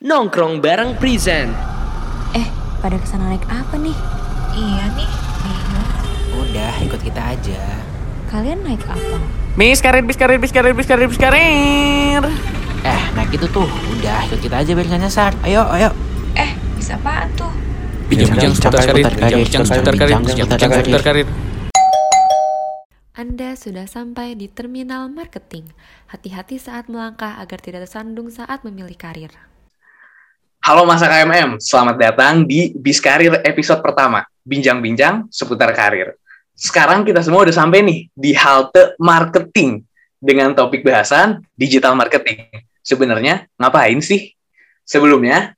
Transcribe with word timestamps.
Nongkrong 0.00 0.64
bareng 0.64 0.96
present. 0.96 1.52
Eh, 2.32 2.48
pada 2.80 2.96
ke 2.96 3.04
sana 3.04 3.28
naik 3.28 3.44
apa 3.52 3.76
nih? 3.76 3.92
Iya 4.56 4.96
nih, 4.96 5.10
bingung. 5.44 5.88
Udah, 6.40 6.72
ikut 6.80 7.04
kita 7.04 7.20
aja. 7.36 7.60
Kalian 8.32 8.64
naik 8.64 8.80
apa? 8.88 9.20
Bis 9.60 9.84
karir, 9.84 10.00
bis 10.00 10.16
karir, 10.16 10.40
bis 10.40 10.56
karir, 10.56 10.72
bis 10.72 10.88
karir, 10.88 11.04
bis 11.04 11.20
karir. 11.20 12.24
Eh, 12.80 13.02
naik 13.12 13.28
itu 13.36 13.44
tuh. 13.52 13.68
Udah, 13.68 14.24
ikut 14.24 14.40
kita 14.40 14.64
aja 14.64 14.72
biar 14.72 14.88
nggak 14.88 15.04
nyasar. 15.04 15.36
Ayo, 15.44 15.68
ayo. 15.68 15.92
Eh, 16.32 16.48
bisa 16.80 16.96
apaan 16.96 17.28
tuh? 17.36 17.52
Bincang-bincang 18.08 18.56
seputar 18.56 18.88
karir, 18.88 19.04
bincang-bincang 19.04 19.64
seputar 19.68 19.94
karir, 20.00 20.16
bincang-bincang 20.16 20.70
seputar 20.80 21.02
karir. 21.04 21.26
Anda 23.12 23.52
sudah 23.52 23.84
sampai 23.84 24.32
di 24.32 24.48
terminal 24.48 25.12
marketing. 25.12 25.68
Hati-hati 26.08 26.56
saat 26.56 26.88
melangkah 26.88 27.36
agar 27.36 27.60
tidak 27.60 27.84
tersandung 27.84 28.32
saat 28.32 28.64
memilih 28.64 28.96
karir. 28.96 29.49
Halo 30.60 30.84
Masa 30.84 31.08
KMM, 31.08 31.56
selamat 31.56 31.96
datang 31.96 32.44
di 32.44 32.76
Bis 32.76 33.00
Karir 33.00 33.40
episode 33.48 33.80
pertama, 33.80 34.28
Bincang-bincang 34.44 35.24
seputar 35.32 35.72
karir. 35.72 36.20
Sekarang 36.52 37.00
kita 37.00 37.24
semua 37.24 37.48
udah 37.48 37.56
sampai 37.56 37.80
nih 37.80 38.12
di 38.12 38.36
halte 38.36 38.92
marketing 39.00 39.80
dengan 40.20 40.52
topik 40.52 40.84
bahasan 40.84 41.40
digital 41.56 41.96
marketing. 41.96 42.44
Sebenarnya 42.84 43.48
ngapain 43.56 44.04
sih? 44.04 44.36
Sebelumnya, 44.84 45.56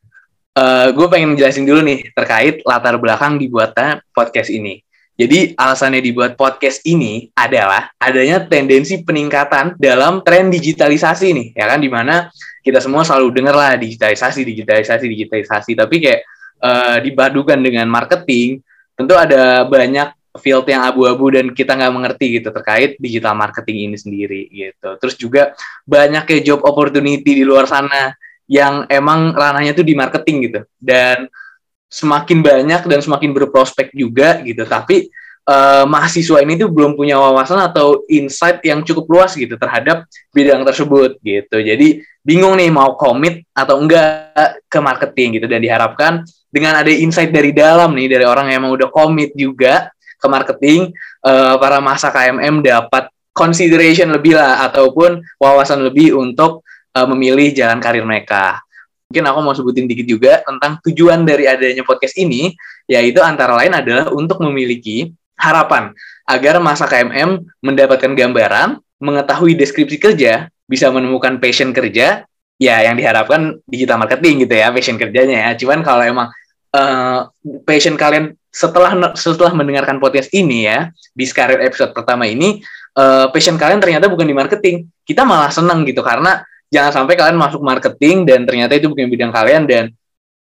uh, 0.55 0.95
gue 0.95 1.07
pengen 1.11 1.35
jelasin 1.35 1.67
dulu 1.67 1.83
nih 1.83 2.15
terkait 2.15 2.63
latar 2.63 2.95
belakang 3.03 3.43
dibuatnya 3.43 4.07
podcast 4.15 4.55
ini. 4.55 4.87
Jadi 5.19 5.59
alasannya 5.59 5.99
dibuat 5.99 6.39
podcast 6.39 6.79
ini 6.87 7.27
adalah 7.35 7.91
adanya 7.99 8.39
tendensi 8.47 9.03
peningkatan 9.03 9.75
dalam 9.83 10.23
tren 10.23 10.47
digitalisasi 10.47 11.35
nih, 11.35 11.49
ya 11.59 11.67
kan? 11.67 11.83
Di 11.83 11.91
mana 11.91 12.31
kita 12.63 12.79
semua 12.79 13.03
selalu 13.03 13.35
dengar 13.35 13.55
lah 13.59 13.75
digitalisasi, 13.75 14.47
digitalisasi, 14.47 15.05
digitalisasi. 15.11 15.73
Tapi 15.75 15.97
kayak 15.99 16.21
uh, 16.63 16.97
dibadukan 17.03 17.59
dengan 17.59 17.91
marketing, 17.91 18.63
tentu 18.95 19.19
ada 19.19 19.67
banyak 19.67 20.15
field 20.41 20.65
yang 20.65 20.89
abu-abu 20.89 21.29
dan 21.29 21.53
kita 21.53 21.77
nggak 21.77 21.93
mengerti 21.93 22.41
gitu 22.41 22.49
terkait 22.49 22.97
digital 22.97 23.37
marketing 23.37 23.93
ini 23.93 23.97
sendiri 24.01 24.43
gitu. 24.49 24.97
Terus 24.97 25.15
juga 25.21 25.43
banyak 25.85 26.25
kayak 26.25 26.43
job 26.47 26.65
opportunity 26.65 27.43
di 27.43 27.45
luar 27.45 27.69
sana 27.69 28.17
yang 28.49 28.89
emang 28.89 29.37
ranahnya 29.37 29.77
tuh 29.77 29.85
di 29.85 29.93
marketing 29.93 30.37
gitu. 30.49 30.61
Dan 30.81 31.29
semakin 31.93 32.41
banyak 32.41 32.83
dan 32.89 33.01
semakin 33.05 33.37
berprospek 33.37 33.93
juga 33.93 34.41
gitu. 34.41 34.65
Tapi 34.65 35.13
uh, 35.49 35.85
mahasiswa 35.89 36.39
ini 36.43 36.59
tuh 36.59 36.71
belum 36.71 36.95
punya 36.95 37.19
wawasan 37.19 37.59
atau 37.63 38.07
insight 38.07 38.63
yang 38.63 38.83
cukup 38.87 39.05
luas 39.11 39.35
gitu 39.35 39.55
terhadap 39.59 40.07
bidang 40.31 40.63
tersebut 40.63 41.19
gitu. 41.23 41.57
Jadi 41.59 42.03
bingung 42.23 42.55
nih 42.55 42.71
mau 42.71 42.95
komit 42.95 43.47
atau 43.51 43.83
enggak 43.83 44.63
ke 44.71 44.79
marketing 44.79 45.43
gitu 45.43 45.47
dan 45.51 45.59
diharapkan 45.59 46.13
dengan 46.53 46.79
ada 46.79 46.91
insight 46.93 47.35
dari 47.35 47.51
dalam 47.51 47.91
nih 47.97 48.13
dari 48.13 48.25
orang 48.29 48.53
yang 48.53 48.63
emang 48.63 48.77
udah 48.79 48.89
komit 48.93 49.35
juga 49.35 49.91
ke 50.23 50.27
marketing 50.31 50.95
uh, 51.27 51.59
para 51.59 51.83
masa 51.83 52.15
KMM 52.15 52.63
dapat 52.63 53.11
consideration 53.35 54.13
lebih 54.13 54.39
lah 54.39 54.63
ataupun 54.71 55.19
wawasan 55.41 55.83
lebih 55.83 56.15
untuk 56.15 56.63
uh, 56.95 57.09
memilih 57.11 57.51
jalan 57.51 57.83
karir 57.83 58.05
mereka. 58.07 58.61
Mungkin 59.11 59.29
aku 59.29 59.39
mau 59.45 59.53
sebutin 59.53 59.85
dikit 59.85 60.09
juga 60.09 60.41
tentang 60.41 60.81
tujuan 60.89 61.21
dari 61.29 61.45
adanya 61.45 61.85
podcast 61.85 62.17
ini, 62.17 62.49
yaitu 62.89 63.21
antara 63.21 63.61
lain 63.61 63.77
adalah 63.77 64.09
untuk 64.09 64.41
memiliki 64.41 65.13
harapan 65.43 65.91
agar 66.31 66.63
masa 66.63 66.87
KMM 66.87 67.43
mendapatkan 67.59 68.15
gambaran, 68.15 68.79
mengetahui 69.03 69.59
deskripsi 69.59 69.99
kerja, 69.99 70.47
bisa 70.71 70.87
menemukan 70.95 71.43
passion 71.43 71.75
kerja, 71.75 72.23
ya 72.63 72.77
yang 72.87 72.95
diharapkan 72.95 73.59
digital 73.67 73.99
marketing 73.99 74.47
gitu 74.47 74.55
ya, 74.55 74.71
passion 74.71 74.95
kerjanya 74.95 75.51
ya. 75.51 75.51
Cuman 75.59 75.83
kalau 75.83 76.07
emang 76.07 76.31
uh, 76.73 77.27
passion 77.67 77.99
kalian 77.99 78.39
setelah 78.55 78.95
setelah 79.19 79.51
mendengarkan 79.51 79.99
podcast 79.99 80.31
ini 80.31 80.71
ya, 80.71 80.95
di 81.11 81.27
Career 81.27 81.67
episode 81.67 81.91
pertama 81.91 82.31
ini, 82.31 82.63
uh, 82.95 83.27
passion 83.35 83.59
kalian 83.59 83.83
ternyata 83.83 84.07
bukan 84.07 84.25
di 84.25 84.37
marketing. 84.37 84.87
Kita 85.03 85.27
malah 85.27 85.51
senang 85.51 85.83
gitu 85.83 86.07
karena 86.07 86.39
jangan 86.71 87.03
sampai 87.03 87.19
kalian 87.19 87.37
masuk 87.37 87.61
marketing 87.61 88.25
dan 88.25 88.47
ternyata 88.47 88.79
itu 88.79 88.87
bukan 88.89 89.11
bidang 89.11 89.35
kalian 89.35 89.67
dan 89.67 89.85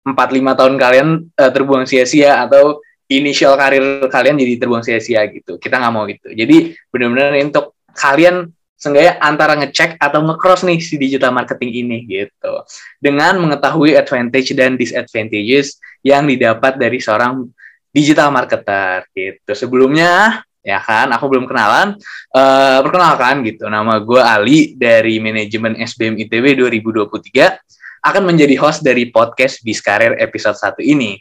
4-5 0.07 0.59
tahun 0.59 0.75
kalian 0.79 1.09
uh, 1.37 1.51
terbuang 1.51 1.85
sia-sia 1.87 2.43
atau 2.47 2.79
initial 3.19 3.59
karir 3.59 4.07
kalian 4.09 4.39
jadi 4.39 4.63
terbuang 4.63 4.85
sia-sia 4.87 5.27
gitu. 5.29 5.59
Kita 5.59 5.77
nggak 5.77 5.93
mau 5.93 6.05
gitu. 6.09 6.33
Jadi 6.33 6.73
benar-benar 6.89 7.37
untuk 7.43 7.77
kalian 7.93 8.49
seenggaknya 8.79 9.21
antara 9.23 9.55
ngecek 9.59 10.01
atau 10.01 10.21
ngecross 10.27 10.67
nih 10.67 10.79
si 10.83 10.97
digital 10.97 11.31
marketing 11.31 11.71
ini 11.87 11.99
gitu. 12.07 12.65
Dengan 12.99 13.39
mengetahui 13.39 13.95
advantage 13.95 14.55
dan 14.57 14.75
disadvantages 14.75 15.79
yang 16.03 16.27
didapat 16.27 16.79
dari 16.79 16.99
seorang 16.99 17.47
digital 17.93 18.33
marketer 18.33 19.07
gitu. 19.13 19.53
Sebelumnya 19.53 20.43
ya 20.63 20.79
kan 20.79 21.11
aku 21.11 21.27
belum 21.27 21.51
kenalan 21.51 21.99
uh, 22.39 22.79
perkenalkan 22.87 23.43
gitu 23.43 23.67
nama 23.67 23.99
gue 23.99 24.23
Ali 24.23 24.79
dari 24.79 25.19
manajemen 25.19 25.75
SBM 25.75 26.15
ITB 26.23 26.55
2023 26.55 27.99
akan 28.03 28.23
menjadi 28.23 28.55
host 28.63 28.87
dari 28.87 29.11
podcast 29.11 29.59
Biskarer 29.67 30.23
episode 30.23 30.55
1 30.55 30.79
ini 30.87 31.19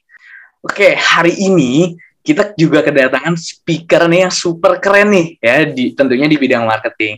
oke 0.61 0.87
hari 0.97 1.33
ini 1.37 1.97
kita 2.21 2.53
juga 2.53 2.85
kedatangan 2.85 3.33
speaker 3.33 4.05
nih 4.05 4.29
yang 4.29 4.33
super 4.33 4.77
keren 4.77 5.09
nih 5.09 5.27
ya 5.41 5.65
di 5.65 5.93
tentunya 5.97 6.29
di 6.29 6.37
bidang 6.37 6.63
marketing 6.65 7.17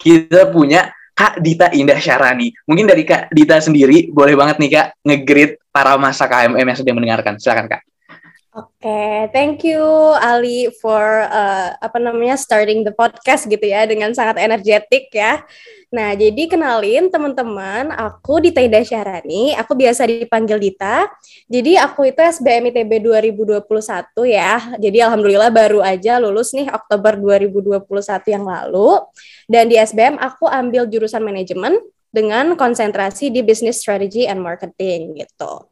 kita 0.00 0.48
punya 0.48 0.88
Kak 1.20 1.44
Dita 1.44 1.68
Indah 1.76 2.00
Syarani. 2.00 2.48
Mungkin 2.64 2.88
dari 2.88 3.04
Kak 3.04 3.28
Dita 3.28 3.60
sendiri 3.60 4.08
boleh 4.08 4.32
banget 4.32 4.56
nih 4.56 4.70
Kak 4.72 4.86
ngegrid 5.04 5.60
para 5.68 6.00
masa 6.00 6.24
KMM 6.24 6.64
yang 6.64 6.78
sedang 6.80 6.96
mendengarkan. 6.96 7.36
Silakan 7.36 7.68
Kak. 7.68 7.84
Oke, 8.50 8.82
okay, 8.82 9.30
thank 9.30 9.62
you 9.62 9.78
Ali 10.18 10.74
for 10.82 11.22
uh, 11.22 11.70
apa 11.78 12.02
namanya 12.02 12.34
starting 12.34 12.82
the 12.82 12.90
podcast 12.90 13.46
gitu 13.46 13.62
ya 13.62 13.86
dengan 13.86 14.10
sangat 14.10 14.42
energetik 14.42 15.06
ya. 15.14 15.46
Nah, 15.94 16.18
jadi 16.18 16.50
kenalin 16.50 17.14
teman-teman, 17.14 17.94
aku 17.94 18.42
Dita 18.42 18.58
Ida 18.58 18.82
Syahrani, 18.82 19.54
aku 19.54 19.78
biasa 19.78 20.02
dipanggil 20.02 20.58
Dita. 20.58 21.06
Jadi 21.46 21.78
aku 21.78 22.10
itu 22.10 22.18
SBM 22.18 22.74
ITB 22.74 22.98
2021 23.30 23.70
ya. 24.26 24.74
Jadi 24.82 24.98
alhamdulillah 24.98 25.54
baru 25.54 25.78
aja 25.86 26.18
lulus 26.18 26.50
nih 26.50 26.74
Oktober 26.74 27.22
2021 27.22 27.86
yang 28.34 28.42
lalu. 28.42 28.98
Dan 29.46 29.70
di 29.70 29.78
SBM 29.78 30.18
aku 30.18 30.50
ambil 30.50 30.90
jurusan 30.90 31.22
manajemen 31.22 31.78
dengan 32.10 32.58
konsentrasi 32.58 33.30
di 33.30 33.46
business 33.46 33.78
strategy 33.78 34.26
and 34.26 34.42
marketing 34.42 35.14
gitu. 35.22 35.70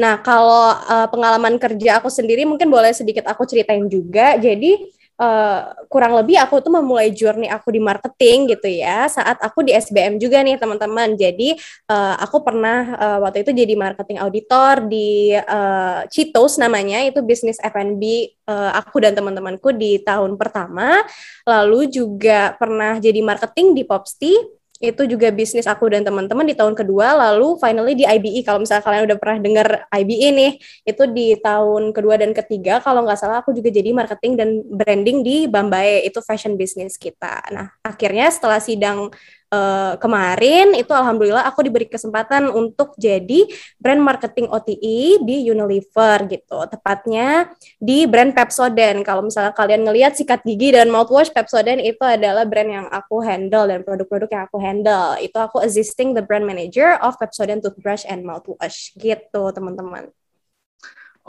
Nah, 0.00 0.24
kalau 0.24 0.72
uh, 0.72 1.08
pengalaman 1.12 1.60
kerja 1.60 2.00
aku 2.00 2.08
sendiri 2.08 2.48
mungkin 2.48 2.72
boleh 2.72 2.96
sedikit 2.96 3.28
aku 3.28 3.44
ceritain 3.44 3.84
juga. 3.84 4.40
Jadi 4.40 4.80
uh, 5.20 5.76
kurang 5.92 6.16
lebih 6.16 6.40
aku 6.40 6.64
tuh 6.64 6.72
memulai 6.72 7.12
journey 7.12 7.52
aku 7.52 7.68
di 7.68 7.80
marketing 7.84 8.56
gitu 8.56 8.68
ya 8.72 9.04
saat 9.12 9.36
aku 9.44 9.60
di 9.60 9.76
SBM 9.76 10.16
juga 10.16 10.40
nih 10.40 10.56
teman-teman. 10.56 11.12
Jadi 11.20 11.52
uh, 11.92 12.16
aku 12.16 12.40
pernah 12.40 12.96
uh, 12.96 13.18
waktu 13.28 13.44
itu 13.44 13.52
jadi 13.52 13.76
marketing 13.76 14.18
auditor 14.24 14.88
di 14.88 15.36
uh, 15.36 16.08
Cheetos 16.08 16.56
namanya 16.56 17.04
itu 17.04 17.20
bisnis 17.20 17.60
F&B 17.60 18.32
uh, 18.48 18.72
aku 18.72 19.04
dan 19.04 19.12
teman-temanku 19.12 19.76
di 19.76 20.00
tahun 20.00 20.40
pertama. 20.40 21.04
Lalu 21.44 21.92
juga 21.92 22.56
pernah 22.56 22.96
jadi 22.96 23.20
marketing 23.20 23.76
di 23.76 23.84
Popsti 23.84 24.59
itu 24.80 25.04
juga 25.04 25.28
bisnis 25.28 25.68
aku 25.68 25.92
dan 25.92 26.00
teman-teman 26.08 26.48
di 26.48 26.56
tahun 26.56 26.72
kedua 26.72 27.12
lalu 27.12 27.60
finally 27.60 27.92
di 27.92 28.08
IBE 28.08 28.40
kalau 28.48 28.64
misalnya 28.64 28.80
kalian 28.80 29.04
udah 29.12 29.18
pernah 29.20 29.38
dengar 29.44 29.68
IBE 29.92 30.28
nih 30.32 30.52
itu 30.88 31.02
di 31.12 31.36
tahun 31.36 31.92
kedua 31.92 32.16
dan 32.16 32.32
ketiga 32.32 32.80
kalau 32.80 33.04
nggak 33.04 33.20
salah 33.20 33.44
aku 33.44 33.52
juga 33.52 33.68
jadi 33.68 33.92
marketing 33.92 34.32
dan 34.40 34.48
branding 34.64 35.20
di 35.20 35.44
Bambae. 35.44 36.08
Itu 36.08 36.24
fashion 36.24 36.56
business 36.56 36.96
kita. 36.96 37.44
Nah 37.52 37.68
akhirnya 37.84 38.32
setelah 38.32 38.56
sidang 38.56 39.12
uh, 39.50 39.94
kemarin 39.98 40.72
itu 40.78 40.90
alhamdulillah 40.94 41.44
aku 41.44 41.66
diberi 41.66 41.90
kesempatan 41.90 42.48
untuk 42.48 42.94
jadi 42.96 43.46
brand 43.76 44.00
marketing 44.00 44.48
OTI 44.48 45.20
di 45.20 45.36
Unilever 45.50 46.30
gitu. 46.30 46.58
Tepatnya 46.70 47.50
di 47.76 48.06
brand 48.06 48.32
Pepsodent. 48.32 49.02
Kalau 49.02 49.26
misalnya 49.26 49.52
kalian 49.52 49.84
ngelihat 49.84 50.16
sikat 50.16 50.46
gigi 50.46 50.72
dan 50.72 50.88
mouthwash 50.88 51.34
Pepsodent 51.34 51.82
itu 51.82 52.02
adalah 52.06 52.46
brand 52.46 52.70
yang 52.70 52.86
aku 52.88 53.20
handle 53.20 53.66
dan 53.68 53.82
produk-produk 53.82 54.30
yang 54.30 54.42
aku 54.46 54.58
handle. 54.62 55.18
Itu 55.18 55.36
aku 55.36 55.60
assisting 55.60 56.14
the 56.14 56.22
brand 56.24 56.46
manager 56.46 56.96
of 57.02 57.18
Pepsodent 57.18 57.60
toothbrush 57.60 58.06
and 58.06 58.22
mouthwash 58.22 58.94
gitu, 58.96 59.50
teman-teman. 59.52 60.08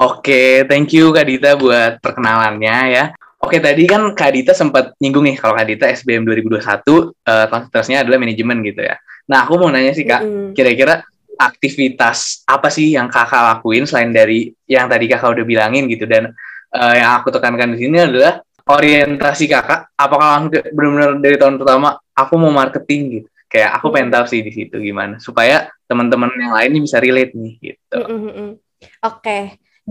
Oke, 0.02 0.66
thank 0.72 0.96
you 0.96 1.12
Kak 1.12 1.28
Dita 1.28 1.54
buat 1.60 2.00
perkenalannya 2.00 2.78
ya. 2.96 3.06
Oke, 3.42 3.58
tadi 3.58 3.90
kan 3.90 4.14
Kak 4.14 4.32
Dita 4.38 4.54
sempat 4.54 4.94
nyinggung 5.02 5.26
nih 5.26 5.36
kalau 5.42 5.58
Kak 5.58 5.66
Dita 5.66 5.90
SBM 5.90 6.30
2021 6.30 6.62
uh, 6.62 7.10
konsentrasinya 7.50 8.06
adalah 8.06 8.22
manajemen 8.22 8.62
gitu 8.62 8.86
ya. 8.86 8.96
Nah, 9.26 9.50
aku 9.50 9.58
mau 9.58 9.74
nanya 9.74 9.98
sih 9.98 10.06
Kak, 10.06 10.22
mm-hmm. 10.22 10.48
kira-kira 10.54 11.02
aktivitas 11.42 12.46
apa 12.46 12.70
sih 12.70 12.94
yang 12.94 13.10
Kakak 13.10 13.42
lakuin 13.42 13.90
selain 13.90 14.14
dari 14.14 14.54
yang 14.70 14.86
tadi 14.86 15.10
Kakak 15.10 15.34
udah 15.34 15.46
bilangin 15.46 15.90
gitu 15.90 16.06
dan 16.06 16.30
uh, 16.70 16.94
yang 16.94 17.18
aku 17.18 17.34
tekankan 17.34 17.74
di 17.74 17.82
sini 17.82 17.98
adalah 17.98 18.46
orientasi 18.70 19.50
Kakak 19.50 19.98
apakah 19.98 20.46
benar-benar 20.70 21.18
dari 21.18 21.38
tahun 21.42 21.58
pertama 21.58 21.98
aku 22.14 22.34
mau 22.38 22.54
marketing 22.54 23.02
gitu. 23.26 23.30
Kayak 23.52 23.82
aku 23.82 23.92
pengen 23.92 24.14
tahu 24.14 24.26
sih 24.30 24.46
di 24.46 24.54
situ 24.54 24.80
gimana 24.80 25.20
supaya 25.20 25.68
teman-teman 25.90 26.32
yang 26.40 26.54
lain 26.56 26.72
bisa 26.78 27.02
relate 27.02 27.34
nih 27.36 27.54
gitu. 27.60 28.00
Mm, 28.00 28.06
mm, 28.06 28.32
mm. 28.32 28.52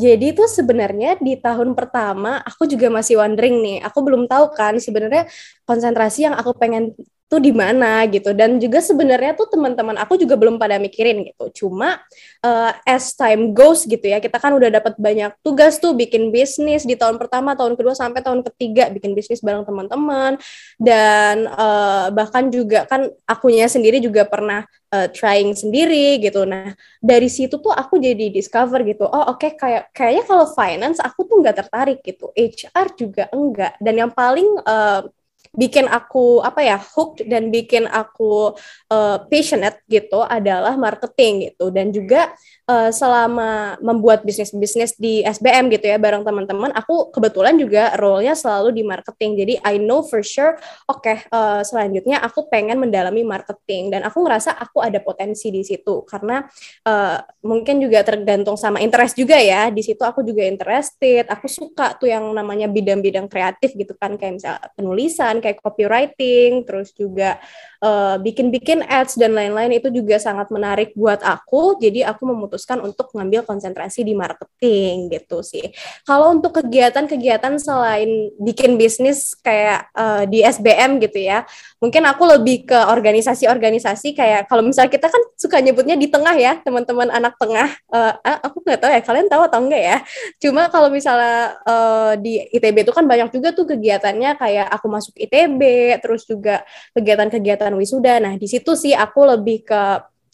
Jadi 0.03 0.27
tuh 0.39 0.49
sebenarnya 0.49 1.11
di 1.27 1.35
tahun 1.45 1.77
pertama 1.79 2.41
aku 2.49 2.63
juga 2.73 2.89
masih 2.97 3.15
wondering 3.21 3.57
nih. 3.67 3.77
Aku 3.89 3.99
belum 4.07 4.23
tahu 4.33 4.45
kan 4.59 4.75
sebenarnya 4.81 5.23
konsentrasi 5.69 6.19
yang 6.27 6.35
aku 6.41 6.51
pengen 6.57 6.85
tuh 7.31 7.39
di 7.39 7.55
mana 7.55 8.03
gitu. 8.11 8.35
Dan 8.35 8.59
juga 8.59 8.83
sebenarnya 8.83 9.39
tuh 9.39 9.47
teman-teman 9.47 9.95
aku 10.03 10.19
juga 10.19 10.35
belum 10.35 10.59
pada 10.59 10.83
mikirin 10.83 11.23
gitu. 11.31 11.65
Cuma 11.65 12.03
uh, 12.43 12.73
as 12.83 13.15
time 13.15 13.55
goes 13.55 13.87
gitu 13.87 14.03
ya 14.03 14.19
kita 14.19 14.43
kan 14.43 14.51
udah 14.51 14.67
dapat 14.67 14.99
banyak 14.99 15.31
tugas 15.47 15.79
tuh 15.79 15.95
bikin 15.95 16.35
bisnis 16.35 16.83
di 16.83 16.99
tahun 16.99 17.23
pertama 17.23 17.55
tahun 17.55 17.79
kedua 17.79 17.95
sampai 17.95 18.19
tahun 18.27 18.43
ketiga 18.51 18.91
bikin 18.91 19.15
bisnis 19.15 19.39
bareng 19.47 19.63
teman-teman. 19.63 20.43
Dan 20.75 21.47
uh, 21.47 22.11
bahkan 22.11 22.51
juga 22.51 22.91
kan 22.91 23.07
akunya 23.31 23.71
sendiri 23.71 24.03
juga 24.03 24.27
pernah 24.27 24.67
uh, 24.91 25.07
trying 25.15 25.55
sendiri 25.55 26.19
gitu. 26.19 26.43
Nah 26.43 26.75
dari 26.99 27.31
situ 27.31 27.63
tuh 27.63 27.71
aku 27.71 28.03
jadi 28.03 28.35
discover 28.35 28.83
gitu 28.83 29.07
oh 29.07 29.31
oke 29.31 29.39
okay, 29.39 29.55
kayak 29.55 29.95
kayaknya 29.95 30.25
kalau 30.27 30.47
finance 30.51 30.99
aku 30.99 31.31
tuh 31.31 31.39
nggak 31.39 31.57
tertarik 31.63 32.03
gitu 32.03 32.35
HR 32.35 32.87
juga 32.99 33.31
enggak. 33.31 33.79
Dan 33.79 33.95
yang 34.03 34.11
paling 34.11 34.51
uh, 34.67 35.07
bikin 35.51 35.91
aku 35.91 36.39
apa 36.47 36.63
ya 36.63 36.79
hooked 36.79 37.27
dan 37.27 37.51
bikin 37.51 37.91
aku 37.91 38.55
uh, 38.87 39.19
passionate 39.27 39.83
gitu 39.91 40.23
adalah 40.23 40.79
marketing 40.79 41.51
gitu. 41.51 41.75
Dan 41.75 41.91
juga 41.91 42.31
uh, 42.71 42.95
selama 42.95 43.75
membuat 43.83 44.23
bisnis-bisnis 44.23 44.95
di 44.95 45.27
SBM 45.27 45.67
gitu 45.75 45.91
ya 45.91 45.99
bareng 45.99 46.23
teman-teman 46.23 46.71
aku 46.71 47.11
kebetulan 47.11 47.59
juga 47.59 47.99
role-nya 47.99 48.39
selalu 48.39 48.79
di 48.79 48.83
marketing. 48.87 49.31
Jadi 49.43 49.55
I 49.67 49.83
know 49.83 50.07
for 50.07 50.23
sure 50.23 50.55
oke 50.87 51.03
okay, 51.03 51.27
uh, 51.35 51.67
selanjutnya 51.67 52.23
aku 52.23 52.47
pengen 52.47 52.79
mendalami 52.79 53.27
marketing. 53.27 53.91
Dan 53.91 54.07
aku 54.07 54.23
ngerasa 54.23 54.55
aku 54.55 54.79
ada 54.87 55.03
potensi 55.03 55.51
di 55.51 55.67
situ. 55.67 56.07
Karena 56.07 56.47
uh, 56.87 57.19
mungkin 57.43 57.83
juga 57.83 58.07
tergantung 58.07 58.55
sama 58.55 58.79
interest 58.79 59.19
juga 59.19 59.35
ya. 59.35 59.67
Di 59.75 59.83
situ 59.83 60.07
aku 60.07 60.23
juga 60.23 60.47
interested. 60.47 61.27
Aku 61.27 61.51
suka 61.51 61.99
tuh 61.99 62.07
yang 62.07 62.23
namanya 62.31 62.71
bidang-bidang 62.71 63.27
kreatif 63.27 63.75
gitu 63.75 63.99
kan. 63.99 64.15
Kayak 64.15 64.39
misalnya 64.39 64.61
penulisan 64.79 65.40
kayak 65.41 65.59
copywriting, 65.65 66.63
terus 66.69 66.93
juga 66.93 67.41
uh, 67.81 68.17
bikin-bikin 68.21 68.85
ads 68.87 69.17
dan 69.17 69.35
lain-lain 69.35 69.81
itu 69.81 69.89
juga 69.91 70.21
sangat 70.21 70.53
menarik 70.53 70.93
buat 70.95 71.21
aku. 71.25 71.81
Jadi 71.81 72.05
aku 72.05 72.29
memutuskan 72.29 72.81
untuk 72.85 73.11
ngambil 73.17 73.45
konsentrasi 73.45 74.05
di 74.05 74.13
marketing 74.15 75.11
gitu 75.11 75.41
sih. 75.41 75.73
Kalau 76.05 76.33
untuk 76.37 76.61
kegiatan-kegiatan 76.61 77.57
selain 77.59 78.31
bikin 78.39 78.77
bisnis 78.77 79.35
kayak 79.41 79.89
uh, 79.97 80.25
di 80.29 80.45
SBM 80.45 81.01
gitu 81.03 81.19
ya, 81.21 81.45
mungkin 81.81 82.05
aku 82.07 82.29
lebih 82.29 82.69
ke 82.69 82.79
organisasi-organisasi 82.79 84.13
kayak 84.15 84.47
kalau 84.47 84.61
misalnya 84.61 84.93
kita 84.93 85.09
kan 85.09 85.23
suka 85.37 85.59
nyebutnya 85.59 85.97
di 85.97 86.07
tengah 86.07 86.37
ya, 86.37 86.61
teman-teman 86.61 87.09
anak 87.09 87.35
tengah. 87.41 87.73
Uh, 87.89 88.15
aku 88.45 88.63
nggak 88.63 88.81
tahu 88.81 88.91
ya, 88.93 89.01
kalian 89.03 89.29
tahu 89.33 89.43
atau 89.49 89.59
enggak 89.65 89.83
ya? 89.83 89.99
Cuma 90.39 90.69
kalau 90.69 90.93
misalnya 90.93 91.57
uh, 91.65 92.13
di 92.21 92.45
ITB 92.53 92.85
itu 92.85 92.93
kan 92.93 93.09
banyak 93.09 93.33
juga 93.33 93.57
tuh 93.57 93.65
kegiatannya 93.65 94.37
kayak 94.37 94.67
aku 94.69 94.87
masuk 94.93 95.15
ITB, 95.17 95.61
terus 96.05 96.29
juga 96.29 96.63
kegiatan-kegiatan 96.93 97.70
kegiatan 97.71 97.79
wisuda. 97.79 98.15
Nah, 98.19 98.35
di 98.35 98.49
situ 98.51 98.75
sih 98.75 98.93
aku 98.93 99.21
lebih 99.31 99.63
ke 99.63 99.83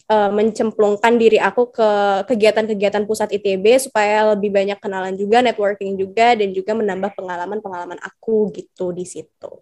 uh, 0.09 0.31
mencemplungkan 0.33 1.21
diri 1.21 1.37
aku 1.37 1.69
ke 1.69 1.91
kegiatan-kegiatan 2.25 3.05
pusat 3.05 3.29
ITB 3.37 3.77
supaya 3.77 4.33
lebih 4.33 4.51
banyak 4.53 4.79
kenalan 4.81 5.15
juga, 5.15 5.45
networking 5.45 6.01
juga, 6.01 6.33
dan 6.33 6.51
juga 6.57 6.73
menambah 6.73 7.13
pengalaman-pengalaman 7.13 8.01
aku 8.01 8.49
gitu 8.57 8.97
di 8.97 9.05
situ. 9.05 9.53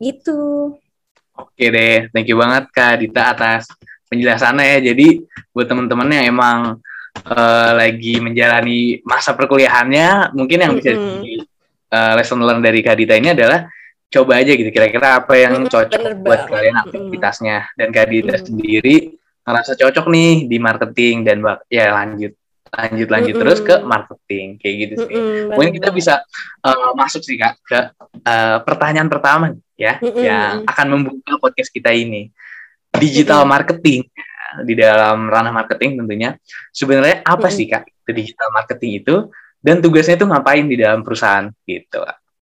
Gitu. 0.00 0.72
Oke 1.32 1.64
deh, 1.72 2.12
thank 2.12 2.28
you 2.28 2.36
banget 2.36 2.68
Kak 2.72 3.00
Dita 3.00 3.32
atas 3.32 3.68
penjelasannya 4.08 4.64
ya. 4.76 4.92
Jadi 4.92 5.24
buat 5.52 5.64
teman-teman 5.64 6.08
yang 6.12 6.26
emang 6.28 6.58
uh, 7.24 7.70
lagi 7.72 8.20
menjalani 8.20 9.00
masa 9.04 9.32
perkuliahannya, 9.32 10.36
mungkin 10.36 10.60
yang 10.60 10.72
bisa 10.76 10.92
mm 10.92 11.00
-hmm. 11.00 11.20
di 11.24 11.32
uh, 11.88 12.12
lesson 12.20 12.44
learn 12.44 12.60
dari 12.60 12.84
Kak 12.84 13.00
Dita 13.00 13.16
ini 13.16 13.32
adalah 13.32 13.64
coba 14.12 14.32
aja 14.44 14.52
gitu 14.52 14.68
kira-kira 14.68 15.24
apa 15.24 15.32
yang 15.40 15.64
cocok 15.64 15.96
Bener 15.96 16.14
buat 16.20 16.44
banget. 16.44 16.52
kalian 16.52 16.76
aktivitasnya. 16.84 17.56
Dan 17.74 17.88
Kadita 17.90 18.36
mm. 18.36 18.44
sendiri 18.44 18.96
ngerasa 19.42 19.72
cocok 19.74 20.06
nih 20.12 20.32
di 20.46 20.56
marketing 20.60 21.26
dan 21.26 21.42
ya 21.66 21.90
lanjut 21.96 22.36
lanjut 22.72 23.08
lanjut 23.10 23.34
mm 23.36 23.40
terus 23.42 23.60
ke 23.60 23.76
marketing 23.84 24.46
kayak 24.60 24.74
gitu 24.86 24.94
sih. 25.08 25.16
Mm 25.16 25.56
Mungkin 25.56 25.72
kita 25.80 25.88
bisa 25.92 26.14
uh, 26.64 26.92
masuk 26.92 27.24
sih 27.24 27.40
kak 27.40 27.56
ke 27.64 27.80
uh, 28.24 28.58
pertanyaan 28.64 29.08
pertama 29.08 29.56
ya 29.76 29.96
mm 29.98 30.20
yang 30.20 30.52
akan 30.68 30.86
membuka 30.92 31.40
podcast 31.40 31.72
kita 31.72 31.92
ini. 31.92 32.28
Digital 32.92 33.44
mm 33.44 33.50
marketing 33.50 34.00
di 34.68 34.74
dalam 34.76 35.32
ranah 35.32 35.52
marketing 35.52 36.04
tentunya. 36.04 36.36
Sebenarnya 36.72 37.24
apa 37.24 37.48
mm 37.48 37.56
sih 37.56 37.66
kak 37.68 37.88
digital 38.12 38.52
marketing 38.52 39.00
itu? 39.00 39.16
Dan 39.62 39.78
tugasnya 39.78 40.18
itu 40.18 40.26
ngapain 40.26 40.66
di 40.66 40.76
dalam 40.76 41.00
perusahaan 41.00 41.48
gitu. 41.64 42.00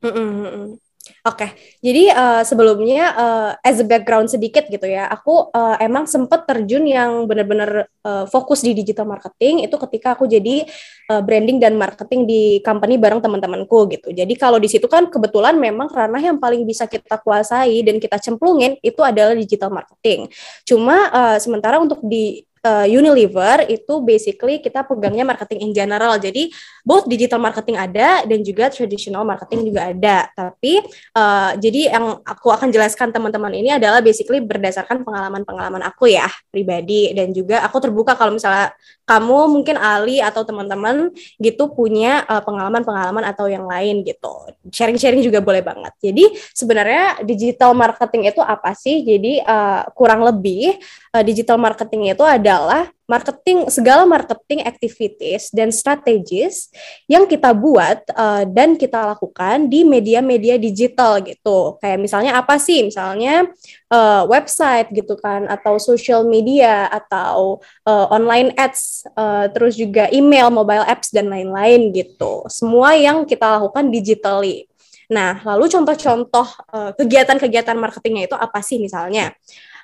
Mm 0.02 0.83
Oke, 1.24 1.48
okay. 1.48 1.50
jadi 1.80 2.12
uh, 2.12 2.44
sebelumnya 2.44 3.16
uh, 3.16 3.52
as 3.64 3.80
a 3.80 3.88
background 3.88 4.28
sedikit 4.28 4.68
gitu 4.68 4.84
ya, 4.84 5.08
aku 5.08 5.56
uh, 5.56 5.80
emang 5.80 6.04
sempet 6.04 6.44
terjun 6.44 6.84
yang 6.84 7.24
benar-benar 7.32 7.88
uh, 8.04 8.28
fokus 8.28 8.60
di 8.60 8.76
digital 8.76 9.08
marketing 9.08 9.64
itu 9.64 9.72
ketika 9.88 10.20
aku 10.20 10.28
jadi 10.28 10.68
uh, 11.08 11.24
branding 11.24 11.64
dan 11.64 11.80
marketing 11.80 12.28
di 12.28 12.60
company 12.60 13.00
bareng 13.00 13.24
teman-temanku 13.24 13.88
gitu. 13.96 14.12
Jadi 14.12 14.36
kalau 14.36 14.60
di 14.60 14.68
situ 14.68 14.84
kan 14.92 15.08
kebetulan 15.08 15.56
memang 15.56 15.88
ranah 15.88 16.20
yang 16.20 16.44
paling 16.44 16.68
bisa 16.68 16.92
kita 16.92 17.16
kuasai 17.24 17.88
dan 17.88 18.04
kita 18.04 18.20
cemplungin 18.20 18.76
itu 18.84 19.00
adalah 19.00 19.32
digital 19.32 19.72
marketing. 19.72 20.28
Cuma 20.68 21.08
uh, 21.08 21.38
sementara 21.40 21.80
untuk 21.80 22.04
di 22.04 22.44
uh, 22.66 22.88
Unilever 22.90 23.68
itu 23.70 23.94
basically 24.02 24.60
kita 24.60 24.84
pegangnya 24.84 25.24
marketing 25.24 25.70
in 25.70 25.72
general. 25.72 26.18
Jadi 26.18 26.50
both 26.84 27.06
digital 27.06 27.40
marketing 27.40 27.78
ada 27.78 28.24
dan 28.26 28.40
juga 28.42 28.74
traditional 28.74 29.24
marketing 29.24 29.70
juga 29.70 29.94
ada. 29.94 30.18
Tapi 30.34 30.82
uh, 31.16 31.54
jadi 31.60 31.94
yang 31.94 32.20
aku 32.26 32.50
akan 32.50 32.74
jelaskan 32.74 33.14
teman-teman 33.14 33.54
ini 33.54 33.76
adalah 33.76 34.02
basically 34.02 34.42
berdasarkan 34.44 35.06
pengalaman-pengalaman 35.06 35.84
aku 35.86 36.10
ya 36.10 36.28
pribadi 36.50 37.14
dan 37.14 37.32
juga 37.32 37.62
aku 37.64 37.80
terbuka 37.84 38.18
kalau 38.18 38.36
misalnya 38.36 38.74
kamu 39.06 39.52
mungkin 39.52 39.76
Ali 39.78 40.24
atau 40.24 40.48
teman-teman 40.48 41.12
gitu 41.38 41.70
punya 41.76 42.24
pengalaman 42.24 42.64
pengalaman-pengalaman 42.64 43.24
atau 43.28 43.46
yang 43.52 43.68
lain 43.68 44.02
gitu. 44.08 44.32
Sharing-sharing 44.72 45.20
juga 45.20 45.44
boleh 45.44 45.60
banget. 45.60 45.92
Jadi 46.00 46.32
sebenarnya 46.56 47.22
digital 47.28 47.76
marketing 47.76 48.32
itu 48.32 48.40
apa 48.40 48.72
sih? 48.74 49.04
Jadi 49.04 49.44
uh, 49.44 49.84
kurang 49.92 50.24
lebih 50.24 50.80
uh, 51.12 51.24
digital 51.26 51.60
marketing 51.60 52.16
itu 52.16 52.24
adalah 52.54 52.94
marketing 53.10 53.66
segala 53.68 54.06
marketing 54.06 54.62
activities 54.62 55.50
dan 55.50 55.74
strategis 55.74 56.70
yang 57.10 57.26
kita 57.26 57.50
buat 57.52 58.06
uh, 58.14 58.46
dan 58.46 58.78
kita 58.78 59.18
lakukan 59.18 59.66
di 59.66 59.82
media-media 59.82 60.62
digital 60.62 61.18
gitu. 61.26 61.82
Kayak 61.82 62.00
misalnya 62.00 62.38
apa 62.38 62.62
sih? 62.62 62.86
Misalnya 62.86 63.50
uh, 63.90 64.24
website 64.30 64.94
gitu 64.94 65.18
kan 65.18 65.50
atau 65.50 65.82
social 65.82 66.24
media 66.30 66.86
atau 66.94 67.58
uh, 67.90 68.06
online 68.14 68.54
ads 68.54 69.10
uh, 69.18 69.50
terus 69.50 69.74
juga 69.74 70.08
email, 70.14 70.54
mobile 70.54 70.86
apps 70.86 71.10
dan 71.10 71.34
lain-lain 71.34 71.90
gitu. 71.90 72.46
Semua 72.54 72.94
yang 72.94 73.26
kita 73.26 73.58
lakukan 73.58 73.90
digitally. 73.90 74.70
Nah, 75.12 75.44
lalu 75.44 75.68
contoh-contoh 75.68 76.48
uh, 76.72 76.92
kegiatan-kegiatan 76.96 77.76
marketingnya 77.76 78.32
itu 78.32 78.38
apa 78.38 78.64
sih 78.64 78.80
misalnya? 78.80 79.36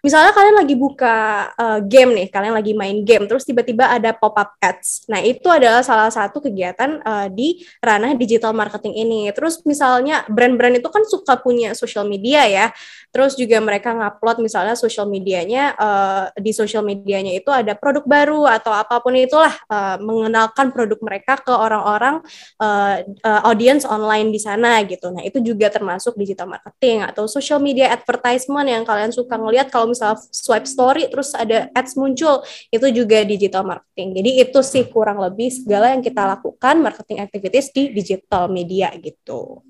Misalnya 0.06 0.32
kalian 0.32 0.56
lagi 0.62 0.76
buka 0.76 1.18
uh, 1.56 1.80
game 1.84 2.16
nih, 2.16 2.28
kalian 2.32 2.56
lagi 2.56 2.74
main 2.78 3.04
game, 3.04 3.28
terus 3.28 3.44
tiba-tiba 3.44 3.90
ada 3.90 4.16
pop-up 4.16 4.56
ads. 4.64 5.06
Nah, 5.12 5.20
itu 5.20 5.46
adalah 5.52 5.84
salah 5.84 6.08
satu 6.08 6.40
kegiatan 6.40 7.02
uh, 7.04 7.28
di 7.28 7.64
ranah 7.84 8.16
digital 8.16 8.56
marketing 8.56 8.96
ini. 8.96 9.22
Terus 9.36 9.62
misalnya 9.66 10.24
brand-brand 10.32 10.80
itu 10.80 10.90
kan 10.90 11.04
suka 11.04 11.36
punya 11.42 11.76
social 11.76 12.06
media 12.08 12.46
ya. 12.48 12.68
Terus 13.10 13.34
juga 13.34 13.58
mereka 13.58 13.90
ngupload 13.98 14.38
misalnya 14.46 14.78
social 14.78 15.10
medianya 15.10 15.74
uh, 15.74 16.30
di 16.38 16.54
social 16.54 16.86
medianya 16.86 17.34
itu 17.34 17.50
ada 17.50 17.74
produk 17.74 18.06
baru 18.06 18.46
atau 18.46 18.70
apa 18.70 19.02
pun 19.02 19.18
itulah 19.18 19.50
uh, 19.66 19.98
mengenalkan 19.98 20.70
produk 20.70 21.02
mereka 21.02 21.42
ke 21.42 21.50
orang-orang 21.50 22.22
uh, 22.62 23.02
uh, 23.02 23.42
audience 23.50 23.82
online 23.82 24.30
di 24.30 24.38
sana 24.38 24.86
gitu. 24.86 25.10
Nah, 25.10 25.26
itu 25.26 25.42
juga 25.42 25.74
termasuk 25.74 26.14
digital 26.22 26.54
marketing 26.54 27.02
atau 27.02 27.26
social 27.26 27.58
media 27.58 27.90
advertisement 27.90 28.70
yang 28.70 28.86
kalian 28.86 29.10
suka 29.10 29.42
ngelihat 29.42 29.74
kalau 29.74 29.89
misalnya 29.90 30.22
swipe 30.30 30.70
story 30.70 31.10
terus 31.10 31.34
ada 31.34 31.68
ads 31.74 31.98
muncul 31.98 32.46
itu 32.70 32.88
juga 32.94 33.26
digital 33.26 33.66
marketing. 33.66 34.22
Jadi 34.22 34.30
itu 34.46 34.60
sih 34.62 34.84
kurang 34.86 35.18
lebih 35.18 35.50
segala 35.50 35.92
yang 35.92 36.06
kita 36.06 36.24
lakukan 36.38 36.78
marketing 36.78 37.26
activities 37.26 37.74
di 37.74 37.90
digital 37.90 38.46
media 38.48 38.94
gitu. 39.02 39.66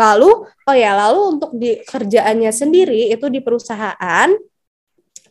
Lalu, 0.00 0.30
oh 0.48 0.76
ya, 0.76 0.96
lalu 0.96 1.20
untuk 1.36 1.50
di 1.52 1.76
kerjaannya 1.84 2.48
sendiri 2.50 3.12
itu 3.12 3.28
di 3.28 3.44
perusahaan 3.44 4.32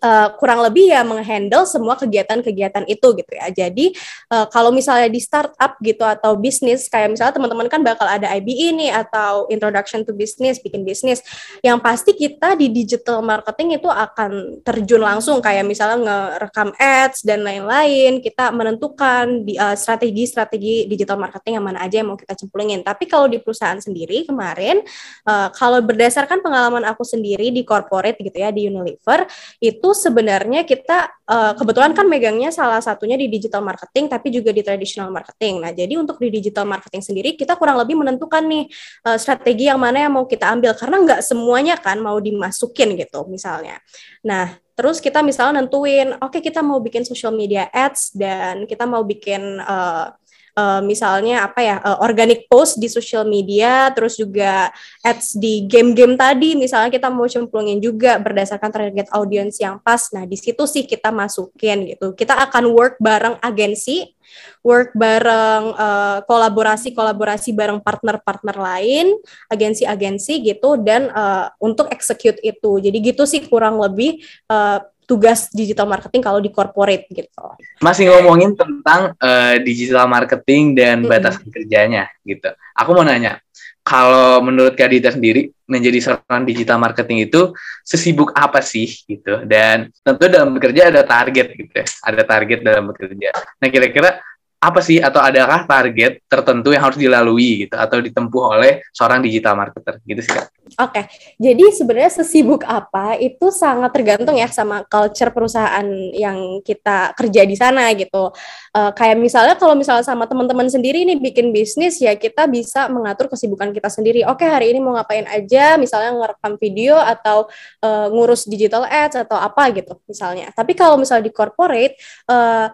uh, 0.03 0.33
kurang 0.39 0.63
lebih 0.63 0.91
ya 0.91 1.03
menghandle 1.03 1.63
semua 1.67 1.95
kegiatan-kegiatan 1.99 2.87
itu 2.87 3.07
gitu 3.15 3.31
ya. 3.35 3.47
Jadi 3.51 3.95
uh, 4.31 4.47
kalau 4.49 4.71
misalnya 4.73 5.07
di 5.11 5.19
startup 5.21 5.77
gitu 5.79 6.03
atau 6.03 6.35
bisnis 6.39 6.87
kayak 6.87 7.15
misalnya 7.15 7.35
teman-teman 7.35 7.67
kan 7.67 7.81
bakal 7.83 8.07
ada 8.07 8.31
IBE 8.35 8.75
nih 8.75 8.91
atau 8.91 9.45
introduction 9.51 10.03
to 10.03 10.15
business, 10.15 10.59
bikin 10.59 10.83
bisnis. 10.87 11.21
Yang 11.61 11.77
pasti 11.83 12.11
kita 12.15 12.55
di 12.55 12.71
digital 12.71 13.21
marketing 13.21 13.79
itu 13.79 13.87
akan 13.87 14.63
terjun 14.63 15.03
langsung 15.03 15.43
kayak 15.43 15.67
misalnya 15.67 15.99
ngerekam 16.01 16.71
ads 16.79 17.23
dan 17.23 17.43
lain-lain. 17.43 18.23
Kita 18.23 18.51
menentukan 18.55 19.43
uh, 19.45 19.75
strategi-strategi 19.75 20.87
digital 20.87 21.19
marketing 21.19 21.59
yang 21.59 21.65
mana 21.65 21.83
aja 21.83 22.01
yang 22.01 22.09
mau 22.11 22.19
kita 22.19 22.35
cemplungin. 22.35 22.81
Tapi 22.81 23.05
kalau 23.05 23.27
di 23.27 23.37
perusahaan 23.39 23.79
sendiri 23.79 24.25
kemarin 24.25 24.81
uh, 25.27 25.51
kalau 25.53 25.83
berdasarkan 25.83 26.39
pengalaman 26.39 26.83
aku 26.87 27.03
sendiri 27.03 27.51
di 27.51 27.61
corporate 27.67 28.19
gitu 28.21 28.37
ya 28.39 28.49
di 28.49 28.69
Unilever 28.69 29.27
itu 29.59 29.88
itu 29.89 30.05
sebenarnya 30.05 30.69
kita 30.69 31.09
uh, 31.25 31.57
kebetulan 31.57 31.97
kan 31.97 32.05
megangnya 32.05 32.53
salah 32.53 32.77
satunya 32.77 33.17
di 33.17 33.25
digital 33.25 33.65
marketing 33.65 34.05
tapi 34.05 34.29
juga 34.29 34.53
di 34.53 34.61
traditional 34.61 35.09
marketing. 35.09 35.65
Nah, 35.65 35.73
jadi 35.73 35.97
untuk 35.97 36.21
di 36.21 36.29
digital 36.29 36.69
marketing 36.69 37.01
sendiri 37.01 37.33
kita 37.33 37.57
kurang 37.57 37.81
lebih 37.81 37.97
menentukan 37.97 38.45
nih 38.45 38.69
uh, 39.09 39.17
strategi 39.17 39.65
yang 39.65 39.81
mana 39.81 40.05
yang 40.05 40.13
mau 40.13 40.29
kita 40.29 40.45
ambil 40.45 40.77
karena 40.77 40.97
nggak 41.01 41.21
semuanya 41.25 41.75
kan 41.81 41.97
mau 41.97 42.21
dimasukin 42.21 43.01
gitu 43.01 43.25
misalnya. 43.25 43.81
Nah, 44.21 44.61
terus 44.77 45.01
kita 45.01 45.25
misalnya 45.25 45.65
nentuin, 45.65 46.13
oke 46.21 46.37
okay, 46.37 46.41
kita 46.45 46.61
mau 46.61 46.77
bikin 46.77 47.01
social 47.01 47.33
media 47.33 47.65
ads 47.73 48.13
dan 48.13 48.69
kita 48.69 48.85
mau 48.85 49.01
bikin 49.01 49.57
uh, 49.57 50.13
uh, 50.59 50.81
misalnya 50.83 51.47
apa 51.47 51.59
ya 51.63 51.75
uh, 51.79 52.03
organic 52.03 52.51
post 52.51 52.75
di 52.83 52.91
social 52.91 53.23
media 53.23 53.87
terus 53.95 54.19
juga 54.19 54.67
ads 54.99 55.39
di 55.39 55.63
game-game 55.63 56.19
tadi 56.19 56.59
misalnya 56.59 56.91
kita 56.91 57.07
mau 57.07 57.25
cemplungin 57.25 57.79
juga 57.79 58.19
berdasarkan 58.19 58.69
target 58.69 59.07
audience 59.15 59.63
yang 59.63 59.79
pas 59.79 60.11
nah 60.11 60.27
di 60.27 60.35
situ 60.35 60.67
sih 60.67 60.83
kita 60.83 61.15
masukin 61.15 61.87
gitu 61.87 62.11
kita 62.11 62.35
akan 62.35 62.75
work 62.75 62.99
bareng 62.99 63.39
agensi 63.39 64.19
work 64.61 64.93
bareng 64.93 65.73
uh, 65.73 66.19
kolaborasi-kolaborasi 66.27 67.49
bareng 67.55 67.81
partner-partner 67.81 68.55
lain, 68.55 69.17
agensi-agensi 69.49 70.45
gitu 70.45 70.77
dan 70.79 71.09
uh, 71.09 71.49
untuk 71.57 71.89
execute 71.89 72.37
itu. 72.43 72.77
Jadi 72.77 72.97
gitu 73.01 73.23
sih 73.25 73.47
kurang 73.47 73.79
lebih 73.81 74.21
uh, 74.51 74.83
tugas 75.09 75.49
digital 75.49 75.89
marketing 75.89 76.21
kalau 76.21 76.37
di 76.37 76.53
corporate 76.53 77.09
gitu. 77.09 77.41
Masih 77.81 78.13
ngomongin 78.13 78.53
tentang 78.53 79.17
uh, 79.17 79.57
digital 79.65 80.05
marketing 80.05 80.77
dan 80.77 81.01
hmm. 81.01 81.09
batasan 81.09 81.49
kerjanya 81.49 82.05
gitu. 82.21 82.53
Aku 82.77 82.93
mau 82.93 83.01
nanya, 83.01 83.41
kalau 83.81 84.37
menurut 84.45 84.77
Kak 84.77 84.93
Dita 84.93 85.09
sendiri 85.09 85.49
menjadi 85.65 85.97
seorang 85.97 86.45
digital 86.45 86.77
marketing 86.77 87.25
itu 87.25 87.57
sesibuk 87.81 88.29
apa 88.37 88.61
sih 88.61 88.85
gitu? 88.85 89.41
Dan 89.49 89.89
tentu 90.05 90.29
dalam 90.29 90.53
bekerja 90.53 90.93
ada 90.93 91.01
target 91.01 91.57
gitu 91.57 91.73
ya, 91.73 91.85
ada 92.05 92.21
target 92.21 92.61
dalam 92.61 92.93
bekerja. 92.93 93.33
Nah 93.33 93.67
kira-kira 93.73 94.21
apa 94.59 94.83
sih 94.83 94.99
atau 94.99 95.23
adakah 95.23 95.63
target 95.63 96.19
tertentu 96.27 96.75
yang 96.75 96.83
harus 96.83 96.99
dilalui 96.99 97.63
gitu 97.65 97.79
atau 97.79 98.03
ditempuh 98.03 98.59
oleh 98.59 98.83
seorang 98.91 99.23
digital 99.23 99.55
marketer 99.55 100.03
gitu 100.03 100.19
sih 100.19 100.35
kak? 100.35 100.51
Oke, 100.77 101.09
jadi 101.41 101.73
sebenarnya 101.73 102.21
sesibuk 102.21 102.61
apa 102.67 103.17
itu 103.17 103.49
sangat 103.49 103.89
tergantung 103.89 104.37
ya 104.37 104.45
sama 104.51 104.85
culture 104.85 105.33
perusahaan 105.33 105.87
yang 106.13 106.61
kita 106.61 107.17
kerja 107.17 107.41
di 107.47 107.55
sana 107.57 107.89
gitu. 107.97 108.29
Uh, 108.75 108.91
kayak 108.93 109.17
misalnya 109.17 109.57
kalau 109.57 109.73
misalnya 109.73 110.05
sama 110.05 110.29
teman-teman 110.29 110.69
sendiri 110.69 111.07
nih 111.07 111.17
bikin 111.17 111.49
bisnis 111.49 111.97
ya 111.97 112.13
kita 112.13 112.45
bisa 112.45 112.85
mengatur 112.91 113.31
kesibukan 113.31 113.73
kita 113.73 113.89
sendiri. 113.89 114.27
Oke 114.29 114.45
hari 114.45 114.75
ini 114.75 114.83
mau 114.83 114.93
ngapain 114.93 115.25
aja, 115.25 115.79
misalnya 115.79 116.13
ngerekam 116.19 116.59
video 116.61 116.99
atau 116.99 117.49
uh, 117.81 118.11
ngurus 118.13 118.45
digital 118.45 118.85
ads 118.85 119.17
atau 119.17 119.39
apa 119.39 119.73
gitu 119.73 119.97
misalnya. 120.05 120.51
Tapi 120.53 120.77
kalau 120.77 120.99
misalnya 121.01 121.25
di 121.25 121.33
corporate 121.33 121.97
uh, 122.29 122.69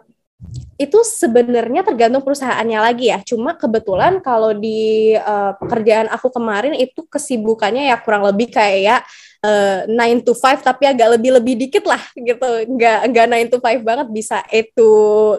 itu 0.76 1.00
sebenarnya 1.08 1.88
tergantung 1.88 2.20
perusahaannya 2.20 2.80
lagi 2.84 3.08
ya. 3.08 3.24
Cuma 3.24 3.56
kebetulan 3.56 4.20
kalau 4.20 4.52
di 4.52 5.16
uh, 5.16 5.56
pekerjaan 5.56 6.12
aku 6.12 6.28
kemarin 6.28 6.76
itu 6.76 7.08
kesibukannya 7.08 7.88
ya 7.88 7.96
kurang 8.04 8.28
lebih 8.28 8.52
kayak 8.52 9.08
uh, 9.40 9.88
eh, 9.88 10.20
9 10.20 10.28
to 10.28 10.36
5 10.36 10.68
tapi 10.68 10.84
agak 10.92 11.16
lebih-lebih 11.16 11.56
dikit 11.68 11.88
lah 11.88 12.04
gitu. 12.20 12.68
Enggak 12.68 13.08
enggak 13.08 13.26
9 13.48 13.54
to 13.56 13.58
5 13.64 13.88
banget 13.88 14.08
bisa 14.12 14.44
8 14.52 14.76
to 14.76 14.90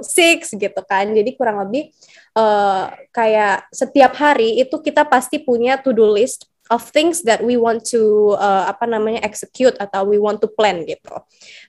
6 0.01 0.57
gitu 0.57 0.81
kan. 0.89 1.05
Jadi 1.13 1.31
kurang 1.37 1.61
lebih 1.69 1.93
uh, 2.33 2.89
kayak 3.13 3.69
setiap 3.69 4.17
hari 4.17 4.65
itu 4.65 4.81
kita 4.81 5.05
pasti 5.05 5.37
punya 5.45 5.77
to-do 5.77 6.09
list 6.17 6.49
of 6.71 6.83
things 6.91 7.23
that 7.23 7.43
we 7.43 7.55
want 7.55 7.87
to 7.87 8.35
uh, 8.39 8.67
apa 8.67 8.87
namanya 8.87 9.23
execute 9.23 9.75
atau 9.79 10.07
we 10.07 10.19
want 10.19 10.43
to 10.43 10.49
plan 10.51 10.83
gitu. 10.83 11.15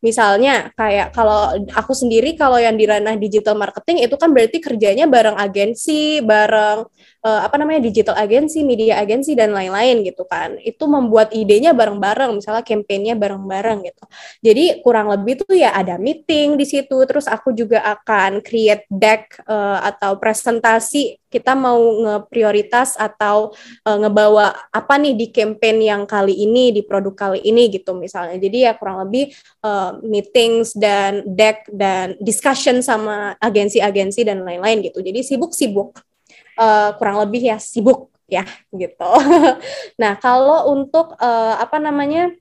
Misalnya 0.01 0.73
kayak 0.73 1.13
kalau 1.13 1.53
aku 1.73 1.93
sendiri 1.93 2.33
kalau 2.33 2.57
yang 2.57 2.75
di 2.77 2.85
ranah 2.89 3.17
digital 3.17 3.57
marketing 3.57 4.05
itu 4.05 4.15
kan 4.17 4.33
berarti 4.33 4.57
kerjanya 4.57 5.05
bareng 5.05 5.37
agensi, 5.37 6.21
bareng 6.25 6.85
uh, 7.27 7.43
apa 7.43 7.59
namanya 7.59 7.83
digital 7.83 8.15
agensi, 8.15 8.63
media 8.63 8.95
agensi 9.03 9.35
dan 9.35 9.51
lain-lain 9.51 10.07
gitu 10.07 10.23
kan. 10.23 10.55
Itu 10.63 10.87
membuat 10.87 11.35
idenya 11.35 11.75
bareng-bareng, 11.75 12.39
misalnya 12.39 12.63
campaignnya 12.63 13.19
bareng-bareng 13.19 13.83
gitu. 13.83 14.03
Jadi 14.39 14.79
kurang 14.79 15.11
lebih 15.11 15.43
tuh 15.43 15.51
ya 15.59 15.75
ada 15.75 15.99
meeting 15.99 16.55
di 16.55 16.63
situ, 16.63 16.95
terus 17.03 17.27
aku 17.27 17.51
juga 17.51 17.83
akan 17.83 18.39
create 18.39 18.87
deck 18.87 19.43
uh, 19.43 19.83
atau 19.83 20.15
presentasi 20.15 21.19
kita 21.27 21.59
mau 21.59 21.75
ngeprioritas 21.77 22.95
atau 22.95 23.51
uh, 23.83 23.97
ngebawa 23.99 24.55
apa 24.71 24.95
nih 24.95 25.11
di 25.11 25.27
campaign 25.27 25.83
yang 25.83 26.03
kali 26.07 26.31
ini 26.31 26.71
di 26.71 26.81
produk 26.87 27.13
kali 27.13 27.43
ini 27.43 27.67
gitu 27.67 27.91
misalnya 27.91 28.39
jadi 28.39 28.71
ya 28.71 28.73
kurang 28.79 29.03
lebih 29.03 29.35
uh, 29.59 29.99
meetings 30.07 30.71
dan 30.71 31.27
deck 31.27 31.67
dan 31.67 32.15
discussion 32.23 32.79
sama 32.79 33.35
agensi-agensi 33.43 34.23
dan 34.23 34.47
lain-lain 34.47 34.87
gitu 34.87 35.03
jadi 35.03 35.19
sibuk-sibuk 35.19 35.99
uh, 36.57 36.93
kurang 36.97 37.21
lebih 37.23 37.41
ya 37.53 37.57
sibuk 37.61 38.11
ya 38.27 38.43
gitu. 38.75 39.09
Nah 40.01 40.13
kalau 40.19 40.73
untuk 40.75 41.15
uh, 41.17 41.55
apa 41.57 41.77
namanya 41.79 42.33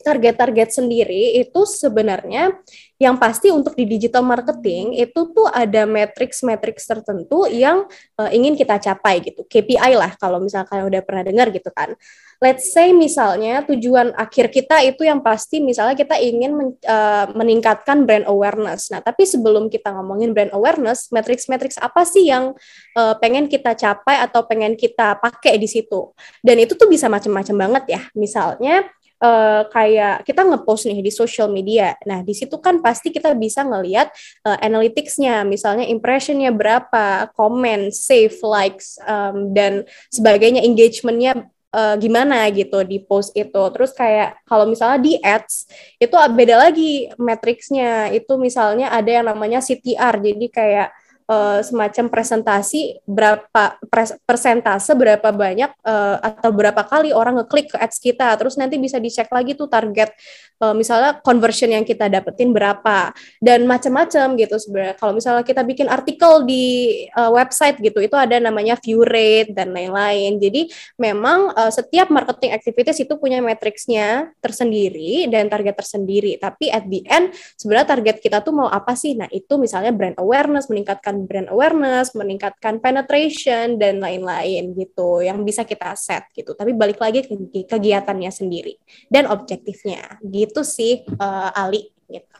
target-target 0.00 0.68
sendiri 0.72 1.38
itu 1.40 1.60
sebenarnya 1.68 2.56
yang 3.00 3.16
pasti 3.16 3.48
untuk 3.48 3.72
di 3.72 3.88
digital 3.88 4.20
marketing 4.20 4.92
itu 5.00 5.32
tuh 5.32 5.48
ada 5.48 5.88
matrix-matrix 5.88 6.84
tertentu 6.84 7.48
yang 7.48 7.88
uh, 8.20 8.28
ingin 8.28 8.52
kita 8.52 8.76
capai 8.76 9.24
gitu. 9.24 9.40
KPI 9.48 9.96
lah 9.96 10.12
kalau 10.20 10.36
misalnya 10.36 10.68
kalian 10.68 10.86
udah 10.92 11.02
pernah 11.04 11.24
dengar 11.24 11.48
gitu 11.48 11.72
kan. 11.72 11.96
Let's 12.40 12.72
say 12.72 12.92
misalnya 12.92 13.64
tujuan 13.68 14.16
akhir 14.16 14.52
kita 14.52 14.84
itu 14.84 15.04
yang 15.04 15.20
pasti 15.24 15.60
misalnya 15.60 15.96
kita 15.96 16.16
ingin 16.20 16.52
men, 16.56 16.68
uh, 16.88 17.28
meningkatkan 17.36 18.04
brand 18.04 18.24
awareness. 18.28 18.92
Nah, 18.92 19.00
tapi 19.00 19.24
sebelum 19.24 19.72
kita 19.72 19.92
ngomongin 19.96 20.32
brand 20.36 20.52
awareness, 20.52 21.08
matrix-matrix 21.08 21.80
apa 21.80 22.04
sih 22.04 22.28
yang 22.28 22.52
uh, 22.96 23.14
pengen 23.20 23.48
kita 23.48 23.76
capai 23.76 24.24
atau 24.24 24.44
pengen 24.44 24.76
kita 24.76 25.20
pakai 25.20 25.56
di 25.56 25.68
situ? 25.68 26.12
Dan 26.44 26.60
itu 26.60 26.76
tuh 26.76 26.88
bisa 26.88 27.08
macam-macam 27.08 27.56
banget 27.68 27.84
ya. 27.96 28.02
Misalnya 28.12 28.88
uh, 29.20 29.62
kayak 29.68 30.24
kita 30.26 30.42
ngepost 30.42 30.88
nih 30.88 31.04
di 31.04 31.12
social 31.12 31.52
media. 31.52 31.94
Nah, 32.08 32.24
di 32.24 32.32
situ 32.32 32.56
kan 32.58 32.80
pasti 32.80 33.12
kita 33.12 33.36
bisa 33.36 33.62
ngelihat 33.62 34.10
uh, 34.44 34.58
analytics-nya, 34.58 35.44
misalnya 35.46 35.86
impression-nya 35.86 36.50
berapa, 36.50 37.30
comment, 37.36 37.92
save, 37.92 38.34
likes, 38.42 38.96
um, 39.04 39.52
dan 39.52 39.84
sebagainya, 40.10 40.64
engagement-nya 40.64 41.46
uh, 41.74 41.94
gimana 42.00 42.48
gitu 42.50 42.82
di 42.82 42.98
post 43.02 43.36
itu. 43.36 43.62
Terus 43.72 43.94
kayak 43.94 44.42
kalau 44.48 44.66
misalnya 44.66 44.98
di 44.98 45.14
ads 45.20 45.70
itu 46.00 46.14
beda 46.14 46.56
lagi 46.68 47.10
matriksnya. 47.16 48.10
Itu 48.10 48.36
misalnya 48.40 48.90
ada 48.90 49.10
yang 49.10 49.26
namanya 49.30 49.62
CTR. 49.62 50.18
Jadi 50.20 50.46
kayak 50.50 50.88
uh, 51.30 51.60
semacam 51.62 52.10
presentasi 52.10 52.98
berapa 53.06 53.78
pres, 53.86 54.18
persentase 54.26 54.90
berapa 54.98 55.30
banyak 55.30 55.70
uh, 55.86 56.18
atau 56.18 56.50
berapa 56.50 56.82
kali 56.82 57.14
orang 57.14 57.38
ngeklik 57.40 57.70
ke 57.70 57.76
ads 57.78 58.02
kita. 58.02 58.34
Terus 58.34 58.58
nanti 58.58 58.76
bisa 58.82 58.98
dicek 58.98 59.30
lagi 59.30 59.54
tuh 59.54 59.70
target 59.70 60.10
uh, 60.58 60.74
misalnya 60.74 61.22
conversion 61.22 61.70
yang 61.70 61.86
kita 61.86 62.10
dapetin 62.10 62.50
berapa. 62.50 63.14
Dan 63.38 63.70
macam-macam 63.70 64.34
gitu 64.34 64.56
sebenarnya. 64.58 64.94
Kalau 64.98 65.14
misalnya 65.14 65.46
kita 65.46 65.62
bikin 65.62 65.86
artikel 65.86 66.42
di 66.42 66.66
uh, 67.14 67.30
website 67.30 67.78
gitu 67.78 68.02
itu 68.02 68.16
ada 68.18 68.42
namanya 68.42 68.74
view 68.82 69.06
rate 69.06 69.54
dan 69.54 69.70
lain-lain. 69.70 70.42
Jadi 70.42 70.66
memang 70.98 71.54
uh, 71.54 71.70
setiap 71.70 72.10
marketing 72.10 72.52
activities 72.56 72.98
itu 73.06 73.14
punya 73.16 73.38
matriksnya 73.38 74.34
tersendiri 74.42 75.30
dan 75.30 75.46
target 75.46 75.78
tersendiri. 75.78 76.36
Tapi 76.40 76.72
at 76.72 76.84
the 76.90 77.06
end 77.06 77.30
sebenarnya 77.54 77.86
target 77.96 78.16
kita 78.18 78.42
tuh 78.42 78.52
mau 78.56 78.66
apa 78.66 78.98
sih? 78.98 79.14
Nah 79.14 79.30
itu 79.30 79.54
misalnya 79.60 79.94
brand 79.94 80.18
awareness 80.18 80.66
meningkatkan 80.66 81.19
brand 81.24 81.48
awareness, 81.48 82.12
meningkatkan 82.12 82.78
penetration 82.78 83.80
dan 83.80 83.98
lain-lain 83.98 84.76
gitu 84.76 85.24
yang 85.24 85.42
bisa 85.42 85.64
kita 85.64 85.96
set 85.96 86.28
gitu. 86.36 86.52
Tapi 86.52 86.76
balik 86.76 87.00
lagi 87.00 87.24
ke 87.24 87.34
kegiatannya 87.66 88.30
sendiri 88.30 88.76
dan 89.08 89.28
objektifnya 89.28 90.20
gitu 90.22 90.62
sih 90.62 91.04
uh, 91.16 91.50
Ali 91.56 91.90
gitu. 92.08 92.38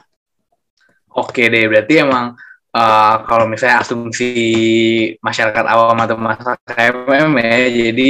Oke 1.11 1.51
deh, 1.51 1.67
berarti 1.67 2.07
emang 2.07 2.39
uh, 2.71 3.17
kalau 3.27 3.51
misalnya 3.51 3.83
asumsi 3.83 4.31
masyarakat 5.19 5.65
awam 5.67 5.99
atau 5.99 6.15
masyarakat 6.15 6.59
KMM 6.71 7.31
ya, 7.35 7.57
jadi 7.67 8.09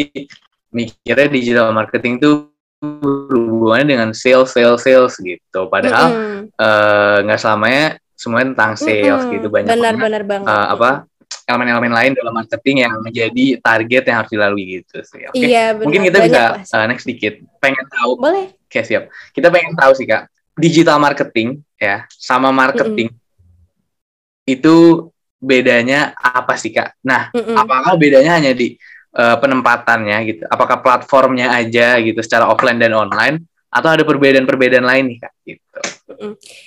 mikirnya 0.70 1.28
digital 1.32 1.68
marketing 1.74 2.20
itu 2.20 2.50
hubungannya 2.80 3.86
dengan 3.92 4.10
sales 4.16 4.56
sales 4.56 4.80
sales 4.80 5.14
gitu 5.20 5.68
padahal 5.68 6.08
eh, 6.48 7.16
nggak 7.28 7.40
selamanya 7.40 8.00
semuanya 8.20 8.52
tentang 8.52 8.72
sales 8.76 9.22
Mm-mm. 9.24 9.34
gitu 9.40 9.46
banyak 9.48 9.68
benar 9.72 9.94
banget, 9.96 10.04
benar 10.04 10.22
banget 10.28 10.48
eh, 10.52 10.66
apa 10.76 10.90
elemen-elemen 11.48 11.92
lain 11.96 12.12
dalam 12.12 12.32
marketing 12.36 12.76
yang 12.84 12.94
menjadi 13.00 13.44
target 13.64 14.02
yang 14.06 14.16
harus 14.20 14.30
dilalui 14.30 14.64
gitu 14.78 15.00
sih 15.00 15.24
oke 15.24 15.40
iya 15.40 15.72
benar 15.72 15.84
mungkin 15.88 16.02
kita 16.04 16.18
Banyak 16.20 16.28
bisa 16.28 16.42
lah. 16.60 16.84
eh, 16.84 16.86
next 16.92 17.04
dikit 17.08 17.34
pengen 17.58 17.86
tahu 17.88 18.12
boleh 18.20 18.46
Oke 18.70 18.86
siap. 18.86 19.10
Kita 19.34 19.50
pengen 19.50 19.74
tahu 19.74 19.98
sih 19.98 20.06
kak, 20.06 20.30
digital 20.54 21.02
marketing 21.02 21.58
ya 21.74 22.06
sama 22.06 22.54
marketing 22.54 23.10
itu 24.46 25.10
bedanya 25.42 26.14
apa 26.14 26.54
sih 26.54 26.70
kak? 26.70 26.94
Nah, 27.02 27.34
Mm-mm. 27.34 27.58
apakah 27.58 27.98
bedanya 27.98 28.38
hanya 28.38 28.54
di 28.54 28.78
eh, 29.10 29.36
penempatannya 29.42 30.16
gitu? 30.22 30.42
Apakah 30.46 30.78
platformnya 30.86 31.50
aja 31.50 31.98
gitu 31.98 32.22
secara 32.22 32.46
offline 32.46 32.78
dan 32.78 32.94
online? 32.94 33.42
Atau 33.70 33.90
ada 33.94 34.02
perbedaan-perbedaan 34.02 34.86
lain 34.86 35.04
nih 35.14 35.18
kak? 35.22 35.32
Gitu. 35.46 35.66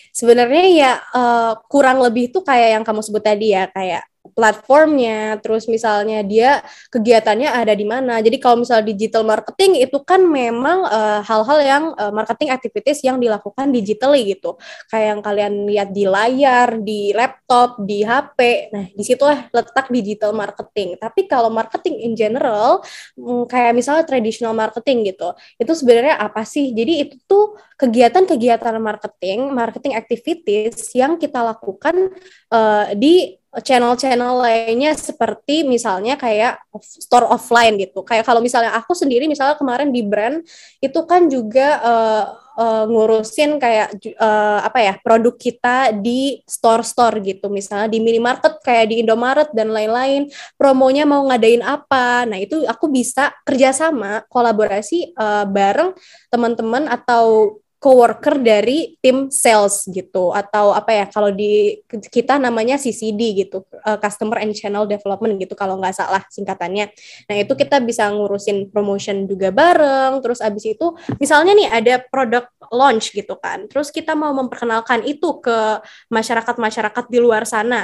sebenarnya 0.10 0.66
ya 0.72 0.92
eh, 0.98 1.54
kurang 1.70 2.02
lebih 2.02 2.34
tuh 2.34 2.42
kayak 2.42 2.80
yang 2.80 2.84
kamu 2.88 3.06
sebut 3.06 3.22
tadi 3.22 3.54
ya 3.54 3.70
kayak 3.70 4.02
platformnya 4.32 5.36
terus 5.44 5.68
misalnya 5.68 6.24
dia 6.24 6.64
kegiatannya 6.88 7.52
ada 7.52 7.76
di 7.76 7.84
mana. 7.84 8.24
Jadi 8.24 8.40
kalau 8.40 8.64
misalnya 8.64 8.88
digital 8.88 9.28
marketing 9.28 9.84
itu 9.84 10.00
kan 10.00 10.24
memang 10.24 10.88
eh, 10.88 11.20
hal-hal 11.28 11.60
yang 11.60 11.84
eh, 12.00 12.14
marketing 12.16 12.50
activities 12.56 13.04
yang 13.04 13.20
dilakukan 13.20 13.76
digitally 13.76 14.32
gitu. 14.32 14.56
Kayak 14.88 15.08
yang 15.12 15.20
kalian 15.20 15.54
lihat 15.68 15.90
di 15.92 16.04
layar 16.08 16.80
di 16.80 17.12
laptop 17.12 17.84
di 17.84 18.08
HP 18.08 18.40
nah 18.72 18.86
di 18.88 19.04
situlah 19.04 19.52
letak 19.52 19.92
digital 19.92 20.32
marketing. 20.32 20.96
Tapi 20.96 21.28
kalau 21.28 21.52
marketing 21.52 22.00
in 22.08 22.16
general 22.16 22.80
mm, 23.20 23.52
kayak 23.52 23.76
misalnya 23.76 24.08
traditional 24.08 24.56
marketing 24.56 25.12
gitu 25.12 25.36
itu 25.60 25.74
sebenarnya 25.76 26.16
apa 26.16 26.48
sih? 26.48 26.72
Jadi 26.72 26.94
itu 27.04 27.16
tuh 27.28 27.60
kegiatan-kegiatan 27.76 28.80
marketing, 28.80 29.52
marketing 29.52 30.00
activities 30.00 30.80
yang 30.96 31.20
kita 31.20 31.44
lakukan 31.44 32.16
eh, 32.56 32.88
di 32.96 33.43
channel-channel 33.62 34.34
lainnya 34.42 34.98
seperti 34.98 35.62
misalnya 35.62 36.18
kayak 36.18 36.58
store 36.82 37.30
offline 37.30 37.78
gitu. 37.78 38.02
Kayak 38.02 38.26
kalau 38.26 38.42
misalnya 38.42 38.74
aku 38.74 38.98
sendiri 38.98 39.30
misalnya 39.30 39.54
kemarin 39.54 39.94
di 39.94 40.02
brand 40.02 40.42
itu 40.82 41.00
kan 41.06 41.30
juga 41.30 41.78
eh, 41.86 42.26
eh, 42.58 42.84
ngurusin 42.90 43.62
kayak 43.62 44.02
eh, 44.02 44.60
apa 44.66 44.80
ya 44.82 44.94
produk 44.98 45.38
kita 45.38 45.94
di 45.94 46.42
store-store 46.50 47.22
gitu. 47.22 47.54
Misalnya 47.54 47.94
di 47.94 48.02
minimarket 48.02 48.58
kayak 48.66 48.90
di 48.90 49.06
Indomaret 49.06 49.54
dan 49.54 49.70
lain-lain. 49.70 50.34
Promonya 50.58 51.06
mau 51.06 51.22
ngadain 51.30 51.62
apa. 51.62 52.26
Nah, 52.26 52.42
itu 52.42 52.66
aku 52.66 52.90
bisa 52.90 53.30
kerjasama 53.46 54.26
kolaborasi 54.34 55.14
eh, 55.14 55.46
bareng 55.46 55.94
teman-teman 56.34 56.90
atau 56.90 57.62
coworker 57.84 58.40
dari 58.40 58.96
tim 59.04 59.28
sales 59.28 59.84
gitu 59.92 60.32
atau 60.32 60.72
apa 60.72 60.96
ya 60.96 61.06
kalau 61.12 61.36
di 61.36 61.84
kita 62.08 62.40
namanya 62.40 62.80
CCD 62.80 63.44
gitu 63.44 63.68
uh, 63.84 64.00
customer 64.00 64.40
and 64.40 64.56
channel 64.56 64.88
development 64.88 65.36
gitu 65.36 65.52
kalau 65.60 65.76
nggak 65.76 65.92
salah 65.92 66.24
singkatannya. 66.32 66.88
Nah 67.28 67.36
itu 67.36 67.52
kita 67.60 67.84
bisa 67.84 68.08
ngurusin 68.08 68.72
promotion 68.72 69.28
juga 69.28 69.52
bareng 69.52 70.24
terus 70.24 70.40
abis 70.40 70.72
itu 70.72 70.96
misalnya 71.20 71.52
nih 71.52 71.68
ada 71.68 71.96
produk 72.00 72.48
launch 72.72 73.12
gitu 73.12 73.36
kan 73.36 73.68
terus 73.68 73.92
kita 73.92 74.16
mau 74.16 74.32
memperkenalkan 74.32 75.04
itu 75.04 75.44
ke 75.44 75.84
masyarakat 76.08 76.56
masyarakat 76.56 77.06
di 77.12 77.20
luar 77.20 77.44
sana 77.44 77.84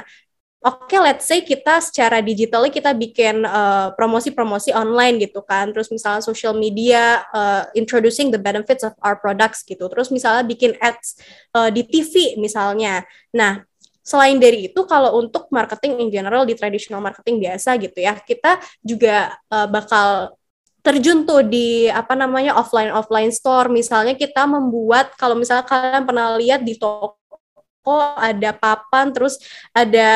Oke, 0.59 0.99
let's 0.99 1.23
say 1.23 1.39
kita 1.39 1.79
secara 1.79 2.19
digitally 2.19 2.67
kita 2.67 2.91
bikin 2.91 3.47
uh, 3.47 3.95
promosi-promosi 3.95 4.75
online 4.75 5.15
gitu 5.23 5.39
kan. 5.39 5.71
Terus 5.71 5.87
misalnya 5.87 6.19
social 6.19 6.51
media 6.51 7.23
uh, 7.31 7.63
introducing 7.79 8.27
the 8.27 8.35
benefits 8.35 8.83
of 8.83 8.91
our 8.99 9.15
products 9.15 9.63
gitu. 9.63 9.87
Terus 9.87 10.11
misalnya 10.11 10.43
bikin 10.43 10.75
ads 10.83 11.15
uh, 11.55 11.71
di 11.71 11.87
TV 11.87 12.35
misalnya. 12.35 13.07
Nah, 13.31 13.63
selain 14.03 14.35
dari 14.35 14.67
itu 14.67 14.83
kalau 14.83 15.23
untuk 15.23 15.47
marketing 15.47 16.03
in 16.03 16.09
general 16.11 16.43
di 16.43 16.59
traditional 16.59 16.99
marketing 16.99 17.39
biasa 17.39 17.79
gitu 17.79 17.95
ya, 18.03 18.19
kita 18.19 18.59
juga 18.83 19.39
uh, 19.47 19.63
bakal 19.71 20.35
terjun 20.83 21.23
tuh 21.23 21.43
di 21.43 21.87
apa 21.91 22.15
namanya 22.15 22.55
offline 22.59 22.91
offline 22.91 23.31
store 23.35 23.67
misalnya 23.67 24.15
kita 24.15 24.47
membuat 24.47 25.11
kalau 25.19 25.35
misalnya 25.35 25.67
kalian 25.67 26.07
pernah 26.07 26.39
lihat 26.39 26.63
di 26.63 26.79
toko 26.79 27.18
toko 27.79 28.19
ada 28.19 28.51
papan 28.51 29.15
terus 29.15 29.39
ada 29.71 30.12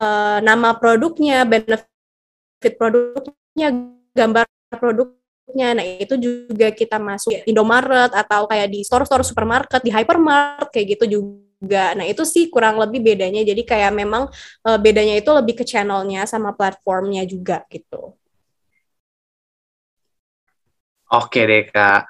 uh, 0.00 0.38
nama 0.40 0.72
produknya 0.74 1.44
benefit 1.44 2.74
produknya 2.80 3.68
gambar 4.16 4.48
produknya. 4.72 5.76
Nah 5.76 5.84
itu 5.84 6.16
juga 6.16 6.72
kita 6.72 6.96
masuk 6.96 7.44
Indomaret 7.44 8.10
atau 8.16 8.48
kayak 8.48 8.72
di 8.72 8.80
store-store 8.80 9.22
supermarket 9.22 9.84
di 9.84 9.92
hypermart 9.92 10.72
kayak 10.72 10.96
gitu 10.96 11.04
juga. 11.20 11.92
Nah 11.92 12.08
itu 12.08 12.24
sih 12.24 12.48
kurang 12.48 12.80
lebih 12.80 13.04
bedanya. 13.04 13.44
Jadi 13.44 13.62
kayak 13.62 13.92
memang 13.92 14.26
uh, 14.64 14.78
bedanya 14.80 15.20
itu 15.20 15.30
lebih 15.30 15.60
ke 15.60 15.64
channelnya 15.68 16.24
sama 16.24 16.56
platformnya 16.56 17.22
juga 17.28 17.62
gitu. 17.68 18.16
Oke 21.10 21.42
deh 21.44 21.66
kak. 21.68 22.06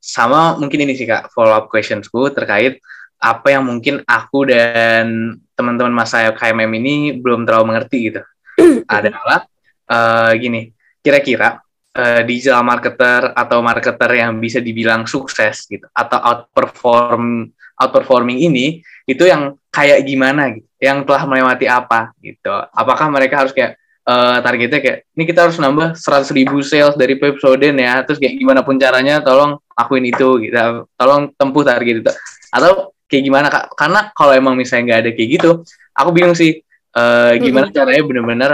Sama 0.00 0.56
mungkin 0.56 0.88
ini 0.88 0.96
sih 0.96 1.04
kak 1.04 1.28
follow 1.28 1.52
up 1.52 1.68
questionsku 1.68 2.32
terkait 2.32 2.80
apa 3.20 3.52
yang 3.52 3.68
mungkin 3.68 4.00
aku 4.08 4.48
dan 4.48 5.36
teman-teman 5.52 5.92
masa 5.92 6.32
KMM 6.32 6.72
ini 6.80 6.94
belum 7.20 7.44
terlalu 7.44 7.76
mengerti 7.76 7.98
gitu. 8.08 8.24
Adalah 8.88 9.44
uh, 9.92 10.32
gini, 10.40 10.72
kira-kira 11.04 11.60
uh, 11.94 12.20
digital 12.24 12.64
marketer 12.64 13.36
atau 13.36 13.60
marketer 13.60 14.10
yang 14.16 14.40
bisa 14.40 14.58
dibilang 14.58 15.04
sukses 15.04 15.68
gitu 15.68 15.84
atau 15.92 16.16
outperform 16.16 17.52
outperforming 17.80 18.40
ini 18.44 18.84
itu 19.04 19.24
yang 19.28 19.56
kayak 19.72 20.04
gimana 20.04 20.56
gitu, 20.56 20.68
yang 20.80 21.04
telah 21.04 21.24
melewati 21.28 21.68
apa 21.68 22.12
gitu. 22.24 22.52
Apakah 22.72 23.08
mereka 23.12 23.44
harus 23.44 23.52
kayak 23.52 23.80
uh, 24.04 24.40
targetnya 24.44 24.80
kayak 24.80 24.98
ini 25.16 25.24
kita 25.28 25.48
harus 25.48 25.56
nambah 25.60 25.96
100 25.96 26.28
ribu 26.36 26.60
sales 26.60 26.96
dari 26.96 27.16
Pepsoden 27.16 27.76
ya, 27.80 28.00
terus 28.04 28.20
kayak 28.20 28.36
gimana 28.36 28.60
pun 28.60 28.76
caranya 28.76 29.20
tolong 29.24 29.60
akuin 29.72 30.08
itu 30.08 30.44
gitu, 30.44 30.84
tolong 30.96 31.32
tempuh 31.36 31.64
target 31.64 32.04
itu. 32.04 32.12
Atau 32.52 32.92
kayak 33.10 33.24
gimana 33.26 33.46
kak? 33.50 33.74
Karena 33.74 34.14
kalau 34.14 34.32
emang 34.32 34.54
misalnya 34.54 34.94
nggak 34.94 35.00
ada 35.02 35.10
kayak 35.10 35.28
gitu, 35.34 35.50
aku 35.90 36.10
bingung 36.14 36.38
sih 36.38 36.62
uh, 36.94 37.34
gimana 37.34 37.66
mm 37.66 37.74
-hmm. 37.74 37.78
caranya 37.82 38.02
benar-benar 38.06 38.52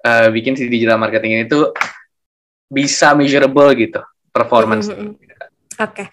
uh, 0.00 0.28
bikin 0.32 0.56
si 0.56 0.66
digital 0.72 0.96
marketing 0.96 1.36
ini 1.36 1.44
tuh 1.44 1.76
bisa 2.72 3.12
measurable 3.12 3.68
gitu 3.76 4.00
performance. 4.32 4.88
Mm 4.88 4.96
-hmm. 4.96 5.28
Oke, 5.80 6.04
okay. 6.04 6.06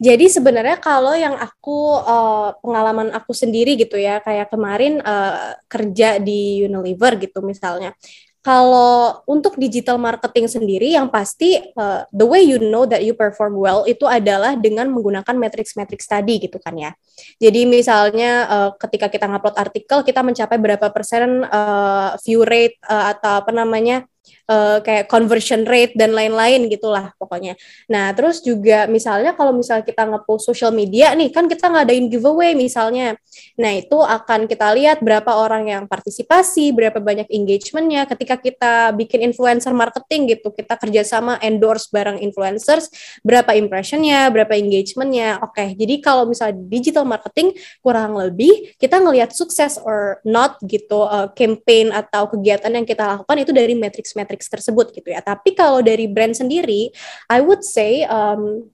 jadi 0.00 0.32
sebenarnya 0.32 0.80
kalau 0.80 1.12
yang 1.12 1.36
aku 1.36 1.92
uh, 2.00 2.56
pengalaman 2.64 3.12
aku 3.12 3.36
sendiri 3.36 3.76
gitu 3.76 4.00
ya, 4.00 4.24
kayak 4.24 4.48
kemarin 4.48 4.96
uh, 5.04 5.60
kerja 5.68 6.16
di 6.16 6.64
Unilever 6.64 7.20
gitu 7.20 7.44
misalnya, 7.44 7.92
kalau 8.40 9.20
untuk 9.28 9.60
digital 9.60 10.00
marketing 10.00 10.48
sendiri 10.48 10.96
yang 10.96 11.12
pasti 11.12 11.60
uh, 11.76 12.08
the 12.08 12.24
way 12.24 12.40
you 12.40 12.56
know 12.56 12.88
that 12.88 13.04
you 13.04 13.12
perform 13.12 13.60
well 13.60 13.84
itu 13.84 14.08
adalah 14.08 14.56
dengan 14.56 14.88
menggunakan 14.88 15.36
matrix-matrix 15.36 16.08
tadi 16.08 16.40
gitu 16.40 16.56
kan 16.56 16.72
ya. 16.72 16.90
Jadi 17.36 17.68
misalnya 17.68 18.48
uh, 18.48 18.70
ketika 18.80 19.12
kita 19.12 19.28
ngupload 19.28 19.60
artikel 19.60 20.00
kita 20.00 20.24
mencapai 20.24 20.56
berapa 20.56 20.88
persen 20.88 21.44
uh, 21.52 22.16
view 22.24 22.40
rate 22.48 22.80
uh, 22.88 23.12
atau 23.12 23.44
apa 23.44 23.52
namanya 23.52 24.08
uh, 24.50 24.78
kayak 24.82 25.06
conversion 25.06 25.62
rate 25.64 25.94
dan 25.94 26.10
lain-lain 26.12 26.66
gitulah 26.66 27.14
pokoknya. 27.16 27.54
Nah 27.86 28.10
terus 28.16 28.42
juga 28.42 28.90
misalnya 28.90 29.32
kalau 29.38 29.54
misalnya 29.54 29.86
kita 29.86 30.06
ngepost 30.06 30.50
social 30.50 30.74
media 30.74 31.14
nih 31.14 31.30
kan 31.30 31.46
kita 31.46 31.70
ngadain 31.70 32.10
giveaway 32.10 32.58
misalnya. 32.58 33.14
Nah 33.56 33.72
itu 33.76 33.96
akan 34.00 34.50
kita 34.50 34.74
lihat 34.74 34.98
berapa 35.00 35.30
orang 35.30 35.70
yang 35.70 35.84
partisipasi, 35.86 36.74
berapa 36.74 36.98
banyak 36.98 37.30
engagementnya. 37.30 38.04
Ketika 38.10 38.36
kita 38.40 38.74
bikin 38.96 39.30
influencer 39.30 39.70
marketing 39.70 40.36
gitu, 40.36 40.50
kita 40.50 40.74
kerjasama 40.74 41.38
endorse 41.44 41.88
bareng 41.94 42.18
influencers, 42.18 42.90
berapa 43.22 43.54
impressionnya, 43.54 44.26
berapa 44.28 44.56
engagementnya. 44.58 45.38
Oke, 45.44 45.74
jadi 45.78 45.94
kalau 46.02 46.26
misalnya 46.26 46.58
digital 46.66 47.06
marketing 47.06 47.54
kurang 47.80 48.18
lebih 48.18 48.74
kita 48.76 48.98
ngelihat 48.98 49.32
sukses 49.32 49.78
or 49.80 50.18
not 50.26 50.58
gitu 50.66 51.04
uh, 51.04 51.28
campaign 51.32 51.92
atau 51.94 52.28
kegiatan 52.30 52.70
yang 52.72 52.86
kita 52.86 53.04
lakukan 53.04 53.36
itu 53.40 53.52
dari 53.54 53.74
matrix-matrix 54.20 54.52
tersebut 54.52 54.92
gitu 54.92 55.08
ya. 55.08 55.24
Tapi 55.24 55.56
kalau 55.56 55.80
dari 55.80 56.04
brand 56.04 56.36
sendiri, 56.36 56.92
I 57.32 57.40
would 57.40 57.64
say 57.64 58.04
um, 58.04 58.68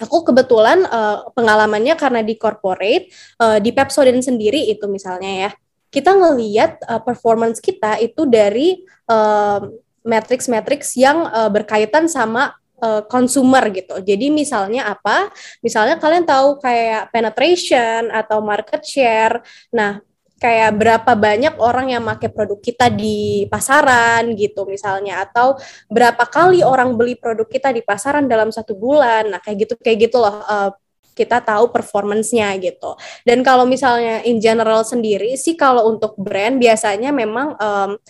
aku 0.00 0.32
kebetulan 0.32 0.88
uh, 0.88 1.28
pengalamannya 1.36 1.92
karena 2.00 2.24
di 2.24 2.40
corporate 2.40 3.12
uh, 3.36 3.60
di 3.60 3.70
Pepsodent 3.76 4.24
sendiri 4.24 4.72
itu 4.72 4.88
misalnya 4.88 5.48
ya 5.48 5.50
kita 5.92 6.16
ngelihat 6.16 6.80
uh, 6.88 7.02
performance 7.02 7.60
kita 7.60 8.00
itu 8.00 8.24
dari 8.24 8.80
uh, 9.10 9.68
matrix-matrix 10.00 10.96
yang 10.96 11.28
uh, 11.28 11.50
berkaitan 11.52 12.08
sama 12.08 12.56
uh, 12.80 13.04
consumer 13.04 13.68
gitu. 13.68 14.00
Jadi 14.00 14.32
misalnya 14.32 14.88
apa? 14.88 15.28
Misalnya 15.60 16.00
kalian 16.00 16.24
tahu 16.24 16.62
kayak 16.62 17.12
penetration 17.12 18.08
atau 18.08 18.40
market 18.40 18.80
share. 18.86 19.44
Nah, 19.74 20.00
kayak 20.40 20.72
berapa 20.80 21.12
banyak 21.12 21.54
orang 21.60 21.92
yang 21.92 22.02
pakai 22.08 22.32
produk 22.32 22.56
kita 22.56 22.88
di 22.88 23.44
pasaran 23.52 24.32
gitu 24.32 24.64
misalnya 24.64 25.28
atau 25.28 25.60
berapa 25.92 26.24
kali 26.24 26.64
orang 26.64 26.96
beli 26.96 27.20
produk 27.20 27.44
kita 27.44 27.68
di 27.76 27.84
pasaran 27.84 28.24
dalam 28.24 28.48
satu 28.48 28.72
bulan. 28.72 29.36
Nah 29.36 29.40
kayak 29.44 29.68
gitu 29.68 29.74
kayak 29.76 30.08
gitu 30.08 30.16
loh 30.16 30.40
uh, 30.40 30.72
kita 31.12 31.44
tahu 31.44 31.68
performance-nya 31.68 32.56
gitu. 32.56 32.96
Dan 33.28 33.44
kalau 33.44 33.68
misalnya 33.68 34.24
in 34.24 34.40
general 34.40 34.80
sendiri 34.80 35.36
sih 35.36 35.60
kalau 35.60 35.92
untuk 35.92 36.16
brand 36.16 36.56
biasanya 36.56 37.12
memang 37.12 37.60
um, 37.60 38.00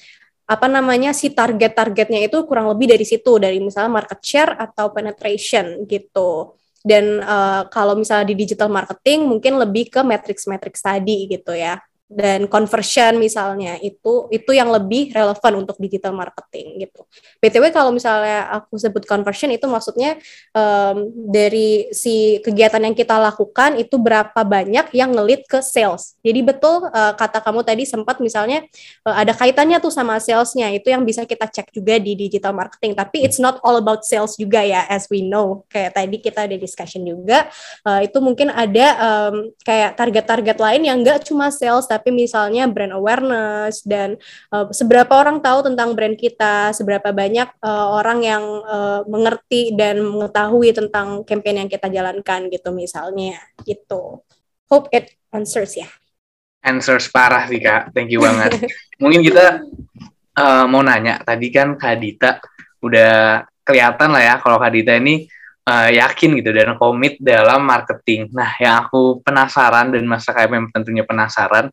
apa 0.46 0.66
namanya 0.70 1.10
si 1.10 1.34
target-targetnya 1.34 2.30
itu 2.30 2.46
kurang 2.46 2.70
lebih 2.70 2.94
dari 2.94 3.02
situ 3.02 3.42
dari 3.42 3.58
misalnya 3.58 3.90
market 3.90 4.22
share 4.22 4.54
atau 4.54 4.94
penetration 4.94 5.82
gitu. 5.90 6.54
Dan 6.80 7.18
uh, 7.26 7.66
kalau 7.74 7.98
misalnya 7.98 8.30
di 8.30 8.38
digital 8.38 8.70
marketing 8.70 9.26
mungkin 9.26 9.58
lebih 9.58 9.90
ke 9.90 10.00
matrix-matrix 10.00 10.78
tadi 10.78 11.26
gitu 11.26 11.52
ya 11.52 11.76
dan 12.10 12.50
conversion 12.50 13.22
misalnya 13.22 13.78
itu 13.78 14.26
itu 14.34 14.50
yang 14.50 14.66
lebih 14.66 15.14
relevan 15.14 15.62
untuk 15.62 15.78
digital 15.78 16.10
marketing 16.10 16.82
gitu. 16.82 17.06
btw 17.38 17.70
kalau 17.70 17.94
misalnya 17.94 18.50
aku 18.50 18.74
sebut 18.82 19.06
conversion 19.06 19.46
itu 19.54 19.70
maksudnya 19.70 20.18
um, 20.50 21.06
dari 21.30 21.86
si 21.94 22.42
kegiatan 22.42 22.82
yang 22.82 22.98
kita 22.98 23.14
lakukan 23.14 23.78
itu 23.78 23.94
berapa 23.94 24.42
banyak 24.42 24.90
yang 24.90 25.14
ngelit 25.14 25.46
ke 25.46 25.62
sales. 25.62 26.18
Jadi 26.26 26.40
betul 26.42 26.90
uh, 26.90 27.14
kata 27.14 27.38
kamu 27.38 27.62
tadi 27.62 27.86
sempat 27.86 28.18
misalnya 28.18 28.66
uh, 29.06 29.14
ada 29.14 29.30
kaitannya 29.30 29.78
tuh 29.78 29.94
sama 29.94 30.18
salesnya 30.18 30.74
itu 30.74 30.90
yang 30.90 31.06
bisa 31.06 31.22
kita 31.22 31.46
cek 31.46 31.70
juga 31.70 32.02
di 32.02 32.18
digital 32.18 32.50
marketing. 32.50 32.98
Tapi 32.98 33.22
it's 33.22 33.38
not 33.38 33.62
all 33.62 33.78
about 33.78 34.02
sales 34.02 34.34
juga 34.34 34.66
ya 34.66 34.82
as 34.90 35.06
we 35.06 35.22
know. 35.22 35.62
Kayak 35.70 35.94
tadi 35.94 36.16
kita 36.18 36.50
ada 36.50 36.56
discussion 36.58 37.06
juga 37.06 37.46
uh, 37.86 38.02
itu 38.02 38.18
mungkin 38.18 38.50
ada 38.50 38.86
um, 38.98 39.54
kayak 39.62 39.94
target-target 39.94 40.58
lain 40.58 40.82
yang 40.82 40.98
enggak 41.06 41.22
cuma 41.22 41.54
sales 41.54 41.86
misalnya 42.08 42.64
brand 42.64 42.96
awareness 42.96 43.84
dan 43.84 44.16
uh, 44.48 44.72
seberapa 44.72 45.12
orang 45.12 45.44
tahu 45.44 45.68
tentang 45.68 45.92
brand 45.92 46.16
kita, 46.16 46.72
seberapa 46.72 47.12
banyak 47.12 47.52
uh, 47.60 48.00
orang 48.00 48.24
yang 48.24 48.44
uh, 48.64 49.04
mengerti 49.04 49.76
dan 49.76 50.00
mengetahui 50.00 50.72
tentang 50.72 51.20
campaign 51.28 51.68
yang 51.68 51.70
kita 51.70 51.92
jalankan 51.92 52.48
gitu 52.48 52.72
misalnya 52.72 53.36
gitu. 53.68 54.24
Hope 54.72 54.88
it 54.96 55.12
answers 55.28 55.76
ya. 55.76 55.92
Answers 56.64 57.12
parah 57.12 57.44
sih 57.44 57.60
kak, 57.60 57.92
thank 57.92 58.08
you 58.08 58.24
banget. 58.24 58.64
Mungkin 59.02 59.20
kita 59.20 59.60
uh, 60.40 60.64
mau 60.64 60.80
nanya, 60.80 61.20
tadi 61.20 61.52
kan 61.52 61.76
Kak 61.76 61.96
Dita 62.00 62.40
udah 62.80 63.44
kelihatan 63.64 64.08
lah 64.12 64.22
ya 64.24 64.34
kalau 64.40 64.56
Kak 64.56 64.72
Dita 64.72 64.96
ini 64.96 65.28
uh, 65.66 65.90
yakin 65.90 66.40
gitu 66.40 66.50
dan 66.54 66.76
komit 66.80 67.18
dalam 67.20 67.64
marketing. 67.66 68.30
Nah, 68.32 68.54
yang 68.60 68.86
aku 68.86 69.20
penasaran 69.20 69.92
dan 69.92 70.04
masa 70.06 70.32
KMM 70.32 70.72
tentunya 70.72 71.04
penasaran, 71.04 71.68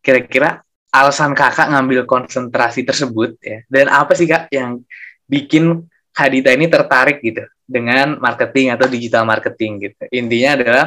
kira-kira 0.00 0.64
alasan 0.90 1.32
kakak 1.38 1.70
ngambil 1.70 2.02
konsentrasi 2.02 2.82
tersebut 2.82 3.38
ya 3.38 3.62
dan 3.70 3.86
apa 3.94 4.12
sih 4.18 4.26
kak 4.26 4.50
yang 4.50 4.82
bikin 5.30 5.86
Hadita 6.10 6.50
ini 6.50 6.66
tertarik 6.66 7.22
gitu 7.22 7.46
dengan 7.62 8.18
marketing 8.18 8.74
atau 8.74 8.90
digital 8.90 9.22
marketing 9.22 9.78
gitu 9.78 10.02
intinya 10.10 10.58
adalah 10.58 10.84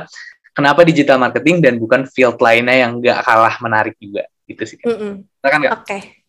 kenapa 0.52 0.84
digital 0.84 1.16
marketing 1.16 1.64
dan 1.64 1.80
bukan 1.80 2.04
field 2.12 2.36
lainnya 2.44 2.84
yang 2.84 3.00
gak 3.00 3.24
kalah 3.24 3.56
menarik 3.64 3.96
juga 3.98 4.28
gitu 4.44 4.68
sih 4.68 4.76
kak. 4.76 4.92
Mm 4.92 4.98
-mm. 5.00 5.14
Oke. 5.48 5.72
Okay. 5.88 6.23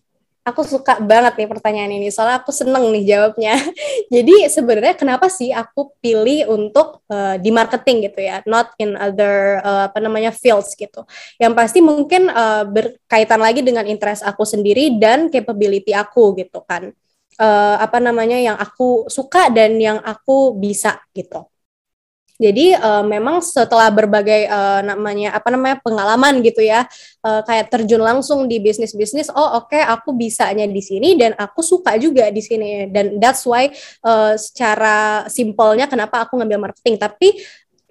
Aku 0.44 0.60
suka 0.60 1.00
banget 1.00 1.40
nih 1.40 1.48
pertanyaan 1.48 1.88
ini, 1.96 2.12
soalnya 2.12 2.44
aku 2.44 2.52
seneng 2.52 2.92
nih 2.92 3.16
jawabnya. 3.16 3.56
Jadi 4.14 4.44
sebenarnya 4.52 4.92
kenapa 4.92 5.32
sih 5.32 5.48
aku 5.48 5.96
pilih 6.04 6.52
untuk 6.52 7.00
uh, 7.08 7.40
di 7.40 7.48
marketing 7.48 8.12
gitu 8.12 8.20
ya, 8.28 8.44
not 8.44 8.76
in 8.76 8.92
other 8.92 9.64
uh, 9.64 9.88
apa 9.88 10.04
namanya 10.04 10.36
fields 10.36 10.76
gitu. 10.76 11.08
Yang 11.40 11.52
pasti 11.56 11.80
mungkin 11.80 12.28
uh, 12.28 12.68
berkaitan 12.68 13.40
lagi 13.40 13.64
dengan 13.64 13.88
interest 13.88 14.20
aku 14.20 14.44
sendiri 14.44 15.00
dan 15.00 15.32
capability 15.32 15.96
aku 15.96 16.36
gitu 16.36 16.60
kan. 16.68 16.92
Uh, 17.40 17.80
apa 17.80 17.96
namanya 17.98 18.36
yang 18.36 18.60
aku 18.60 19.08
suka 19.08 19.48
dan 19.48 19.80
yang 19.80 19.96
aku 20.04 20.60
bisa 20.60 21.00
gitu. 21.16 21.48
Jadi 22.34 22.74
uh, 22.74 23.06
memang 23.06 23.38
setelah 23.38 23.94
berbagai 23.94 24.50
uh, 24.50 24.82
namanya 24.82 25.38
apa 25.38 25.54
namanya 25.54 25.78
pengalaman 25.86 26.42
gitu 26.42 26.66
ya, 26.66 26.82
uh, 27.22 27.46
kayak 27.46 27.70
terjun 27.70 28.02
langsung 28.02 28.50
di 28.50 28.58
bisnis-bisnis, 28.58 29.30
oh 29.30 29.62
oke 29.62 29.70
okay, 29.70 29.82
aku 29.86 30.10
bisanya 30.18 30.66
di 30.66 30.82
sini 30.82 31.14
dan 31.14 31.38
aku 31.38 31.62
suka 31.62 31.94
juga 31.94 32.26
di 32.34 32.42
sini 32.42 32.90
dan 32.90 33.22
that's 33.22 33.46
why 33.46 33.70
uh, 34.02 34.34
secara 34.34 35.30
simpelnya 35.30 35.86
kenapa 35.86 36.26
aku 36.26 36.34
ngambil 36.42 36.70
marketing. 36.70 36.98
Tapi 36.98 37.38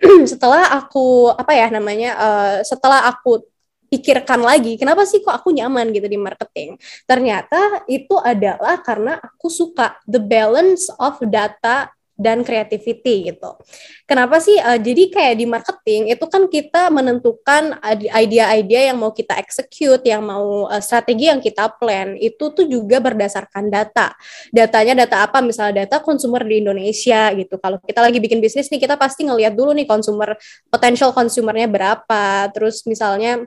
setelah 0.31 0.75
aku 0.75 1.31
apa 1.31 1.55
ya 1.55 1.71
namanya, 1.71 2.11
uh, 2.19 2.55
setelah 2.67 3.07
aku 3.07 3.47
pikirkan 3.87 4.41
lagi, 4.41 4.75
kenapa 4.75 5.05
sih 5.05 5.21
kok 5.21 5.37
aku 5.37 5.53
nyaman 5.53 5.93
gitu 5.95 6.09
di 6.09 6.17
marketing? 6.17 6.75
Ternyata 7.05 7.85
itu 7.85 8.17
adalah 8.19 8.81
karena 8.81 9.21
aku 9.21 9.47
suka 9.47 10.01
the 10.09 10.17
balance 10.19 10.89
of 10.99 11.15
data 11.29 11.93
dan 12.23 12.47
creativity 12.47 13.27
gitu. 13.27 13.59
Kenapa 14.07 14.39
sih? 14.39 14.55
Uh, 14.63 14.79
jadi 14.79 15.11
kayak 15.11 15.35
di 15.35 15.45
marketing 15.45 16.01
itu 16.15 16.25
kan 16.31 16.47
kita 16.47 16.87
menentukan 16.87 17.75
ide-ide 18.15 18.87
yang 18.87 18.95
mau 18.95 19.11
kita 19.11 19.35
execute, 19.35 20.07
yang 20.07 20.23
mau 20.23 20.71
uh, 20.71 20.79
strategi 20.79 21.27
yang 21.27 21.43
kita 21.43 21.67
plan 21.75 22.15
itu 22.15 22.55
tuh 22.55 22.63
juga 22.63 23.03
berdasarkan 23.03 23.67
data. 23.67 24.15
Datanya 24.55 25.03
data 25.03 25.27
apa? 25.27 25.43
Misalnya 25.43 25.83
data 25.83 25.99
konsumer 25.99 26.47
di 26.47 26.63
Indonesia 26.63 27.35
gitu. 27.35 27.59
Kalau 27.59 27.83
kita 27.83 27.99
lagi 27.99 28.23
bikin 28.23 28.39
bisnis 28.39 28.71
nih, 28.71 28.79
kita 28.79 28.95
pasti 28.95 29.27
ngelihat 29.27 29.51
dulu 29.51 29.75
nih 29.75 29.83
konsumer 29.83 30.39
potential 30.71 31.11
konsumernya 31.11 31.67
berapa. 31.67 32.47
Terus 32.55 32.87
misalnya 32.87 33.43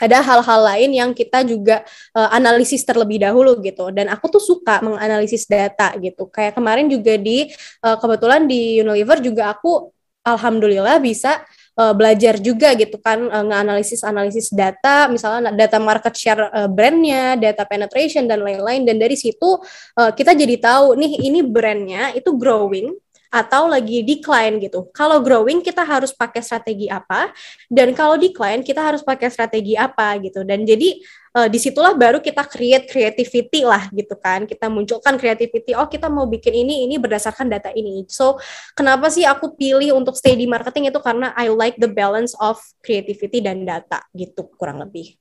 ada 0.00 0.20
hal-hal 0.20 0.60
lain 0.74 0.90
yang 0.92 1.10
kita 1.16 1.42
juga 1.46 1.82
uh, 2.12 2.28
analisis 2.32 2.84
terlebih 2.84 3.22
dahulu 3.22 3.56
gitu. 3.64 3.88
Dan 3.92 4.12
aku 4.12 4.28
tuh 4.28 4.42
suka 4.42 4.84
menganalisis 4.84 5.48
data 5.48 5.92
gitu. 6.00 6.28
Kayak 6.28 6.56
kemarin 6.56 6.86
juga 6.88 7.16
di 7.16 7.48
uh, 7.84 7.96
kebetulan 7.96 8.44
di 8.44 8.80
Unilever 8.80 9.18
juga 9.24 9.52
aku 9.56 9.92
alhamdulillah 10.26 10.98
bisa 10.98 11.46
uh, 11.78 11.94
belajar 11.94 12.40
juga 12.42 12.74
gitu 12.74 12.98
kan 12.98 13.30
uh, 13.30 13.44
nganalisis 13.46 14.02
analisis 14.02 14.50
data. 14.50 15.06
Misalnya 15.06 15.54
data 15.54 15.78
market 15.78 16.14
share 16.18 16.50
uh, 16.50 16.68
brandnya 16.68 17.38
data 17.38 17.62
penetration 17.62 18.26
dan 18.26 18.42
lain-lain. 18.42 18.82
Dan 18.82 18.98
dari 18.98 19.14
situ 19.14 19.60
uh, 19.96 20.10
kita 20.12 20.34
jadi 20.34 20.58
tahu 20.58 20.98
nih 20.98 21.30
ini 21.30 21.40
brandnya 21.46 22.10
itu 22.16 22.34
growing 22.34 22.90
atau 23.30 23.66
lagi 23.66 24.06
decline 24.06 24.62
gitu. 24.62 24.88
Kalau 24.94 25.20
growing 25.20 25.60
kita 25.60 25.82
harus 25.82 26.14
pakai 26.14 26.40
strategi 26.42 26.86
apa 26.86 27.30
dan 27.66 27.92
kalau 27.92 28.14
decline 28.16 28.62
kita 28.62 28.80
harus 28.80 29.02
pakai 29.02 29.28
strategi 29.28 29.74
apa 29.74 30.16
gitu. 30.22 30.46
Dan 30.46 30.62
jadi 30.62 30.96
uh, 31.36 31.48
di 31.50 31.58
situlah 31.58 31.92
baru 31.92 32.22
kita 32.22 32.46
create 32.46 32.86
creativity 32.86 33.66
lah 33.66 33.90
gitu 33.90 34.14
kan. 34.16 34.46
Kita 34.46 34.70
munculkan 34.70 35.18
creativity. 35.18 35.74
Oh 35.74 35.90
kita 35.90 36.06
mau 36.06 36.24
bikin 36.24 36.54
ini 36.54 36.86
ini 36.86 36.96
berdasarkan 36.96 37.50
data 37.50 37.70
ini. 37.74 38.06
So 38.06 38.38
kenapa 38.78 39.10
sih 39.12 39.26
aku 39.26 39.58
pilih 39.58 39.98
untuk 39.98 40.14
stay 40.14 40.38
di 40.38 40.46
marketing 40.46 40.90
itu 40.94 41.00
karena 41.02 41.34
I 41.34 41.50
like 41.50 41.76
the 41.76 41.90
balance 41.90 42.32
of 42.38 42.62
creativity 42.80 43.42
dan 43.42 43.66
data 43.66 44.00
gitu 44.14 44.48
kurang 44.56 44.80
lebih 44.80 45.18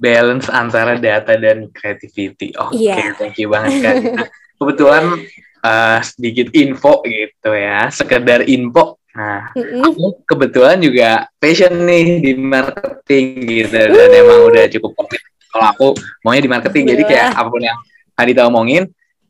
balance 0.00 0.48
antara 0.48 0.96
data 0.96 1.36
dan 1.36 1.68
creativity. 1.76 2.56
Oke, 2.56 2.72
okay, 2.72 2.96
yeah. 2.96 3.12
thank 3.20 3.36
you 3.36 3.52
banget 3.52 3.84
kan. 3.84 3.94
Kebetulan 4.56 5.04
uh, 5.64 5.98
sedikit 6.04 6.52
info 6.56 7.04
gitu 7.04 7.50
ya, 7.52 7.88
sekedar 7.92 8.44
info. 8.48 9.00
Nah, 9.10 9.50
mm-hmm. 9.52 9.82
aku 9.82 10.22
kebetulan 10.22 10.78
juga 10.78 11.26
passion 11.42 11.82
nih 11.82 12.22
di 12.22 12.32
marketing 12.38 13.26
gitu 13.42 13.78
dan 13.90 14.10
emang 14.14 14.46
udah 14.46 14.64
cukup 14.70 14.90
komplit. 14.94 15.22
Kalau 15.50 15.66
aku 15.66 15.88
maunya 16.22 16.46
di 16.46 16.50
marketing, 16.50 16.84
jadi 16.94 17.02
kayak 17.02 17.28
apa 17.34 17.48
pun 17.50 17.62
yang 17.62 17.78
Adita 18.14 18.44
omongin, 18.46 18.84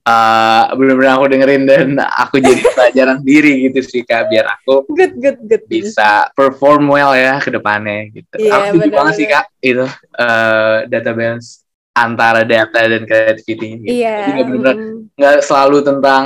uh, 0.04 0.64
benar-benar 0.74 1.16
aku 1.16 1.26
dengerin 1.30 1.62
dan 1.64 1.86
aku 1.96 2.42
jadi 2.42 2.60
pelajaran 2.74 3.18
diri 3.28 3.70
gitu 3.70 3.80
sih 3.86 4.02
kak, 4.02 4.28
biar 4.28 4.46
aku 4.60 4.84
good, 4.90 5.14
good, 5.16 5.38
good. 5.46 5.64
bisa 5.70 6.28
perform 6.34 6.90
well 6.90 7.14
ya 7.14 7.38
ke 7.38 7.48
depannya 7.54 8.10
gitu. 8.10 8.34
Yeah, 8.36 8.74
aku 8.74 8.82
juga 8.82 9.00
banget 9.00 9.14
sih 9.16 9.26
kak 9.30 9.46
itu 9.62 9.86
uh, 10.18 10.76
data 10.90 11.10
balance 11.14 11.64
antara 11.94 12.46
data 12.46 12.81
dan 12.81 13.03
creativity. 13.05 13.66
Gitu. 13.83 14.05
Iya. 14.05 14.18
Jadi 14.31 14.40
benar-benar 14.46 14.76
nggak 15.18 15.37
selalu 15.44 15.79
tentang 15.83 16.22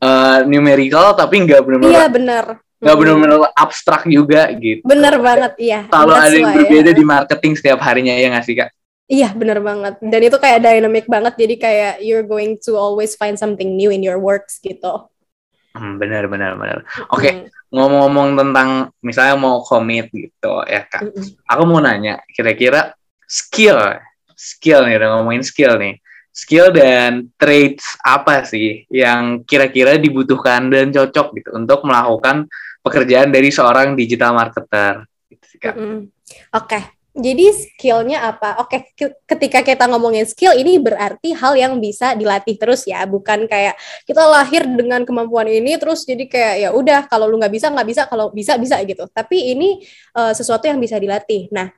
uh, 0.00 0.38
numerical, 0.44 1.16
tapi 1.16 1.42
nggak 1.44 1.60
benar-benar. 1.64 1.92
Iya 1.92 2.06
benar. 2.12 2.44
Nggak 2.76 2.92
hmm. 2.92 3.02
benar-benar 3.02 3.38
abstrak 3.56 4.02
juga 4.04 4.52
gitu. 4.52 4.84
Bener 4.84 5.14
banget, 5.16 5.52
iya. 5.56 5.80
Kalau 5.88 6.12
ada 6.12 6.32
yang 6.32 6.52
berbeda 6.52 6.90
ya. 6.92 6.96
di 6.96 7.04
marketing 7.04 7.52
setiap 7.56 7.80
harinya 7.80 8.12
ya 8.12 8.28
nggak 8.32 8.44
sih 8.44 8.56
kak? 8.56 8.70
Iya 9.06 9.30
bener 9.38 9.62
banget. 9.62 10.02
Dan 10.02 10.20
itu 10.26 10.36
kayak 10.36 10.66
dynamic 10.66 11.06
banget. 11.06 11.38
Jadi 11.38 11.54
kayak 11.56 11.94
you're 12.02 12.26
going 12.26 12.58
to 12.58 12.74
always 12.74 13.14
find 13.14 13.38
something 13.38 13.78
new 13.78 13.88
in 13.94 14.02
your 14.02 14.18
works 14.18 14.58
gitu. 14.58 15.08
Hmm, 15.76 16.00
benar 16.00 16.26
benar 16.26 16.56
benar. 16.56 16.78
Oke, 17.12 17.20
okay, 17.20 17.32
mm. 17.36 17.48
ngomong-ngomong 17.70 18.28
tentang 18.34 18.68
misalnya 19.04 19.36
mau 19.36 19.60
komit 19.62 20.08
gitu 20.08 20.64
ya 20.66 20.88
kak. 20.88 21.04
Mm 21.04 21.24
Aku 21.46 21.62
mau 21.68 21.78
nanya, 21.84 22.18
kira-kira 22.32 22.96
skill 23.28 23.76
skill 24.36 24.84
nih 24.84 25.00
udah 25.00 25.08
ngomongin 25.18 25.42
skill 25.42 25.80
nih 25.80 25.96
skill 26.30 26.68
dan 26.68 27.32
traits 27.40 27.96
apa 28.04 28.44
sih 28.44 28.84
yang 28.92 29.40
kira-kira 29.48 29.96
dibutuhkan 29.96 30.68
dan 30.68 30.92
cocok 30.92 31.26
gitu 31.40 31.50
untuk 31.56 31.80
melakukan 31.88 32.44
pekerjaan 32.84 33.32
dari 33.32 33.48
seorang 33.48 33.96
digital 33.96 34.36
marketer 34.36 35.08
gitu 35.32 35.44
Mm 35.56 35.72
-hmm. 35.72 36.00
Oke, 36.52 36.76
okay. 36.76 36.82
Jadi 37.16 37.48
skillnya 37.48 38.28
apa? 38.28 38.60
Oke, 38.60 38.92
ke- 38.92 39.16
ketika 39.24 39.64
kita 39.64 39.88
ngomongin 39.88 40.28
skill 40.28 40.52
ini 40.52 40.76
berarti 40.76 41.32
hal 41.32 41.56
yang 41.56 41.80
bisa 41.80 42.12
dilatih 42.12 42.60
terus 42.60 42.84
ya, 42.84 43.08
bukan 43.08 43.48
kayak 43.48 43.72
kita 44.04 44.20
lahir 44.28 44.68
dengan 44.68 45.00
kemampuan 45.08 45.48
ini 45.48 45.80
terus 45.80 46.04
jadi 46.04 46.28
kayak 46.28 46.54
ya 46.60 46.70
udah 46.76 47.08
kalau 47.08 47.24
lu 47.24 47.40
nggak 47.40 47.56
bisa 47.56 47.72
nggak 47.72 47.88
bisa, 47.88 48.02
kalau 48.04 48.28
bisa 48.36 48.60
bisa 48.60 48.76
gitu. 48.84 49.08
Tapi 49.08 49.56
ini 49.56 49.80
uh, 50.12 50.36
sesuatu 50.36 50.68
yang 50.68 50.76
bisa 50.76 51.00
dilatih. 51.00 51.48
Nah, 51.48 51.72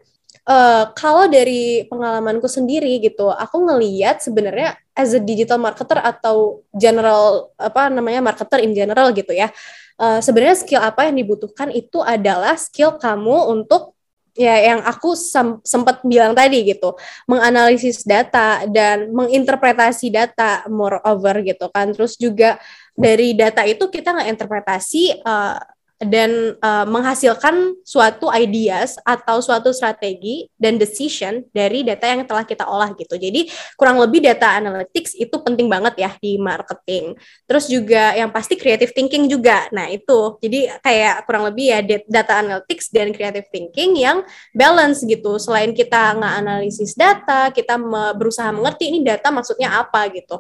uh, 0.49 0.91
kalau 0.97 1.29
dari 1.29 1.85
pengalamanku 1.87 2.49
sendiri 2.49 2.97
gitu, 3.05 3.29
aku 3.29 3.63
ngeliat 3.69 4.25
sebenarnya 4.25 4.81
as 4.97 5.13
a 5.13 5.21
digital 5.21 5.61
marketer 5.61 6.01
atau 6.01 6.65
general 6.73 7.53
apa 7.61 7.93
namanya 7.93 8.25
marketer 8.25 8.65
in 8.65 8.73
general 8.73 9.13
gitu 9.13 9.37
ya. 9.37 9.53
Uh, 9.99 10.23
sebenarnya 10.25 10.57
skill 10.57 10.83
apa 10.83 11.11
yang 11.11 11.21
dibutuhkan 11.21 11.69
itu 11.75 12.01
adalah 12.01 12.55
skill 12.57 12.97
kamu 12.97 13.51
untuk 13.51 13.99
ya 14.39 14.55
yang 14.55 14.81
aku 14.87 15.19
sem 15.19 15.59
sempat 15.67 15.99
bilang 16.07 16.31
tadi 16.31 16.63
gitu 16.63 16.95
menganalisis 17.27 18.07
data 18.07 18.63
dan 18.71 19.11
menginterpretasi 19.11 20.15
data 20.15 20.63
moreover 20.71 21.43
gitu 21.43 21.67
kan 21.75 21.91
terus 21.91 22.15
juga 22.15 22.55
dari 22.95 23.35
data 23.35 23.67
itu 23.67 23.91
kita 23.91 24.15
nggak 24.15 24.31
interpretasi 24.39 25.27
uh, 25.27 25.59
dan 25.99 26.55
uh, 26.63 26.87
menghasilkan 26.87 27.75
suatu 27.83 28.31
ideas 28.31 28.95
atau 29.03 29.43
suatu 29.43 29.75
strategi 29.75 30.47
dan 30.55 30.79
decision 30.79 31.43
dari 31.51 31.83
data 31.83 32.07
yang 32.07 32.23
telah 32.23 32.47
kita 32.47 32.63
olah 32.71 32.95
gitu. 32.95 33.19
Jadi 33.19 33.51
kurang 33.75 33.99
lebih 33.99 34.23
data 34.23 34.55
analytics 34.63 35.19
itu 35.19 35.35
penting 35.43 35.67
banget 35.67 35.99
ya 35.99 36.11
di 36.23 36.39
marketing. 36.39 37.19
Terus 37.51 37.67
juga 37.67 38.15
yang 38.15 38.31
pasti 38.31 38.55
creative 38.55 38.95
thinking 38.95 39.27
juga. 39.27 39.67
Nah, 39.75 39.91
itu. 39.91 40.39
Jadi 40.39 40.71
kayak 40.87 41.27
kurang 41.27 41.51
lebih 41.51 41.67
ya 41.67 41.83
data 42.07 42.47
analytics 42.47 42.95
dan 42.95 43.11
creative 43.11 43.51
thinking 43.51 43.99
yang 43.99 44.23
balance 44.55 45.03
gitu. 45.03 45.35
Selain 45.43 45.75
kita 45.75 46.15
nggak 46.15 46.35
analisis 46.47 46.95
data, 46.95 47.51
kita 47.51 47.75
berusaha 48.15 48.55
mengerti 48.55 48.95
ini 48.95 49.03
data 49.03 49.35
maksudnya 49.35 49.83
apa 49.83 50.07
gitu 50.15 50.39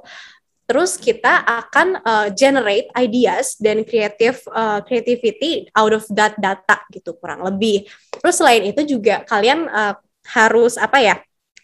terus 0.68 1.00
kita 1.00 1.48
akan 1.48 2.04
uh, 2.04 2.28
generate 2.36 2.92
ideas 2.92 3.56
dan 3.56 3.88
creative 3.88 4.36
uh, 4.52 4.84
creativity 4.84 5.64
out 5.72 5.96
of 5.96 6.04
that 6.12 6.36
data 6.36 6.84
gitu 6.92 7.16
kurang 7.16 7.40
lebih. 7.40 7.88
Terus 8.20 8.36
selain 8.36 8.68
itu 8.68 8.84
juga 8.84 9.24
kalian 9.24 9.64
uh, 9.64 9.96
harus 10.28 10.76
apa 10.76 11.00
ya 11.00 11.16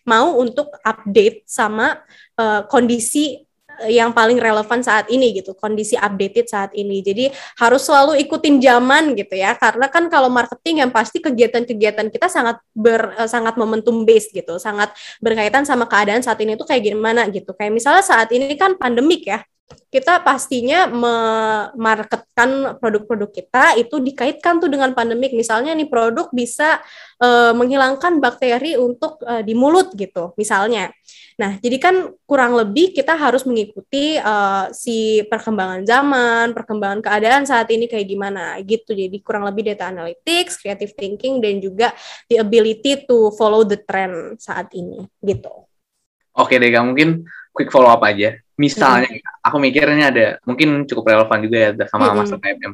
mau 0.08 0.40
untuk 0.40 0.72
update 0.80 1.44
sama 1.44 2.00
uh, 2.40 2.64
kondisi 2.64 3.43
yang 3.88 4.10
paling 4.10 4.38
relevan 4.38 4.80
saat 4.82 5.06
ini 5.08 5.36
gitu, 5.38 5.54
kondisi 5.56 5.94
updated 5.94 6.46
saat 6.50 6.70
ini. 6.74 7.00
Jadi 7.00 7.30
harus 7.58 7.82
selalu 7.86 8.18
ikutin 8.26 8.58
zaman 8.58 9.14
gitu 9.14 9.34
ya, 9.38 9.54
karena 9.54 9.86
kan 9.88 10.10
kalau 10.10 10.28
marketing 10.28 10.84
yang 10.86 10.90
pasti 10.90 11.22
kegiatan-kegiatan 11.22 12.10
kita 12.10 12.26
sangat 12.26 12.58
ber 12.74 13.14
uh, 13.14 13.28
sangat 13.30 13.54
momentum 13.54 14.02
based 14.02 14.34
gitu, 14.34 14.58
sangat 14.58 14.92
berkaitan 15.22 15.62
sama 15.62 15.86
keadaan 15.86 16.20
saat 16.20 16.38
ini 16.42 16.58
tuh 16.58 16.66
kayak 16.66 16.82
gimana 16.92 17.28
gitu. 17.30 17.54
Kayak 17.54 17.72
misalnya 17.76 18.04
saat 18.04 18.28
ini 18.34 18.52
kan 18.58 18.74
pandemik 18.76 19.28
ya, 19.28 19.40
kita 19.88 20.20
pastinya 20.20 20.84
memarketkan 20.90 22.76
produk-produk 22.82 23.30
kita 23.30 23.78
itu 23.80 24.02
dikaitkan 24.02 24.60
tuh 24.60 24.68
dengan 24.68 24.92
pandemik. 24.92 25.32
Misalnya 25.32 25.72
nih 25.72 25.88
produk 25.88 26.28
bisa 26.34 26.82
uh, 27.22 27.54
menghilangkan 27.56 28.20
bakteri 28.20 28.76
untuk 28.76 29.22
uh, 29.24 29.40
di 29.40 29.54
mulut 29.56 29.94
gitu, 29.96 30.36
misalnya. 30.36 30.92
Nah, 31.40 31.58
jadi 31.58 31.80
kan 31.80 31.94
kurang 32.28 32.54
lebih 32.58 32.92
kita 32.92 33.16
harus 33.16 33.46
mengikuti 33.48 34.20
uh, 34.20 34.68
si 34.70 35.24
perkembangan 35.26 35.82
zaman, 35.86 36.52
perkembangan 36.52 37.00
keadaan 37.00 37.42
saat 37.48 37.70
ini 37.72 37.88
kayak 37.88 38.06
gimana 38.06 38.58
gitu. 38.62 38.92
Jadi 38.92 39.16
kurang 39.24 39.48
lebih 39.48 39.72
data 39.72 39.88
analytics, 39.88 40.60
creative 40.60 40.92
thinking 40.94 41.40
dan 41.40 41.58
juga 41.58 41.94
the 42.28 42.38
ability 42.38 43.08
to 43.08 43.32
follow 43.34 43.64
the 43.64 43.80
trend 43.80 44.36
saat 44.42 44.68
ini 44.76 45.08
gitu. 45.24 45.66
Oke 46.34 46.58
deh, 46.58 46.70
mungkin 46.82 47.24
quick 47.54 47.70
follow 47.70 47.88
up 47.88 48.02
aja. 48.02 48.43
Misalnya, 48.54 49.10
hmm. 49.10 49.46
aku 49.46 49.56
mikirnya 49.58 50.06
ada 50.14 50.26
mungkin 50.46 50.86
cukup 50.86 51.10
relevan 51.10 51.38
juga 51.42 51.56
ya 51.58 51.70
sama 51.90 52.10
hmm. 52.10 52.16
Master 52.22 52.38
PMM. 52.38 52.72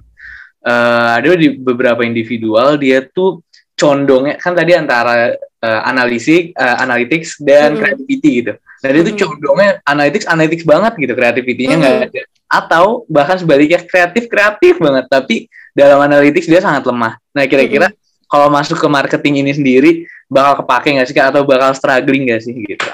Uh, 0.61 1.09
ada 1.17 1.41
di 1.41 1.57
beberapa 1.57 2.05
individual 2.05 2.77
dia 2.77 3.01
tuh 3.01 3.41
condongnya 3.81 4.37
kan 4.37 4.53
tadi 4.53 4.77
antara 4.77 5.33
uh, 5.65 5.81
analisis, 5.89 6.53
uh, 6.53 6.77
analytics 6.85 7.41
dan 7.41 7.73
mm-hmm. 7.73 7.81
creativity 7.81 8.31
gitu. 8.45 8.53
Nah, 8.61 8.89
mm-hmm. 8.93 9.01
itu 9.01 9.11
condongnya 9.25 9.71
analytics, 9.89 10.27
analytics 10.29 10.65
banget 10.69 10.93
gitu, 11.01 11.13
kreativitinya 11.17 11.77
nggak 11.81 11.95
mm-hmm. 11.97 12.13
ada. 12.13 12.21
Atau 12.51 12.85
bahkan 13.09 13.41
sebaliknya 13.41 13.81
kreatif 13.81 14.29
kreatif 14.29 14.77
banget, 14.77 15.09
tapi 15.09 15.49
dalam 15.73 15.97
analytics 16.05 16.45
dia 16.45 16.61
sangat 16.61 16.85
lemah. 16.85 17.17
Nah 17.33 17.45
kira-kira 17.49 17.89
mm-hmm. 17.89 18.29
kalau 18.29 18.53
masuk 18.53 18.77
ke 18.77 18.89
marketing 18.93 19.41
ini 19.41 19.53
sendiri 19.57 19.91
bakal 20.29 20.63
kepake 20.63 21.01
nggak 21.01 21.09
sih 21.09 21.17
atau 21.17 21.43
bakal 21.43 21.73
struggling 21.73 22.29
nggak 22.29 22.43
sih 22.45 22.53
gitu? 22.53 22.85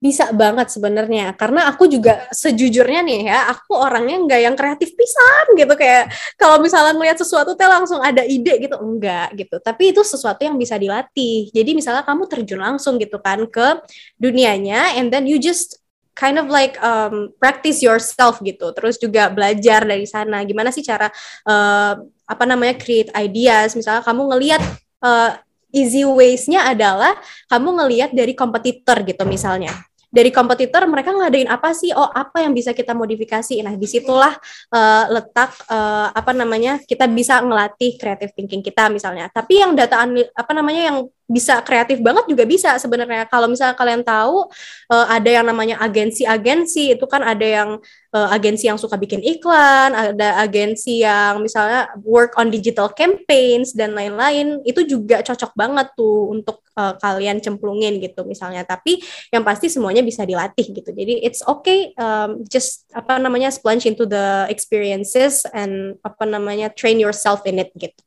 Bisa 0.00 0.32
banget 0.32 0.72
sebenarnya. 0.72 1.36
Karena 1.36 1.68
aku 1.68 1.84
juga 1.84 2.24
sejujurnya 2.32 3.04
nih 3.04 3.20
ya 3.28 3.52
aku 3.52 3.76
orangnya 3.76 4.16
nggak 4.24 4.40
yang 4.40 4.56
kreatif 4.56 4.96
pisan 4.96 5.44
gitu. 5.54 5.76
Kayak 5.76 6.10
kalau 6.40 6.56
misalnya 6.58 6.96
melihat 6.96 7.20
sesuatu 7.20 7.52
teh 7.52 7.68
langsung 7.68 8.00
ada 8.00 8.24
ide 8.24 8.56
gitu. 8.64 8.80
Enggak 8.80 9.36
gitu. 9.36 9.60
Tapi 9.60 9.92
itu 9.92 10.00
sesuatu 10.00 10.40
yang 10.40 10.56
bisa 10.56 10.80
dilatih. 10.80 11.52
Jadi 11.52 11.70
misalnya 11.76 12.02
kamu 12.02 12.26
terjun 12.26 12.64
langsung 12.64 12.96
gitu 12.96 13.20
kan 13.20 13.44
ke 13.44 13.84
dunianya 14.16 14.96
and 14.96 15.12
then 15.12 15.28
you 15.28 15.36
just 15.36 15.76
kind 16.16 16.40
of 16.40 16.48
like 16.48 16.80
um, 16.80 17.36
practice 17.36 17.84
yourself 17.84 18.40
gitu. 18.40 18.72
Terus 18.72 18.96
juga 18.96 19.28
belajar 19.28 19.84
dari 19.84 20.08
sana. 20.08 20.40
Gimana 20.48 20.72
sih 20.72 20.80
cara 20.80 21.12
uh, 21.44 21.92
apa 22.24 22.44
namanya 22.48 22.80
create 22.80 23.12
ideas? 23.12 23.76
Misalnya 23.76 24.00
kamu 24.00 24.32
ngelihat 24.32 24.62
uh, 25.04 25.36
easy 25.76 26.02
ways-nya 26.08 26.66
adalah 26.66 27.14
kamu 27.52 27.84
ngelihat 27.84 28.10
dari 28.16 28.34
kompetitor 28.34 29.06
gitu 29.06 29.22
misalnya 29.22 29.70
dari 30.10 30.34
kompetitor 30.34 30.82
mereka 30.90 31.14
ngadain 31.14 31.46
apa 31.46 31.70
sih? 31.70 31.94
Oh 31.94 32.10
apa 32.10 32.42
yang 32.42 32.50
bisa 32.50 32.74
kita 32.74 32.92
modifikasi? 32.92 33.62
Nah 33.62 33.78
di 33.78 33.86
situlah 33.86 34.34
uh, 34.74 35.04
letak 35.08 35.54
uh, 35.70 36.10
apa 36.10 36.34
namanya 36.34 36.82
kita 36.82 37.06
bisa 37.06 37.38
ngelatih 37.40 37.94
creative 37.96 38.34
thinking 38.34 38.60
kita 38.60 38.90
misalnya. 38.90 39.30
Tapi 39.30 39.62
yang 39.62 39.78
data 39.78 40.02
apa 40.34 40.52
namanya 40.52 40.82
yang 40.90 40.98
bisa 41.30 41.62
kreatif 41.62 42.02
banget 42.02 42.26
juga 42.26 42.42
bisa 42.42 42.74
sebenarnya. 42.82 43.30
Kalau 43.30 43.46
misalnya 43.46 43.78
kalian 43.78 44.02
tahu 44.02 44.50
uh, 44.90 45.06
ada 45.06 45.30
yang 45.30 45.46
namanya 45.46 45.78
agensi-agensi 45.78 46.98
itu 46.98 47.06
kan 47.06 47.22
ada 47.22 47.46
yang 47.46 47.70
uh, 48.10 48.28
agensi 48.34 48.66
yang 48.66 48.74
suka 48.74 48.98
bikin 48.98 49.22
iklan, 49.22 49.94
ada 49.94 50.42
agensi 50.42 51.06
yang 51.06 51.38
misalnya 51.38 51.94
work 52.02 52.34
on 52.34 52.50
digital 52.50 52.90
campaigns 52.90 53.70
dan 53.70 53.94
lain-lain. 53.94 54.58
Itu 54.66 54.82
juga 54.82 55.22
cocok 55.22 55.54
banget 55.54 55.94
tuh 55.94 56.34
untuk 56.34 56.66
uh, 56.74 56.98
kalian 56.98 57.38
cemplungin 57.38 58.02
gitu 58.02 58.26
misalnya. 58.26 58.66
Tapi 58.66 58.98
yang 59.30 59.46
pasti 59.46 59.70
semuanya 59.70 60.02
bisa 60.02 60.26
dilatih 60.26 60.66
gitu. 60.74 60.90
Jadi 60.90 61.22
it's 61.22 61.46
okay 61.46 61.94
um, 61.94 62.42
just 62.50 62.90
apa 62.90 63.22
namanya 63.22 63.54
splunge 63.54 63.86
into 63.86 64.02
the 64.02 64.50
experiences 64.50 65.46
and 65.54 65.94
apa 66.02 66.26
namanya 66.26 66.74
train 66.74 66.98
yourself 66.98 67.46
in 67.46 67.62
it 67.62 67.70
gitu. 67.78 68.02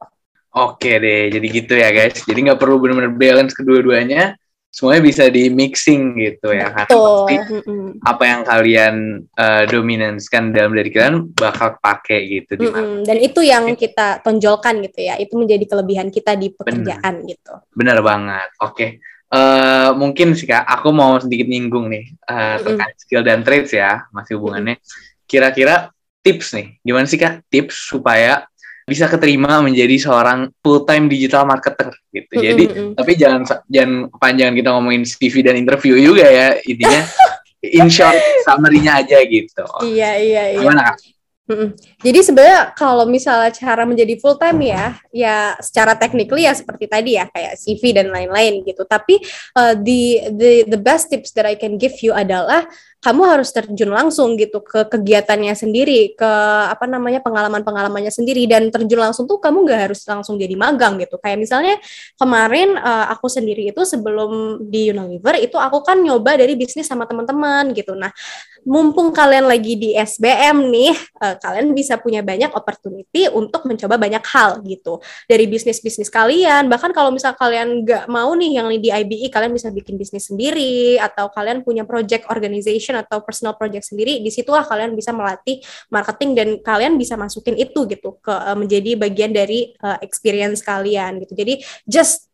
Oke 0.53 1.01
deh, 1.01 1.33
jadi 1.33 1.47
gitu 1.49 1.73
ya 1.73 1.89
guys. 1.89 2.21
Jadi 2.21 2.39
nggak 2.45 2.61
perlu 2.61 2.77
benar-benar 2.77 3.17
balance 3.17 3.57
kedua-duanya, 3.57 4.37
semuanya 4.69 5.01
bisa 5.01 5.25
di 5.33 5.49
mixing 5.49 6.13
gitu 6.21 6.53
ya. 6.53 6.69
Karena 6.69 6.93
pasti 6.93 7.35
apa 8.05 8.23
yang 8.25 8.41
kalian 8.45 8.95
uh, 9.33 9.63
dominanskan 9.65 10.53
dalam 10.53 10.77
diri 10.77 10.93
kalian 10.93 11.33
bakal 11.33 11.73
pakai 11.81 12.19
gitu 12.29 12.53
di 12.61 12.69
mana. 12.69 13.01
Dan 13.01 13.17
itu 13.17 13.41
yang 13.41 13.65
kita 13.73 14.21
tonjolkan 14.21 14.85
gitu 14.85 14.99
ya. 15.01 15.17
Itu 15.17 15.41
menjadi 15.41 15.65
kelebihan 15.65 16.13
kita 16.13 16.37
di 16.37 16.53
pekerjaan 16.53 17.25
Bener. 17.25 17.29
gitu. 17.33 17.53
Benar 17.73 17.97
banget. 18.05 18.49
Oke. 18.61 19.01
Uh, 19.33 19.89
mungkin 19.97 20.37
sih 20.37 20.45
kak, 20.45 20.61
aku 20.69 20.93
mau 20.93 21.17
sedikit 21.17 21.49
nyinggung 21.49 21.89
nih 21.89 22.13
uh, 22.29 22.61
terkait 22.61 22.93
skill 23.01 23.25
dan 23.25 23.41
traits 23.41 23.73
ya, 23.73 24.05
masih 24.13 24.37
hubungannya. 24.37 24.77
Kira-kira 25.25 25.89
tips 26.21 26.53
nih, 26.53 26.77
gimana 26.85 27.09
sih 27.09 27.17
kak 27.17 27.41
tips 27.49 27.89
supaya 27.89 28.45
bisa 28.83 29.07
keterima 29.07 29.63
menjadi 29.63 29.95
seorang 29.95 30.51
full 30.59 30.83
time 30.83 31.07
digital 31.07 31.47
marketer 31.47 31.91
gitu. 32.11 32.33
Jadi 32.39 32.63
mm 32.67 32.73
-hmm. 32.73 32.89
tapi 32.99 33.11
jangan 33.15 33.41
jangan 33.71 33.91
panjangan 34.19 34.53
kita 34.55 34.69
ngomongin 34.75 35.03
CV 35.07 35.35
dan 35.43 35.55
interview 35.55 35.95
juga 35.99 36.27
ya 36.27 36.55
intinya 36.67 37.01
in 37.79 37.87
short 37.87 38.19
summary-nya 38.43 38.99
aja 39.03 39.17
gitu. 39.23 39.63
Iya 39.87 40.11
iya 40.19 40.43
iya. 40.55 40.59
Gimana 40.59 40.93
Mm-mm. 41.43 41.75
Jadi 41.99 42.19
sebenarnya 42.23 42.71
kalau 42.71 43.03
misalnya 43.03 43.51
cara 43.51 43.83
menjadi 43.83 44.15
full 44.15 44.39
time 44.39 44.63
ya, 44.63 44.95
ya 45.11 45.59
secara 45.59 45.91
technically 45.99 46.47
ya 46.47 46.55
seperti 46.55 46.87
tadi 46.87 47.19
ya 47.19 47.27
kayak 47.27 47.59
CV 47.59 47.91
dan 47.91 48.15
lain-lain 48.15 48.63
gitu. 48.63 48.87
Tapi 48.87 49.19
uh, 49.59 49.75
the 49.75 50.31
the 50.31 50.51
the 50.71 50.79
best 50.79 51.11
tips 51.11 51.35
that 51.35 51.43
I 51.43 51.59
can 51.59 51.75
give 51.75 51.99
you 51.99 52.15
adalah 52.15 52.63
kamu 53.03 53.21
harus 53.27 53.51
terjun 53.51 53.91
langsung 53.91 54.39
gitu 54.39 54.63
ke 54.63 54.87
kegiatannya 54.87 55.51
sendiri, 55.53 56.15
ke 56.15 56.31
apa 56.71 56.87
namanya 56.87 57.19
pengalaman-pengalamannya 57.19 58.09
sendiri 58.09 58.47
dan 58.47 58.71
terjun 58.71 59.03
langsung 59.03 59.27
tuh 59.27 59.43
kamu 59.43 59.67
nggak 59.67 59.79
harus 59.91 60.01
langsung 60.07 60.39
jadi 60.39 60.55
magang 60.55 60.95
gitu. 61.03 61.19
Kayak 61.19 61.43
misalnya 61.43 61.75
kemarin 62.15 62.79
uh, 62.79 63.11
aku 63.11 63.27
sendiri 63.27 63.69
itu 63.69 63.83
sebelum 63.83 64.63
di 64.71 64.89
Unilever 64.89 65.37
itu 65.43 65.59
aku 65.59 65.83
kan 65.83 65.99
nyoba 65.99 66.39
dari 66.39 66.55
bisnis 66.55 66.87
sama 66.87 67.03
teman-teman 67.03 67.75
gitu. 67.75 67.91
Nah, 67.93 68.09
mumpung 68.63 69.11
kalian 69.11 69.51
lagi 69.51 69.75
di 69.75 69.91
SBM 69.93 70.71
nih, 70.71 70.95
uh, 71.19 71.35
kalian 71.37 71.75
bisa 71.75 71.99
punya 71.99 72.23
banyak 72.23 72.55
opportunity 72.55 73.27
untuk 73.27 73.67
mencoba 73.67 73.99
banyak 73.99 74.23
hal 74.23 74.63
gitu 74.63 75.03
dari 75.27 75.45
bisnis 75.49 75.83
bisnis 75.83 76.07
kalian 76.07 76.71
bahkan 76.71 76.93
kalau 76.95 77.11
misal 77.11 77.35
kalian 77.35 77.83
nggak 77.83 78.05
mau 78.07 78.31
nih 78.37 78.61
yang 78.61 78.67
di 78.79 78.89
IBE 78.89 79.27
kalian 79.33 79.51
bisa 79.51 79.69
bikin 79.73 79.99
bisnis 79.99 80.29
sendiri 80.31 80.97
atau 81.01 81.27
kalian 81.33 81.65
punya 81.65 81.83
project 81.83 82.29
organization 82.31 82.92
atau 82.95 83.25
personal 83.25 83.57
project 83.57 83.89
sendiri 83.89 84.21
di 84.21 84.29
situlah 84.29 84.63
kalian 84.63 84.93
bisa 84.93 85.09
melatih 85.09 85.59
marketing 85.89 86.29
dan 86.37 86.47
kalian 86.61 86.95
bisa 86.95 87.17
masukin 87.17 87.57
itu 87.57 87.89
gitu 87.89 88.21
ke 88.21 88.31
uh, 88.31 88.55
menjadi 88.55 88.95
bagian 88.95 89.33
dari 89.33 89.73
uh, 89.81 89.97
experience 90.05 90.61
kalian 90.61 91.21
gitu 91.25 91.33
jadi 91.33 91.59
just 91.89 92.33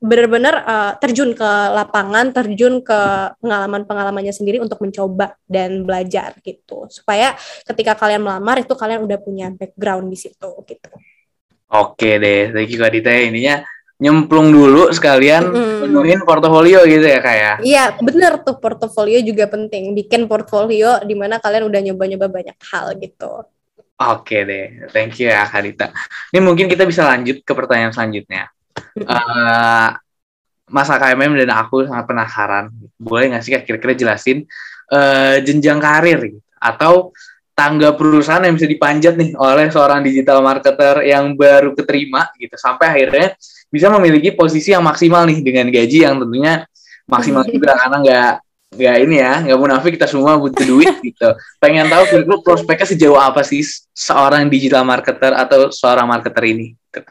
benar-benar 0.00 0.64
uh, 0.64 0.92
terjun 0.96 1.36
ke 1.36 1.50
lapangan, 1.76 2.32
terjun 2.32 2.80
ke 2.80 3.00
pengalaman-pengalamannya 3.44 4.32
sendiri 4.32 4.56
untuk 4.56 4.80
mencoba 4.80 5.36
dan 5.44 5.84
belajar 5.84 6.40
gitu. 6.40 6.88
Supaya 6.88 7.36
ketika 7.68 7.92
kalian 8.00 8.24
melamar 8.24 8.64
itu 8.64 8.72
kalian 8.72 9.04
udah 9.04 9.20
punya 9.20 9.52
background 9.52 10.08
di 10.08 10.16
situ 10.16 10.50
gitu. 10.64 10.90
Oke 11.70 12.16
deh, 12.18 12.50
thank 12.50 12.72
you 12.72 12.80
Kak 12.80 12.90
Dita. 12.96 13.12
Ininya 13.12 13.62
nyemplung 14.00 14.48
dulu 14.48 14.88
sekalian 14.90 15.52
Mm-mm. 15.52 15.80
penuhin 15.84 16.20
portofolio 16.24 16.80
gitu 16.88 17.04
ya 17.04 17.20
kayak. 17.20 17.56
Iya, 17.60 17.84
bener 18.00 18.40
tuh 18.40 18.56
portofolio 18.56 19.20
juga 19.20 19.44
penting. 19.46 19.92
Bikin 19.92 20.24
portfolio 20.24 21.04
di 21.04 21.12
mana 21.12 21.36
kalian 21.36 21.68
udah 21.68 21.80
nyoba-nyoba 21.84 22.26
banyak 22.32 22.56
hal 22.72 22.96
gitu. 22.96 23.44
Oke 24.00 24.48
deh, 24.48 24.88
thank 24.96 25.20
you 25.20 25.28
ya 25.28 25.44
Kak 25.44 25.60
Dita. 25.60 25.92
Ini 26.32 26.40
mungkin 26.40 26.72
kita 26.72 26.88
bisa 26.88 27.04
lanjut 27.04 27.44
ke 27.44 27.52
pertanyaan 27.52 27.92
selanjutnya. 27.92 28.48
Eh, 28.96 29.88
Mas 30.72 30.88
KMM 30.88 31.36
dan 31.44 31.52
aku 31.52 31.84
sangat 31.84 32.08
penasaran. 32.08 32.72
Boleh 32.96 33.28
nggak 33.28 33.42
sih 33.44 33.52
Kak 33.52 33.68
kira-kira 33.68 33.92
jelasin 33.92 34.48
eh, 34.88 35.36
jenjang 35.44 35.76
karir 35.76 36.18
gitu? 36.32 36.40
atau 36.60 37.12
tangga 37.60 37.92
perusahaan 37.92 38.40
yang 38.40 38.56
bisa 38.56 38.64
dipanjat 38.64 39.20
nih 39.20 39.36
oleh 39.36 39.68
seorang 39.68 40.00
digital 40.00 40.40
marketer 40.40 41.04
yang 41.04 41.36
baru 41.36 41.76
keterima 41.76 42.32
gitu. 42.40 42.56
Sampai 42.56 42.88
akhirnya 42.88 43.36
bisa 43.68 43.92
memiliki 43.92 44.32
posisi 44.32 44.72
yang 44.72 44.80
maksimal 44.80 45.28
nih 45.28 45.44
dengan 45.44 45.68
gaji 45.68 46.08
yang 46.08 46.16
tentunya 46.16 46.64
maksimal 47.04 47.44
juga 47.52 47.76
karena 47.76 47.96
nggak 48.00 48.32
nggak 48.70 48.96
ini 49.02 49.16
ya 49.18 49.34
nggak 49.44 49.58
munafik 49.60 49.98
kita 50.00 50.08
semua 50.08 50.40
butuh 50.40 50.64
duit 50.64 51.04
gitu. 51.04 51.36
Pengen 51.60 51.92
tahu 51.92 52.08
kira-kira 52.08 52.38
prospeknya 52.40 52.86
sejauh 52.88 53.20
apa 53.20 53.44
sih 53.44 53.60
seorang 53.92 54.48
digital 54.48 54.88
marketer 54.88 55.36
atau 55.36 55.68
seorang 55.68 56.08
marketer 56.08 56.40
ini? 56.48 56.72
Gitu. 56.88 57.04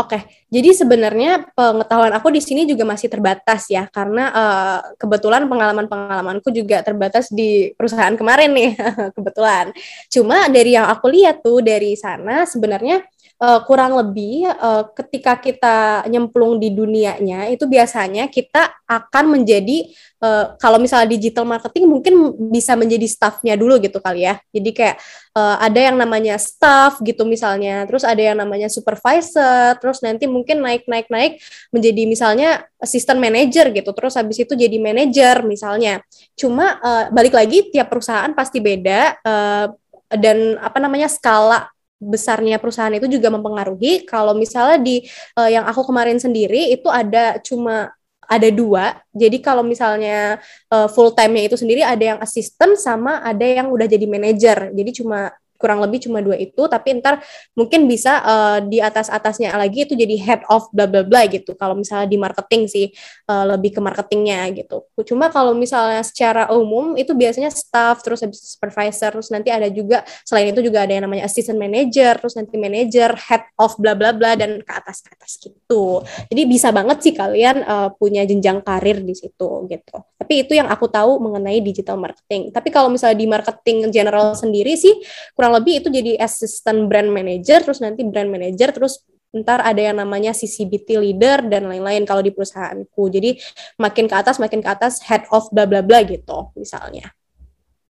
Oke, 0.00 0.16
jadi 0.48 0.72
sebenarnya 0.72 1.52
pengetahuan 1.52 2.08
aku 2.16 2.32
di 2.32 2.40
sini 2.40 2.64
juga 2.64 2.88
masih 2.88 3.12
terbatas 3.12 3.68
ya, 3.68 3.84
karena 3.92 4.32
eh, 4.32 4.80
kebetulan 4.96 5.44
pengalaman-pengalamanku 5.44 6.48
juga 6.56 6.80
terbatas 6.80 7.28
di 7.28 7.68
perusahaan 7.76 8.16
kemarin 8.16 8.48
nih, 8.56 8.70
kebetulan. 9.16 9.76
Cuma 10.08 10.48
dari 10.48 10.72
yang 10.72 10.88
aku 10.88 11.12
lihat 11.12 11.44
tuh 11.44 11.60
dari 11.60 12.00
sana 12.00 12.48
sebenarnya 12.48 13.04
eh, 13.40 13.60
kurang 13.64 13.96
lebih 13.96 14.46
eh, 14.46 14.84
ketika 14.94 15.40
kita 15.40 16.04
nyemplung 16.12 16.60
di 16.60 16.68
dunianya 16.70 17.48
itu 17.48 17.64
biasanya 17.64 18.28
kita 18.28 18.68
akan 18.84 19.40
menjadi 19.40 19.88
eh, 20.20 20.44
kalau 20.60 20.76
misalnya 20.76 21.08
digital 21.08 21.48
marketing 21.48 21.88
mungkin 21.88 22.14
bisa 22.52 22.76
menjadi 22.76 23.06
staffnya 23.08 23.56
dulu 23.56 23.80
gitu 23.80 23.98
kali 23.98 24.28
ya. 24.28 24.36
Jadi 24.52 24.70
kayak 24.76 24.96
eh, 25.36 25.56
ada 25.56 25.80
yang 25.80 25.96
namanya 25.96 26.36
staff 26.36 27.00
gitu 27.00 27.24
misalnya, 27.24 27.88
terus 27.88 28.04
ada 28.04 28.20
yang 28.20 28.36
namanya 28.36 28.68
supervisor, 28.68 29.80
terus 29.80 30.04
nanti 30.04 30.28
mungkin 30.28 30.60
naik-naik-naik 30.60 31.40
menjadi 31.72 32.02
misalnya 32.04 32.48
assistant 32.76 33.18
manager 33.18 33.72
gitu, 33.72 33.90
terus 33.96 34.14
habis 34.20 34.36
itu 34.42 34.52
jadi 34.52 34.76
manager 34.76 35.42
misalnya. 35.48 36.04
Cuma 36.36 36.76
eh, 36.78 37.04
balik 37.14 37.34
lagi 37.34 37.72
tiap 37.72 37.88
perusahaan 37.88 38.30
pasti 38.36 38.60
beda 38.60 39.00
eh, 39.24 39.66
dan 40.10 40.58
apa 40.58 40.78
namanya 40.82 41.06
skala 41.06 41.70
besarnya 42.00 42.56
perusahaan 42.56 42.92
itu 42.96 43.06
juga 43.06 43.28
mempengaruhi. 43.28 44.08
Kalau 44.08 44.32
misalnya 44.32 44.80
di 44.80 45.04
eh, 45.36 45.50
yang 45.52 45.68
aku 45.68 45.84
kemarin 45.84 46.16
sendiri 46.16 46.72
itu 46.72 46.88
ada 46.88 47.36
cuma 47.44 47.92
ada 48.30 48.46
dua. 48.54 48.94
Jadi 49.10 49.42
kalau 49.42 49.66
misalnya 49.66 50.38
uh, 50.70 50.86
full 50.86 51.10
time-nya 51.10 51.50
itu 51.50 51.58
sendiri 51.58 51.82
ada 51.82 52.14
yang 52.14 52.18
assistant 52.22 52.78
sama 52.78 53.18
ada 53.26 53.42
yang 53.42 53.74
udah 53.74 53.90
jadi 53.90 54.06
manager. 54.06 54.70
Jadi 54.70 55.02
cuma 55.02 55.34
kurang 55.60 55.84
lebih 55.84 56.08
cuma 56.08 56.24
dua 56.24 56.40
itu 56.40 56.64
tapi 56.64 56.96
ntar 57.04 57.20
mungkin 57.52 57.84
bisa 57.84 58.24
uh, 58.24 58.58
di 58.64 58.80
atas 58.80 59.12
atasnya 59.12 59.52
lagi 59.52 59.84
itu 59.84 59.92
jadi 59.92 60.16
head 60.16 60.42
of 60.48 60.72
bla 60.72 60.88
bla 60.88 61.04
bla 61.04 61.28
gitu. 61.28 61.52
Kalau 61.52 61.76
misalnya 61.76 62.08
di 62.08 62.16
marketing 62.16 62.62
sih 62.64 62.86
uh, 63.28 63.44
lebih 63.44 63.76
ke 63.76 63.80
marketingnya 63.84 64.48
gitu. 64.56 64.88
Cuma 65.04 65.28
kalau 65.28 65.52
misalnya 65.52 66.00
secara 66.00 66.48
umum 66.56 66.96
itu 66.96 67.12
biasanya 67.12 67.52
staff 67.52 68.00
terus 68.00 68.24
habis 68.24 68.40
supervisor 68.40 69.12
terus 69.12 69.28
nanti 69.28 69.52
ada 69.52 69.68
juga 69.68 70.00
selain 70.24 70.48
itu 70.48 70.64
juga 70.64 70.88
ada 70.88 70.96
yang 70.96 71.04
namanya 71.04 71.28
assistant 71.28 71.60
manager 71.60 72.16
terus 72.16 72.34
nanti 72.40 72.56
manager 72.56 73.12
head 73.12 73.44
of 73.60 73.76
bla 73.76 73.92
bla 73.92 74.16
bla 74.16 74.32
dan 74.32 74.64
ke 74.64 74.72
atas 74.72 75.04
ke 75.04 75.12
atas 75.12 75.36
gitu. 75.36 76.00
Jadi 76.32 76.42
bisa 76.48 76.72
banget 76.72 77.04
sih 77.04 77.12
kalian 77.12 77.60
uh, 77.68 77.88
punya 77.92 78.24
jenjang 78.24 78.64
karir 78.64 79.04
di 79.04 79.12
situ 79.12 79.68
gitu. 79.68 79.96
Tapi 80.16 80.46
itu 80.46 80.56
yang 80.56 80.70
aku 80.70 80.86
tahu 80.88 81.20
mengenai 81.20 81.58
digital 81.60 81.98
marketing. 82.00 82.54
Tapi 82.54 82.68
kalau 82.70 82.88
misalnya 82.88 83.18
di 83.18 83.26
marketing 83.26 83.90
general 83.90 84.32
sendiri 84.32 84.78
sih 84.78 84.94
kurang 85.34 85.49
lebih 85.50 85.82
itu 85.84 85.88
jadi 85.90 86.16
assistant 86.20 86.86
brand 86.86 87.10
manager 87.10 87.60
terus 87.62 87.82
nanti 87.82 88.06
brand 88.06 88.30
manager 88.30 88.70
terus 88.70 89.02
ntar 89.30 89.62
ada 89.62 89.78
yang 89.78 89.94
namanya 89.94 90.34
CCBT 90.34 90.98
leader 90.98 91.46
dan 91.46 91.70
lain-lain 91.70 92.02
kalau 92.02 92.18
di 92.18 92.34
perusahaanku 92.34 93.02
jadi 93.14 93.38
makin 93.78 94.10
ke 94.10 94.14
atas 94.18 94.42
makin 94.42 94.58
ke 94.58 94.66
atas 94.66 94.98
head 95.06 95.22
of 95.30 95.46
bla 95.54 95.70
bla 95.70 95.86
bla 95.86 96.02
gitu 96.02 96.50
misalnya 96.58 97.14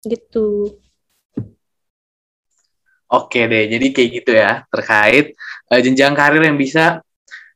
gitu 0.02 0.78
Oke 3.08 3.48
deh, 3.48 3.72
jadi 3.72 3.88
kayak 3.96 4.10
gitu 4.20 4.32
ya 4.36 4.67
terkait 4.67 5.32
uh, 5.72 5.80
jenjang 5.80 6.12
karir 6.12 6.43
yang 6.43 6.60
bisa 6.60 7.00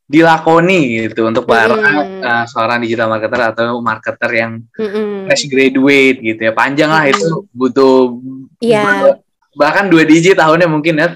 dilakoni 0.08 1.08
gitu 1.08 1.28
untuk 1.28 1.44
para 1.44 1.76
Mm. 1.76 2.24
uh, 2.24 2.46
seorang 2.48 2.80
digital 2.80 3.12
marketer 3.12 3.52
atau 3.52 3.84
marketer 3.84 4.32
yang 4.32 4.52
Mm-mm. 4.80 5.28
fresh 5.28 5.52
graduate 5.52 6.24
gitu 6.24 6.40
ya. 6.40 6.56
Panjang 6.56 6.88
lah 6.88 7.04
Mm. 7.04 7.12
itu 7.12 7.28
butuh 7.52 8.16
Iya. 8.64 9.20
Bahkan 9.56 9.92
dua 9.92 10.04
digit 10.08 10.40
tahunnya 10.40 10.68
mungkin 10.68 10.96
ya 11.00 11.08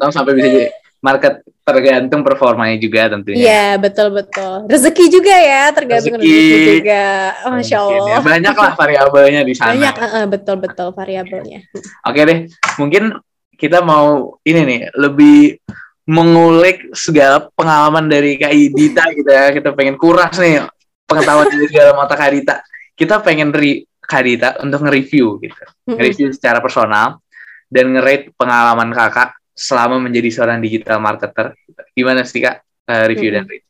tahun 0.00 0.12
sampai 0.12 0.32
bisa 0.36 0.48
jadi 0.48 0.68
market 1.06 1.46
tergantung 1.62 2.24
performanya 2.24 2.80
juga 2.80 3.12
tentunya. 3.12 3.38
Iya 3.38 3.66
betul 3.76 4.08
betul 4.10 4.66
rezeki 4.66 5.04
juga 5.12 5.34
ya 5.36 5.68
tergantung 5.70 6.16
Rezeki. 6.16 6.32
rezeki, 6.32 6.72
juga 6.80 7.02
oh, 7.44 7.50
masya 7.54 7.76
ya. 7.76 7.82
Allah 7.84 8.22
Banyak 8.24 8.54
lah 8.56 8.72
variabelnya 8.74 9.40
di 9.44 9.54
sana. 9.54 9.76
banyak 9.76 9.94
eh, 10.00 10.26
betul 10.26 10.56
betul 10.58 10.88
variabelnya 10.96 11.60
Oke 12.08 12.20
deh, 12.24 12.38
mungkin 12.80 13.14
kita 13.54 13.78
mau 13.84 14.38
ini 14.42 14.60
nih 14.64 14.80
lebih 14.96 15.60
mengulik 16.08 16.88
segala 16.96 17.46
pengalaman 17.52 18.08
dari 18.08 18.40
Kak 18.40 18.54
Dita 18.72 19.04
gitu 19.12 19.28
ya. 19.28 19.52
Kita 19.52 19.76
pengen 19.76 20.00
kuras 20.00 20.34
nih 20.40 20.64
pengetahuan 21.04 21.52
dari 21.52 21.66
segala 21.68 21.92
mata 21.94 22.16
Kak 22.16 22.30
Dita. 22.32 22.56
Kita 22.96 23.20
pengen 23.20 23.52
ri 23.52 23.84
Kak 24.00 24.24
Dita 24.24 24.48
untuk 24.64 24.88
nge-review 24.88 25.36
gitu. 25.44 25.62
Nge-review 25.84 26.32
secara 26.32 26.64
personal 26.64 27.20
dan 27.68 27.92
nge-rate 27.94 28.32
pengalaman 28.34 28.90
kakak 28.92 29.36
selama 29.52 30.00
menjadi 30.00 30.28
seorang 30.32 30.58
digital 30.62 30.98
marketer. 30.98 31.54
Gimana 31.92 32.24
sih 32.24 32.40
Kak 32.40 32.62
eh, 32.88 33.04
review 33.10 33.30
dan 33.34 33.44
rate? 33.44 33.66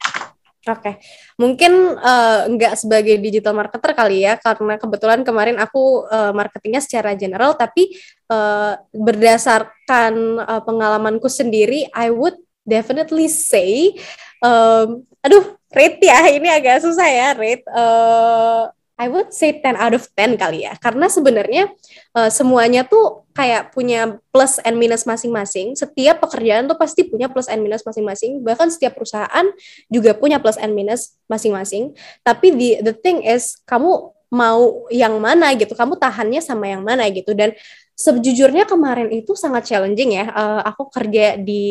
Oke, 0.69 1.01
mungkin 1.41 1.97
eh, 1.97 2.41
nggak 2.53 2.75
sebagai 2.77 3.17
digital 3.25 3.57
marketer 3.57 3.97
kali 3.97 4.29
ya, 4.29 4.37
karena 4.37 4.77
kebetulan 4.77 5.25
kemarin 5.25 5.57
aku 5.57 6.05
eh, 6.13 6.33
marketingnya 6.37 6.85
secara 6.85 7.17
general, 7.17 7.57
tapi 7.57 7.97
eh, 8.29 8.73
berdasarkan 8.93 10.15
eh, 10.45 10.63
pengalamanku 10.63 11.27
sendiri, 11.33 11.89
I 11.97 12.13
would 12.13 12.37
definitely 12.69 13.33
say, 13.33 13.97
em, 14.45 15.09
aduh, 15.25 15.57
rate 15.73 16.05
ya, 16.05 16.29
ini 16.37 16.53
agak 16.53 16.85
susah 16.85 17.09
ya, 17.09 17.29
rate. 17.33 17.65
eh, 17.65 18.65
I 18.99 19.07
would 19.07 19.31
say 19.31 19.63
10 19.63 19.79
out 19.79 19.95
of 19.95 20.11
10 20.19 20.35
kali 20.35 20.67
ya, 20.67 20.75
karena 20.75 21.07
sebenarnya 21.07 21.71
eh, 22.19 22.31
semuanya 22.35 22.83
tuh 22.83 23.23
kayak 23.31 23.71
punya 23.71 24.19
plus 24.35 24.59
and 24.67 24.75
minus 24.75 25.07
masing-masing. 25.07 25.79
Setiap 25.79 26.19
pekerjaan 26.19 26.67
tuh 26.67 26.75
pasti 26.75 27.07
punya 27.07 27.31
plus 27.31 27.47
and 27.47 27.63
minus 27.63 27.87
masing-masing. 27.87 28.43
Bahkan 28.43 28.75
setiap 28.75 28.99
perusahaan 28.99 29.47
juga 29.87 30.19
punya 30.19 30.43
plus 30.43 30.59
and 30.59 30.75
minus 30.75 31.15
masing-masing. 31.31 31.95
Tapi 32.27 32.51
the 32.51 32.71
the 32.91 32.95
thing 32.99 33.23
is 33.23 33.55
kamu 33.63 34.11
mau 34.29 34.85
yang 34.93 35.17
mana 35.23 35.55
gitu, 35.55 35.73
kamu 35.73 35.97
tahannya 35.97 36.43
sama 36.43 36.69
yang 36.69 36.83
mana 36.83 37.07
gitu. 37.09 37.33
Dan 37.33 37.55
sejujurnya 37.99 38.63
kemarin 38.63 39.11
itu 39.11 39.35
sangat 39.35 39.67
challenging 39.67 40.15
ya. 40.15 40.31
Eh, 40.31 40.61
aku 40.71 40.87
kerja 40.87 41.35
di 41.35 41.67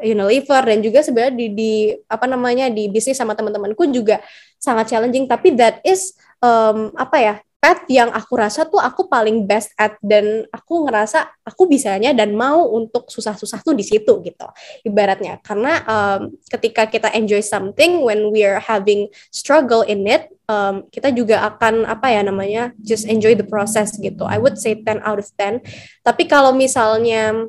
Unilever 0.00 0.64
dan 0.64 0.80
juga 0.80 1.04
sebenarnya 1.04 1.34
di, 1.36 1.46
di 1.52 1.72
apa 2.08 2.24
namanya 2.24 2.72
di 2.72 2.88
bisnis 2.88 3.20
sama 3.20 3.36
teman-temanku 3.36 3.84
juga 3.92 4.24
sangat 4.56 4.88
challenging. 4.88 5.28
Tapi 5.28 5.52
that 5.60 5.84
is 5.84 6.16
um, 6.40 6.88
apa 6.96 7.16
ya? 7.20 7.34
Path 7.58 7.90
yang 7.90 8.14
aku 8.14 8.38
rasa 8.38 8.70
tuh 8.70 8.78
aku 8.78 9.10
paling 9.10 9.42
best 9.42 9.74
at 9.74 9.98
dan 9.98 10.46
aku 10.54 10.86
ngerasa 10.86 11.26
aku 11.42 11.66
bisanya 11.66 12.14
dan 12.14 12.38
mau 12.38 12.70
untuk 12.70 13.10
susah-susah 13.10 13.66
tuh 13.66 13.74
di 13.74 13.82
situ 13.82 14.22
gitu 14.22 14.46
ibaratnya. 14.86 15.42
Karena 15.42 15.82
um, 15.82 16.38
ketika 16.46 16.86
kita 16.86 17.10
enjoy 17.18 17.42
something 17.42 18.06
when 18.06 18.30
we 18.30 18.46
are 18.46 18.62
having 18.62 19.10
struggle 19.34 19.82
in 19.82 20.06
it 20.06 20.30
um, 20.46 20.86
kita 20.94 21.10
juga 21.10 21.42
akan 21.50 21.82
apa 21.82 22.14
ya 22.14 22.22
namanya 22.22 22.70
just 22.78 23.10
enjoy 23.10 23.34
the 23.34 23.46
process 23.46 23.98
gitu. 23.98 24.22
I 24.22 24.38
would 24.38 24.54
say 24.54 24.78
10 24.78 25.02
out 25.02 25.18
of 25.18 25.26
10 25.34 25.58
tapi 26.06 26.30
kalau 26.30 26.54
misalnya 26.54 27.42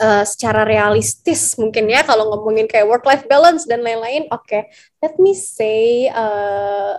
uh, 0.00 0.24
secara 0.24 0.64
realistis 0.64 1.60
mungkin 1.60 1.92
ya 1.92 2.08
kalau 2.08 2.32
ngomongin 2.32 2.64
kayak 2.64 2.88
work 2.88 3.04
life 3.04 3.28
balance 3.28 3.68
dan 3.68 3.84
lain-lain 3.84 4.32
oke. 4.32 4.48
Okay. 4.48 4.72
let 5.04 5.20
me 5.20 5.36
say 5.36 6.08
uh, 6.08 6.96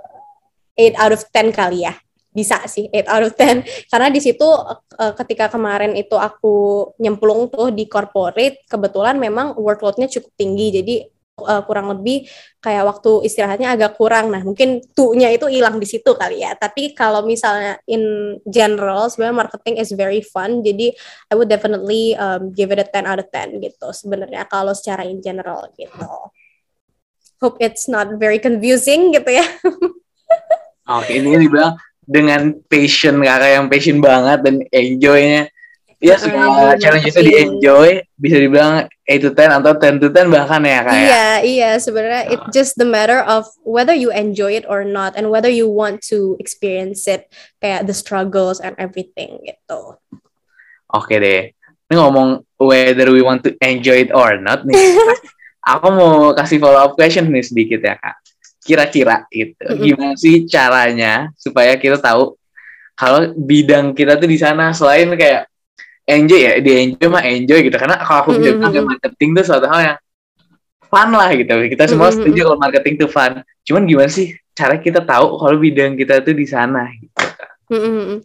8 0.78 1.02
out 1.02 1.14
of 1.18 1.26
10 1.34 1.50
kali 1.58 1.90
ya 1.90 1.98
bisa 2.32 2.64
sih 2.68 2.88
8 2.88 3.12
out 3.12 3.24
of 3.28 3.34
10 3.36 3.92
karena 3.92 4.08
di 4.08 4.24
situ 4.24 4.48
uh, 4.48 5.14
ketika 5.20 5.52
kemarin 5.52 6.00
itu 6.00 6.16
aku 6.16 6.88
nyemplung 6.96 7.52
tuh 7.52 7.76
di 7.76 7.86
corporate 7.92 8.64
kebetulan 8.72 9.20
memang 9.20 9.60
workloadnya 9.60 10.08
cukup 10.08 10.32
tinggi. 10.40 10.68
Jadi 10.72 10.96
uh, 11.44 11.62
kurang 11.66 11.92
lebih 11.92 12.30
kayak 12.62 12.88
waktu 12.88 13.28
istirahatnya 13.28 13.74
agak 13.74 13.98
kurang. 13.98 14.30
Nah 14.32 14.42
mungkin 14.46 14.80
tuh-nya 14.94 15.34
itu 15.34 15.50
hilang 15.50 15.82
di 15.82 15.88
situ 15.90 16.14
kali 16.14 16.46
ya. 16.46 16.54
Tapi 16.56 16.94
kalau 16.94 17.26
misalnya 17.26 17.82
in 17.90 18.38
general 18.48 19.10
sebenarnya 19.10 19.48
marketing 19.48 19.76
is 19.82 19.92
very 19.92 20.22
fun. 20.22 20.62
Jadi 20.62 20.94
I 21.30 21.34
would 21.36 21.50
definitely 21.50 22.16
um, 22.16 22.54
give 22.54 22.72
it 22.72 22.80
a 22.80 22.88
10 22.88 23.10
out 23.10 23.20
of 23.20 23.28
10 23.34 23.60
gitu 23.60 23.88
sebenarnya 23.92 24.46
kalau 24.48 24.72
secara 24.72 25.04
in 25.08 25.20
general 25.20 25.68
gitu. 25.76 26.08
Hope 27.42 27.58
it's 27.58 27.90
not 27.90 28.22
very 28.22 28.38
confusing 28.38 29.12
gitu 29.18 29.34
ya. 29.34 29.46
Oke, 30.92 31.18
ini 31.18 31.34
dibilang 31.42 31.74
dengan 32.12 32.52
passion 32.68 33.24
kakak 33.24 33.52
yang 33.56 33.66
passion 33.72 33.98
banget 34.04 34.40
dan 34.44 34.56
enjoynya. 34.76 35.48
Ya 36.02 36.18
segala 36.18 36.74
challenge 36.82 37.14
itu 37.14 37.22
di 37.22 37.34
enjoy 37.38 38.02
bisa 38.18 38.42
dibilang 38.42 38.90
8 39.06 39.22
to 39.22 39.30
10 39.38 39.62
atau 39.62 39.72
10 39.78 40.02
to 40.02 40.10
10 40.10 40.34
bahkan 40.34 40.66
ya 40.66 40.82
kayak 40.82 41.06
iya 41.06 41.30
iya 41.46 41.72
sebenarnya 41.78 42.26
it 42.26 42.42
just 42.50 42.74
the 42.82 42.88
matter 42.90 43.22
of 43.22 43.46
whether 43.62 43.94
you 43.94 44.10
enjoy 44.10 44.50
it 44.50 44.66
or 44.66 44.82
not 44.82 45.14
and 45.14 45.30
whether 45.30 45.46
you 45.46 45.70
want 45.70 46.02
to 46.02 46.34
experience 46.42 47.06
it 47.06 47.30
kayak 47.62 47.86
the 47.86 47.94
struggles 47.94 48.58
and 48.58 48.74
everything 48.82 49.46
gitu. 49.46 49.94
Oke 50.90 51.22
deh. 51.22 51.54
Ini 51.54 51.94
ngomong 51.94 52.50
whether 52.58 53.14
we 53.14 53.22
want 53.22 53.46
to 53.46 53.54
enjoy 53.62 54.02
it 54.02 54.10
or 54.10 54.42
not 54.42 54.66
nih. 54.66 54.74
Aku 55.78 55.94
mau 55.94 56.34
kasih 56.34 56.58
follow 56.58 56.82
up 56.82 56.98
question 56.98 57.30
nih 57.30 57.46
sedikit 57.46 57.78
ya 57.86 57.94
kak 58.02 58.18
kira-kira 58.62 59.26
gitu. 59.34 59.66
Gimana 59.82 60.14
sih 60.14 60.46
caranya 60.46 61.34
supaya 61.36 61.76
kita 61.76 61.98
tahu 61.98 62.38
kalau 62.94 63.34
bidang 63.34 63.98
kita 63.98 64.22
tuh 64.22 64.30
di 64.30 64.38
sana 64.38 64.70
selain 64.78 65.10
kayak 65.18 65.50
enjoy 66.06 66.42
ya, 66.42 66.54
di 66.62 66.72
enjoy 66.78 67.10
mah 67.10 67.26
enjoy 67.26 67.66
gitu. 67.66 67.78
Karena 67.82 67.98
kalau 67.98 68.20
aku 68.22 68.30
bilang 68.38 68.62
mm-hmm. 68.62 68.86
marketing 68.86 69.30
tuh 69.42 69.44
suatu 69.50 69.66
hal 69.66 69.82
yang 69.82 70.00
fun 70.86 71.10
lah 71.10 71.30
gitu. 71.34 71.54
Kita 71.72 71.84
semua 71.90 72.14
mm-hmm. 72.14 72.22
setuju 72.22 72.40
kalau 72.46 72.60
marketing 72.62 72.96
tuh 73.02 73.10
fun. 73.10 73.42
Cuman 73.66 73.84
gimana 73.90 74.10
sih 74.14 74.38
cara 74.54 74.78
kita 74.78 75.02
tahu 75.02 75.42
kalau 75.42 75.58
bidang 75.58 75.98
kita 75.98 76.22
tuh 76.22 76.38
di 76.38 76.46
sana 76.46 76.86
gitu. 76.94 77.26
Mm-hmm. 77.74 78.18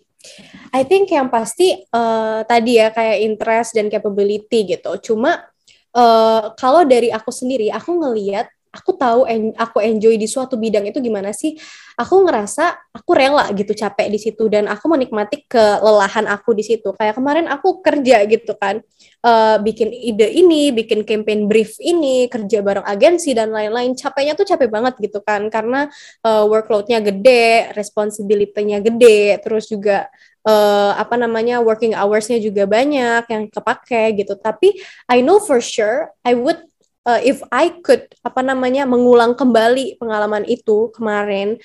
I 0.74 0.82
think 0.82 1.06
yang 1.08 1.30
pasti 1.30 1.72
uh, 1.94 2.42
tadi 2.44 2.82
ya 2.82 2.90
kayak 2.90 3.22
interest 3.22 3.78
dan 3.78 3.86
capability 3.86 4.76
gitu. 4.76 4.92
Cuma 5.00 5.46
uh, 5.94 6.52
kalau 6.58 6.82
dari 6.82 7.08
aku 7.14 7.30
sendiri, 7.30 7.70
aku 7.70 7.94
ngeliat 7.94 8.50
aku 8.76 8.92
tahu 9.00 9.24
en 9.24 9.56
aku 9.56 9.80
enjoy 9.80 10.20
di 10.20 10.28
suatu 10.28 10.60
bidang 10.60 10.84
itu 10.84 11.00
gimana 11.00 11.32
sih? 11.32 11.56
Aku 11.96 12.28
ngerasa 12.28 12.92
aku 12.92 13.16
rela 13.16 13.48
gitu 13.56 13.72
capek 13.72 14.12
di 14.12 14.20
situ 14.20 14.52
dan 14.52 14.68
aku 14.68 14.84
menikmati 14.92 15.48
kelelahan 15.48 16.28
aku 16.28 16.52
di 16.52 16.60
situ. 16.60 16.92
Kayak 16.92 17.16
kemarin 17.16 17.48
aku 17.48 17.80
kerja 17.80 18.20
gitu 18.28 18.52
kan 18.60 18.84
uh, 19.24 19.56
bikin 19.64 19.88
ide 19.88 20.28
ini 20.28 20.76
bikin 20.76 21.08
campaign 21.08 21.48
brief 21.48 21.80
ini 21.80 22.28
kerja 22.28 22.60
bareng 22.60 22.84
agensi 22.84 23.32
dan 23.32 23.48
lain-lain. 23.48 23.96
Capeknya 23.96 24.36
tuh 24.36 24.44
capek 24.44 24.68
banget 24.68 24.94
gitu 25.00 25.24
kan 25.24 25.48
karena 25.48 25.88
uh, 26.22 26.44
workloadnya 26.44 27.00
gede 27.00 27.72
responsibility-nya 27.72 28.84
gede 28.84 29.40
terus 29.40 29.66
juga 29.72 30.12
uh, 30.46 30.92
apa 30.94 31.18
namanya 31.18 31.58
working 31.60 31.92
hoursnya 31.92 32.38
juga 32.38 32.64
banyak 32.64 33.26
yang 33.26 33.44
kepake 33.50 34.22
gitu. 34.22 34.38
Tapi 34.38 34.78
I 35.10 35.20
know 35.20 35.42
for 35.42 35.58
sure 35.58 36.14
I 36.22 36.38
would 36.38 36.62
uh, 37.06 37.20
if 37.22 37.38
I 37.54 37.78
could 37.80 38.10
apa 38.26 38.42
namanya 38.42 38.84
mengulang 38.84 39.38
kembali 39.38 39.96
pengalaman 40.02 40.42
itu 40.50 40.90
kemarin 40.92 41.56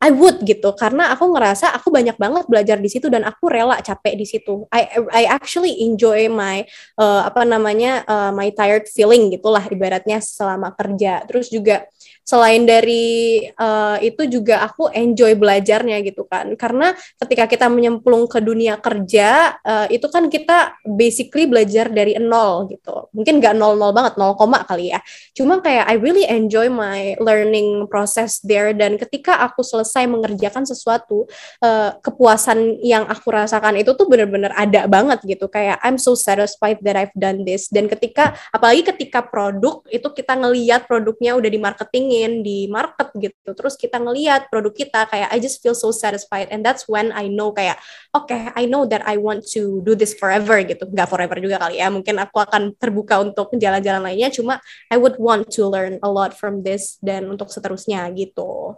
I 0.00 0.08
would 0.16 0.40
gitu 0.48 0.72
karena 0.80 1.12
aku 1.12 1.28
ngerasa 1.28 1.76
aku 1.76 1.92
banyak 1.92 2.16
banget 2.16 2.48
belajar 2.48 2.80
di 2.80 2.88
situ 2.88 3.12
dan 3.12 3.20
aku 3.20 3.52
rela 3.52 3.76
capek 3.84 4.16
di 4.16 4.24
situ. 4.24 4.64
I 4.72 4.96
I 5.12 5.28
actually 5.28 5.76
enjoy 5.84 6.32
my 6.32 6.64
uh, 6.96 7.28
apa 7.28 7.44
namanya 7.44 8.08
uh, 8.08 8.32
my 8.32 8.48
tired 8.48 8.88
feeling 8.88 9.28
gitulah 9.28 9.60
ibaratnya 9.68 10.24
selama 10.24 10.72
kerja. 10.72 11.20
Terus 11.28 11.52
juga 11.52 11.84
selain 12.22 12.62
dari 12.62 13.42
uh, 13.58 13.98
itu 13.98 14.26
juga 14.30 14.62
aku 14.62 14.90
enjoy 14.94 15.34
belajarnya 15.34 15.98
gitu 16.06 16.26
kan. 16.30 16.54
Karena 16.54 16.94
ketika 17.18 17.50
kita 17.50 17.66
menyemplung 17.66 18.30
ke 18.30 18.38
dunia 18.38 18.78
kerja 18.78 19.58
uh, 19.60 19.86
itu 19.90 20.06
kan 20.06 20.30
kita 20.30 20.78
basically 20.86 21.50
belajar 21.50 21.90
dari 21.90 22.14
nol 22.20 22.70
gitu. 22.70 23.10
Mungkin 23.10 23.42
nggak 23.42 23.54
nol 23.58 23.74
nol 23.74 23.90
banget 23.90 24.14
nol 24.14 24.38
koma 24.38 24.62
kali 24.62 24.94
ya. 24.94 25.00
Cuma 25.34 25.58
kayak 25.58 25.90
I 25.90 25.98
really 25.98 26.26
enjoy 26.28 26.70
my 26.70 27.18
learning 27.18 27.90
process 27.90 28.38
there. 28.46 28.70
Dan 28.76 29.00
ketika 29.00 29.42
aku 29.42 29.66
selesai 29.66 30.06
mengerjakan 30.06 30.62
sesuatu 30.62 31.26
uh, 31.64 31.90
kepuasan 31.98 32.78
yang 32.84 33.10
aku 33.10 33.32
rasakan 33.34 33.80
itu 33.80 33.90
tuh 33.98 34.06
bener-bener 34.06 34.54
ada 34.54 34.86
banget 34.86 35.18
gitu. 35.26 35.50
Kayak 35.50 35.82
I'm 35.82 35.98
so 35.98 36.14
satisfied 36.14 36.78
that 36.86 36.94
I've 36.94 37.16
done 37.18 37.42
this. 37.42 37.66
Dan 37.72 37.90
ketika 37.90 38.38
apalagi 38.54 38.86
ketika 38.94 39.24
produk 39.26 39.82
itu 39.90 40.06
kita 40.14 40.38
ngeliat 40.38 40.86
produknya 40.86 41.34
udah 41.34 41.50
di 41.50 41.58
marketing 41.58 42.04
di 42.42 42.66
market 42.66 43.14
gitu. 43.14 43.50
Terus 43.54 43.78
kita 43.78 44.02
ngelihat 44.02 44.50
produk 44.50 44.74
kita 44.74 45.06
kayak 45.06 45.30
I 45.30 45.38
just 45.38 45.62
feel 45.62 45.78
so 45.78 45.94
satisfied 45.94 46.50
and 46.50 46.66
that's 46.66 46.90
when 46.90 47.14
I 47.14 47.30
know 47.30 47.54
kayak 47.54 47.78
oke 48.10 48.26
okay, 48.26 48.50
I 48.58 48.66
know 48.66 48.82
that 48.90 49.06
I 49.06 49.16
want 49.16 49.46
to 49.54 49.78
do 49.86 49.94
this 49.94 50.18
forever 50.18 50.58
gitu. 50.66 50.90
Nggak 50.90 51.08
forever 51.08 51.36
juga 51.38 51.62
kali 51.62 51.78
ya 51.78 51.88
mungkin 51.88 52.18
aku 52.18 52.42
akan 52.42 52.74
terbuka 52.74 53.22
untuk 53.22 53.54
jalan-jalan 53.54 54.02
lainnya. 54.02 54.34
Cuma 54.34 54.58
I 54.90 54.98
would 54.98 55.16
want 55.22 55.54
to 55.54 55.70
learn 55.70 56.02
a 56.02 56.10
lot 56.10 56.34
from 56.34 56.66
this 56.66 56.98
dan 56.98 57.30
untuk 57.30 57.48
seterusnya 57.54 58.10
gitu. 58.18 58.74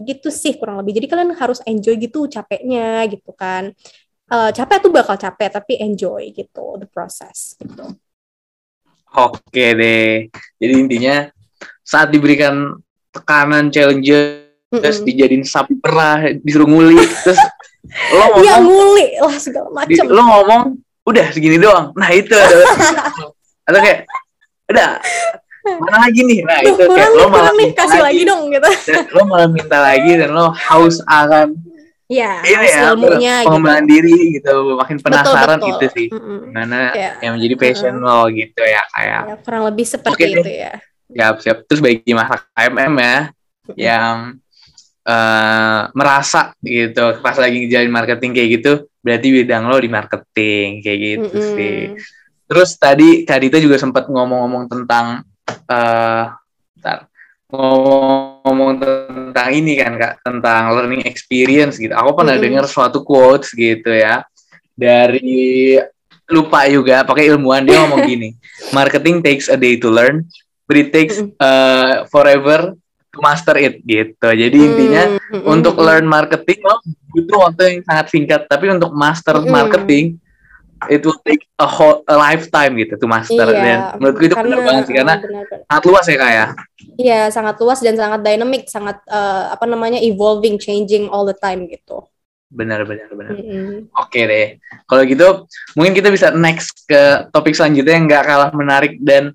Gitu 0.00 0.32
sih 0.32 0.56
kurang 0.56 0.80
lebih. 0.80 0.96
Jadi 0.96 1.06
kalian 1.12 1.36
harus 1.36 1.60
enjoy 1.68 2.00
gitu 2.00 2.24
capeknya 2.26 3.04
gitu 3.12 3.36
kan. 3.36 3.76
Uh, 4.26 4.50
capek 4.50 4.82
tuh 4.82 4.90
bakal 4.90 5.14
capek 5.14 5.54
tapi 5.54 5.78
enjoy 5.78 6.34
gitu 6.34 6.80
the 6.82 6.88
process 6.90 7.54
gitu. 7.62 7.94
Oke 9.16 9.72
deh. 9.72 10.28
Jadi 10.60 10.72
intinya 10.76 11.30
saat 11.86 12.10
diberikan 12.10 12.74
tekanan 13.14 13.70
challenges 13.70 14.42
mm 14.74 14.82
-mm. 14.82 15.04
dijadiin 15.06 15.44
sapi 15.46 15.78
perah 15.78 16.34
disuruh 16.42 16.66
nguli 16.66 16.98
terus 17.22 17.38
lo 18.10 18.24
ngomong 18.34 18.42
ya 18.42 18.56
nguli 18.58 19.06
lah 19.22 19.36
segala 19.38 19.70
macam 19.70 20.04
lo 20.10 20.22
ngomong 20.26 20.62
udah 21.06 21.26
segini 21.30 21.62
doang 21.62 21.94
nah 21.94 22.10
itu 22.10 22.34
ada 22.34 22.56
atau 23.70 23.80
kayak 23.80 24.00
udah 24.66 24.98
mana 25.66 25.98
lagi 26.10 26.20
nih 26.26 26.40
nah 26.42 26.58
Duh, 26.62 26.74
itu 26.74 26.82
kayak 26.90 27.10
lo 27.14 27.26
malah 27.30 27.52
nih, 27.54 27.70
kasih 27.74 28.00
lagi, 28.02 28.02
lagi 28.02 28.22
dong 28.26 28.42
gitu 28.50 28.68
lo 29.14 29.22
malah 29.26 29.48
minta 29.50 29.78
lagi 29.78 30.12
dan 30.18 30.30
lo 30.34 30.50
haus 30.50 30.98
akan 31.06 31.54
ya, 32.06 32.38
ini 32.46 32.66
ya, 32.70 32.94
ilmunya 32.94 33.34
pengembangan 33.42 33.84
gitu. 33.86 33.92
diri 33.94 34.18
gitu 34.38 34.54
makin 34.78 34.96
penasaran 35.02 35.58
betul, 35.58 35.70
betul. 35.70 35.70
gitu 35.70 35.86
sih 35.94 36.06
mm 36.10 36.18
-mm. 36.18 36.38
gimana 36.50 36.80
yeah. 36.94 37.14
yang 37.22 37.32
menjadi 37.38 37.54
passion 37.58 37.94
mm 37.98 38.02
-hmm. 38.02 38.10
lo 38.10 38.30
gitu 38.30 38.62
ya 38.62 38.82
kayak 38.94 39.22
ya, 39.26 39.36
kurang 39.42 39.62
lebih 39.70 39.86
seperti 39.86 40.22
okay, 40.22 40.30
itu 40.38 40.50
ya 40.50 40.74
Siap, 41.10 41.34
siap. 41.42 41.56
Terus 41.66 41.80
bagi 41.82 42.10
masa 42.12 42.42
KMM 42.54 42.94
ya, 42.98 43.16
yang 43.74 44.16
uh, 45.06 45.80
merasa 45.94 46.54
gitu 46.62 47.18
pas 47.22 47.36
lagi 47.38 47.66
ngejalin 47.66 47.92
marketing 47.92 48.32
kayak 48.34 48.50
gitu, 48.60 48.72
berarti 49.02 49.28
bidang 49.30 49.64
lo 49.70 49.76
di 49.78 49.90
marketing 49.90 50.68
kayak 50.82 50.98
gitu 50.98 51.36
mm 51.36 51.42
-hmm. 51.42 51.54
sih. 51.54 51.78
Terus 52.46 52.70
tadi 52.78 53.08
Kak 53.26 53.38
Dita 53.42 53.58
juga 53.58 53.76
sempat 53.78 54.06
ngomong-ngomong 54.06 54.70
tentang 54.70 55.26
uh, 55.70 56.24
ngomong-ngomong 57.46 58.72
tentang 58.82 59.48
ini 59.54 59.78
kan 59.78 59.94
Kak, 59.98 60.14
tentang 60.26 60.74
learning 60.74 61.06
experience 61.06 61.78
gitu. 61.78 61.94
Aku 61.94 62.14
pernah 62.14 62.34
mm 62.34 62.42
-hmm. 62.42 62.46
dengar 62.58 62.64
suatu 62.66 63.06
quotes 63.06 63.54
gitu 63.54 63.90
ya 63.90 64.26
dari 64.76 65.74
lupa 66.28 66.68
juga 66.68 67.00
pakai 67.02 67.32
ilmuwan 67.32 67.64
dia 67.64 67.80
ngomong 67.82 68.04
gini 68.04 68.28
marketing 68.76 69.24
takes 69.24 69.48
a 69.48 69.56
day 69.56 69.80
to 69.80 69.88
learn 69.88 70.28
but 70.66 70.76
it 70.76 70.90
takes 70.90 71.22
uh, 71.40 72.04
forever 72.10 72.74
to 73.14 73.18
master 73.24 73.56
it 73.56 73.80
gitu. 73.86 74.28
Jadi 74.28 74.56
intinya 74.58 75.16
mm, 75.16 75.46
untuk 75.48 75.80
learn 75.80 76.04
marketing 76.04 76.60
lo 76.62 76.82
butuh 77.14 77.48
waktu 77.48 77.62
yang 77.64 77.78
sangat 77.86 78.06
singkat, 78.12 78.40
tapi 78.50 78.68
untuk 78.68 78.92
master 78.92 79.40
mm. 79.40 79.48
marketing 79.48 80.20
it 80.92 81.00
will 81.00 81.16
take 81.24 81.48
a 81.56 81.64
whole 81.64 82.04
a 82.04 82.16
lifetime 82.16 82.76
gitu 82.76 83.00
to 83.00 83.08
master 83.08 83.48
iya, 83.48 83.64
dan 83.64 83.78
menurutku 83.96 84.28
itu 84.28 84.36
benar 84.36 84.60
banget 84.60 84.84
sih 84.84 84.94
karena 84.94 85.14
bener, 85.24 85.44
bener. 85.48 85.58
sangat 85.64 85.84
luas 85.88 86.04
ya 86.04 86.16
kayak 86.20 86.34
ya. 86.36 86.46
Iya, 86.96 87.20
sangat 87.32 87.56
luas 87.60 87.80
dan 87.80 87.96
sangat 87.96 88.20
dynamic, 88.24 88.62
sangat 88.68 89.00
uh, 89.08 89.52
apa 89.52 89.64
namanya 89.64 90.00
evolving, 90.00 90.60
changing 90.60 91.08
all 91.08 91.24
the 91.24 91.36
time 91.36 91.64
gitu. 91.68 92.04
benar 92.46 92.86
benar 92.86 93.10
benar. 93.10 93.34
Mm-mm. 93.34 93.90
Oke 93.90 94.22
deh. 94.22 94.62
Kalau 94.86 95.02
gitu 95.02 95.50
mungkin 95.74 95.92
kita 95.98 96.14
bisa 96.14 96.30
next 96.30 96.86
ke 96.86 97.26
topik 97.34 97.58
selanjutnya 97.58 97.98
yang 97.98 98.06
nggak 98.06 98.22
kalah 98.22 98.50
menarik 98.54 99.02
dan 99.02 99.34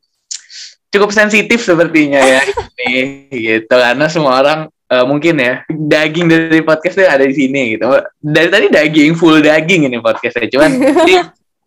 cukup 0.92 1.10
sensitif 1.16 1.64
sepertinya 1.64 2.20
ya 2.20 2.42
ini 2.92 3.32
gitu 3.32 3.72
karena 3.72 4.12
semua 4.12 4.44
orang 4.44 4.60
eh, 4.92 5.06
mungkin 5.08 5.40
ya 5.40 5.64
daging 5.68 6.28
dari 6.28 6.60
podcastnya 6.62 7.16
ada 7.16 7.24
di 7.24 7.32
sini 7.32 7.80
gitu. 7.80 7.88
Dari 8.20 8.48
tadi 8.52 8.68
daging 8.68 9.16
full 9.16 9.40
daging 9.40 9.88
ini 9.88 9.98
podcastnya 10.04 10.52
cuman 10.52 10.72
ini 11.08 11.16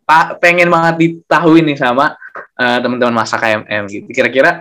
pak 0.04 0.36
pengen 0.38 0.68
banget 0.68 0.94
ditahui 1.00 1.64
nih 1.64 1.80
sama 1.80 2.12
eh, 2.60 2.78
teman-teman 2.84 3.24
masa 3.24 3.40
KMM 3.40 3.82
gitu. 3.88 4.08
Kira-kira 4.12 4.60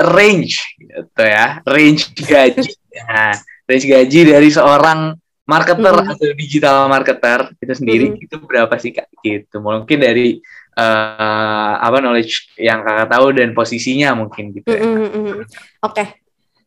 range 0.00 0.56
gitu 0.80 1.22
ya, 1.22 1.60
range 1.62 2.10
gaji. 2.16 2.72
Nah, 2.92 3.32
range 3.64 3.88
gaji 3.88 4.20
dari 4.36 4.52
seorang 4.52 5.16
marketer 5.48 5.96
Mhm. 5.96 6.12
atau 6.12 6.26
digital 6.36 6.76
marketer 6.92 7.48
itu 7.56 7.72
sendiri 7.72 8.04
Mhm. 8.12 8.24
itu 8.24 8.36
berapa 8.40 8.72
sih 8.76 8.92
kak? 8.92 9.08
Gitu. 9.24 9.56
Mungkin 9.64 9.96
dari 9.96 10.44
eh, 10.76 11.72
apa 11.76 11.96
knowledge 12.00 12.56
yang 12.56 12.80
kakak 12.84 13.08
tahu 13.12 13.26
dan 13.36 13.52
posisinya 13.52 14.16
mungkin 14.16 14.56
gitu. 14.56 14.72
Ya. 14.72 14.80
Mm-mm, 14.80 15.08
mm-mm. 15.12 15.38
Oke, 15.84 16.04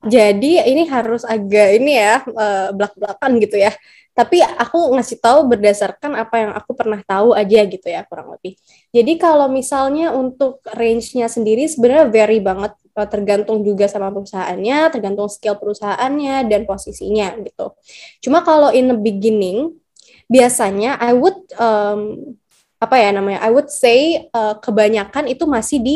jadi 0.06 0.70
ini 0.70 0.86
harus 0.86 1.26
agak 1.26 1.82
ini 1.82 1.98
ya 1.98 2.22
eh, 2.22 2.70
belak-belakan 2.72 3.32
gitu 3.42 3.58
ya. 3.58 3.74
Tapi 4.16 4.40
aku 4.40 4.96
ngasih 4.96 5.20
tahu 5.20 5.44
berdasarkan 5.52 6.16
apa 6.16 6.36
yang 6.40 6.52
aku 6.56 6.72
pernah 6.72 7.04
tahu 7.04 7.36
aja 7.36 7.68
gitu 7.68 7.84
ya 7.84 8.08
kurang 8.08 8.32
lebih. 8.32 8.56
Jadi 8.96 9.20
kalau 9.20 9.52
misalnya 9.52 10.16
untuk 10.16 10.64
range-nya 10.72 11.28
sendiri 11.28 11.68
sebenarnya 11.68 12.08
vary 12.08 12.40
banget 12.40 12.78
eh, 12.96 13.08
tergantung 13.10 13.66
juga 13.66 13.90
sama 13.90 14.14
perusahaannya, 14.14 14.94
tergantung 14.94 15.28
skill 15.28 15.58
perusahaannya 15.60 16.48
dan 16.48 16.64
posisinya 16.64 17.36
gitu. 17.44 17.76
Cuma 18.24 18.46
kalau 18.46 18.72
in 18.72 18.94
the 18.94 18.96
beginning 18.96 19.76
biasanya 20.30 21.02
I 21.02 21.12
would 21.18 21.38
um, 21.58 22.34
apa 22.80 22.96
ya 23.00 23.10
namanya? 23.16 23.40
I 23.42 23.50
would 23.52 23.72
say 23.72 24.28
eh, 24.28 24.56
kebanyakan 24.60 25.32
itu 25.32 25.48
masih 25.48 25.80
di 25.80 25.96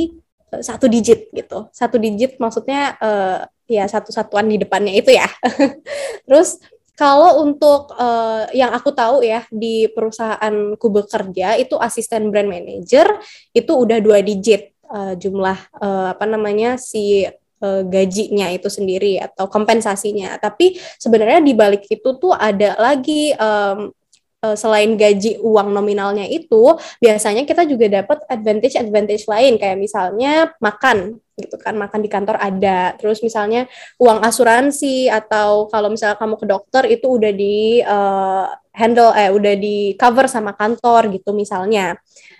eh, 0.52 0.64
satu 0.64 0.88
digit 0.88 1.30
gitu. 1.36 1.68
Satu 1.76 2.00
digit 2.00 2.40
maksudnya 2.40 2.96
eh, 3.00 3.40
ya 3.70 3.86
satu 3.86 4.10
satuan 4.10 4.50
di 4.50 4.58
depannya 4.58 4.96
itu 4.96 5.14
ya. 5.14 5.28
Terus 6.28 6.58
kalau 6.96 7.44
untuk 7.44 7.96
eh, 7.96 8.60
yang 8.60 8.72
aku 8.76 8.92
tahu 8.92 9.24
ya 9.24 9.44
di 9.52 9.88
perusahaanku 9.92 10.88
bekerja 10.88 11.56
itu 11.60 11.76
asisten 11.80 12.32
brand 12.32 12.52
manager 12.52 13.08
itu 13.56 13.72
udah 13.72 14.00
dua 14.04 14.20
digit 14.24 14.76
eh, 14.76 15.14
jumlah 15.20 15.60
eh, 15.80 16.08
apa 16.16 16.26
namanya 16.28 16.80
si 16.80 17.24
eh, 17.28 17.82
gajinya 17.88 18.52
itu 18.56 18.72
sendiri 18.72 19.20
atau 19.20 19.52
kompensasinya. 19.52 20.40
Tapi 20.40 20.80
sebenarnya 21.00 21.44
di 21.44 21.54
balik 21.56 21.88
itu 21.92 22.10
tuh 22.20 22.32
ada 22.32 22.80
lagi 22.80 23.36
em, 23.36 23.92
eh, 24.46 24.58
selain 24.58 24.96
gaji 24.96 25.40
uang 25.44 25.70
nominalnya 25.72 26.26
itu 26.28 26.76
biasanya 27.04 27.44
kita 27.44 27.64
juga 27.68 28.02
dapat 28.02 28.24
advantage 28.28 28.76
advantage 28.80 29.26
lain 29.28 29.60
kayak 29.60 29.78
misalnya 29.80 30.52
makan 30.64 31.20
gitu 31.40 31.56
kan 31.56 31.76
makan 31.80 32.04
di 32.04 32.10
kantor 32.12 32.36
ada. 32.36 32.94
Terus 33.00 33.24
misalnya 33.24 33.66
uang 33.96 34.20
asuransi 34.20 35.08
atau 35.08 35.72
kalau 35.72 35.88
misalnya 35.88 36.20
kamu 36.20 36.36
ke 36.36 36.46
dokter 36.46 36.84
itu 36.92 37.08
udah 37.08 37.32
di 37.32 37.80
eh, 37.80 38.46
handle 38.76 39.12
eh 39.16 39.32
udah 39.32 39.54
di 39.60 39.96
cover 40.00 40.28
sama 40.32 40.56
kantor 40.56 41.12
gitu 41.16 41.36
misalnya 41.36 42.00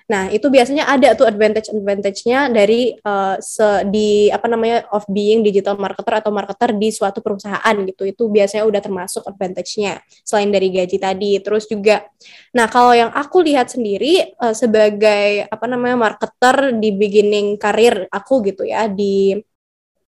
nah 0.10 0.28
itu 0.34 0.50
biasanya 0.50 0.90
ada 0.90 1.14
tuh 1.14 1.30
advantage 1.30 1.70
advantage-nya 1.70 2.50
dari 2.50 2.98
eh, 2.98 3.36
se 3.40 3.86
di 3.94 4.28
apa 4.34 4.50
namanya 4.50 4.90
of 4.90 5.06
being 5.06 5.46
digital 5.46 5.78
marketer 5.78 6.20
atau 6.20 6.34
marketer 6.34 6.74
di 6.74 6.90
suatu 6.90 7.22
perusahaan 7.22 7.76
gitu. 7.86 8.04
Itu 8.10 8.28
biasanya 8.34 8.66
udah 8.66 8.82
termasuk 8.82 9.24
advantage-nya 9.30 10.02
selain 10.26 10.50
dari 10.50 10.74
gaji 10.74 10.98
tadi. 10.98 11.38
Terus 11.46 11.70
juga 11.70 12.10
Nah, 12.50 12.66
kalau 12.66 12.98
yang 12.98 13.14
aku 13.14 13.46
lihat 13.46 13.70
sendiri 13.70 14.34
eh, 14.34 14.56
sebagai 14.58 15.46
apa 15.46 15.66
namanya 15.70 15.98
marketer 16.10 16.74
di 16.82 16.90
beginning 16.94 17.62
karir 17.62 18.10
aku 18.10 18.42
gitu 18.46 18.66
ya 18.66 18.90
di 18.90 19.38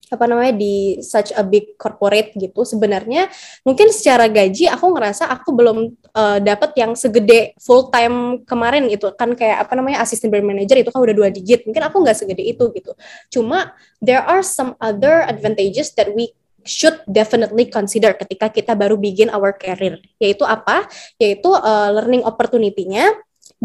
apa 0.06 0.24
namanya 0.30 0.54
di 0.54 1.02
such 1.02 1.34
a 1.34 1.42
big 1.42 1.74
corporate 1.74 2.30
gitu 2.38 2.62
sebenarnya 2.62 3.26
mungkin 3.66 3.90
secara 3.90 4.30
gaji 4.30 4.70
aku 4.70 4.94
ngerasa 4.94 5.26
aku 5.26 5.50
belum 5.50 5.78
eh, 5.92 6.38
dapat 6.46 6.70
yang 6.78 6.94
segede 6.94 7.58
full 7.58 7.90
time 7.90 8.46
kemarin 8.46 8.86
itu 8.86 9.10
kan 9.18 9.34
kayak 9.34 9.66
apa 9.66 9.74
namanya 9.74 10.06
assistant 10.06 10.30
brand 10.30 10.46
manager 10.46 10.78
itu 10.78 10.94
kan 10.94 11.02
udah 11.02 11.14
dua 11.14 11.28
digit 11.34 11.66
mungkin 11.66 11.82
aku 11.82 12.06
nggak 12.06 12.16
segede 12.16 12.42
itu 12.46 12.64
gitu. 12.70 12.92
Cuma 13.34 13.74
there 13.98 14.22
are 14.22 14.46
some 14.46 14.78
other 14.78 15.26
advantages 15.26 15.90
that 15.98 16.14
we 16.14 16.30
should 16.66 16.98
definitely 17.06 17.70
consider 17.70 18.12
ketika 18.18 18.50
kita 18.50 18.74
baru 18.74 18.98
begin 18.98 19.30
our 19.30 19.54
career. 19.54 20.02
Yaitu 20.18 20.42
apa? 20.42 20.90
Yaitu 21.16 21.50
uh, 21.54 21.90
learning 21.94 22.26
opportunity-nya 22.26 23.14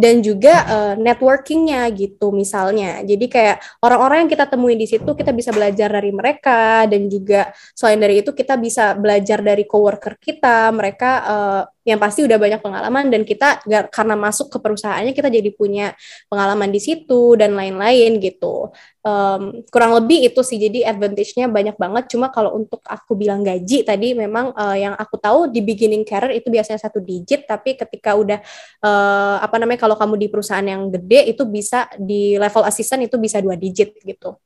dan 0.02 0.26
juga 0.26 0.66
uh, 0.66 0.93
networking-nya 0.97 1.86
gitu 1.93 2.34
misalnya. 2.34 3.06
Jadi 3.06 3.30
kayak 3.30 3.62
orang-orang 3.86 4.26
yang 4.26 4.32
kita 4.34 4.49
temuin 4.49 4.82
di 4.82 4.89
situ 4.89 5.14
kita 5.14 5.30
bisa 5.30 5.54
belajar 5.54 5.93
dari 5.93 6.10
mereka 6.10 6.89
dan 6.89 7.06
juga 7.06 7.54
selain 7.78 8.02
dari 8.02 8.26
itu 8.26 8.34
kita 8.34 8.58
bisa 8.58 8.97
belajar 8.97 9.45
dari 9.45 9.70
coworker 9.70 10.18
kita. 10.18 10.74
Mereka 10.74 11.12
uh, 11.22 11.64
yang 11.82 11.98
pasti 11.98 12.22
udah 12.22 12.38
banyak 12.38 12.62
pengalaman 12.62 13.10
dan 13.10 13.26
kita 13.26 13.62
karena 13.90 14.14
masuk 14.14 14.54
ke 14.54 14.58
perusahaannya 14.62 15.18
kita 15.18 15.34
jadi 15.34 15.50
punya 15.50 15.98
pengalaman 16.30 16.70
di 16.70 16.78
situ 16.78 17.34
dan 17.34 17.58
lain-lain 17.58 18.22
gitu. 18.22 18.70
Um, 19.02 19.66
kurang 19.74 19.98
lebih 19.98 20.30
itu 20.30 20.46
sih 20.46 20.62
jadi 20.62 20.94
advantage-nya 20.94 21.50
banyak 21.50 21.74
banget. 21.82 22.14
Cuma 22.14 22.30
kalau 22.30 22.54
untuk 22.54 22.86
aku 22.86 23.18
bilang 23.18 23.42
gaji 23.42 23.82
tadi 23.82 24.14
memang 24.14 24.54
uh, 24.54 24.78
yang 24.78 24.94
aku 24.94 25.18
tahu 25.18 25.50
di 25.50 25.66
beginning 25.66 26.06
career 26.06 26.38
itu 26.38 26.54
biasanya 26.54 26.78
satu 26.78 27.02
digit 27.02 27.50
tapi 27.50 27.74
ketika 27.74 28.14
udah 28.14 28.40
eh, 28.86 29.38
apa 29.42 29.56
namanya 29.58 29.82
kalau 29.82 29.98
kamu 29.98 30.16
di 30.22 30.28
perusahaan 30.30 30.64
yang 30.66 30.94
gede 30.94 31.34
itu 31.34 31.44
bisa 31.50 31.90
di 31.98 32.38
level 32.38 32.64
asisten 32.64 33.02
itu 33.06 33.18
bisa 33.18 33.42
dua 33.42 33.58
digit 33.58 33.98
gitu. 34.06 34.38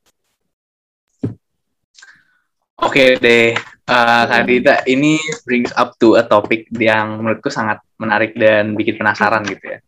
Oke 2.76 3.16
deh, 3.16 3.56
Eh, 3.86 4.22
Kak 4.26 4.50
Dita, 4.50 4.82
ini 4.90 5.14
brings 5.46 5.70
up 5.78 5.94
to 6.02 6.18
a 6.18 6.26
topic 6.26 6.66
yang 6.74 7.22
menurutku 7.22 7.46
sangat 7.46 7.78
menarik 8.02 8.34
dan 8.34 8.74
bikin 8.74 8.98
penasaran 8.98 9.46
gitu 9.46 9.62
ya. 9.62 9.78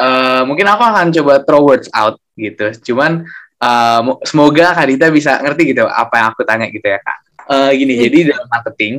Eh, 0.00 0.42
mungkin 0.48 0.64
aku 0.72 0.80
akan 0.80 1.12
coba 1.12 1.44
throw 1.44 1.60
words 1.68 1.92
out 1.92 2.16
gitu. 2.32 2.72
Cuman 2.80 3.28
eh, 3.60 4.00
mo- 4.00 4.16
semoga 4.24 4.72
Kak 4.72 4.88
Dita 4.88 5.12
bisa 5.12 5.36
ngerti 5.36 5.76
gitu 5.76 5.84
apa 5.84 6.16
yang 6.16 6.26
aku 6.32 6.48
tanya 6.48 6.64
gitu 6.72 6.80
ya 6.88 6.96
Kak. 7.04 7.18
Eh, 7.44 7.70
gini, 7.76 7.92
Hmm. 7.92 8.02
jadi 8.08 8.18
dalam 8.32 8.48
marketing 8.48 8.94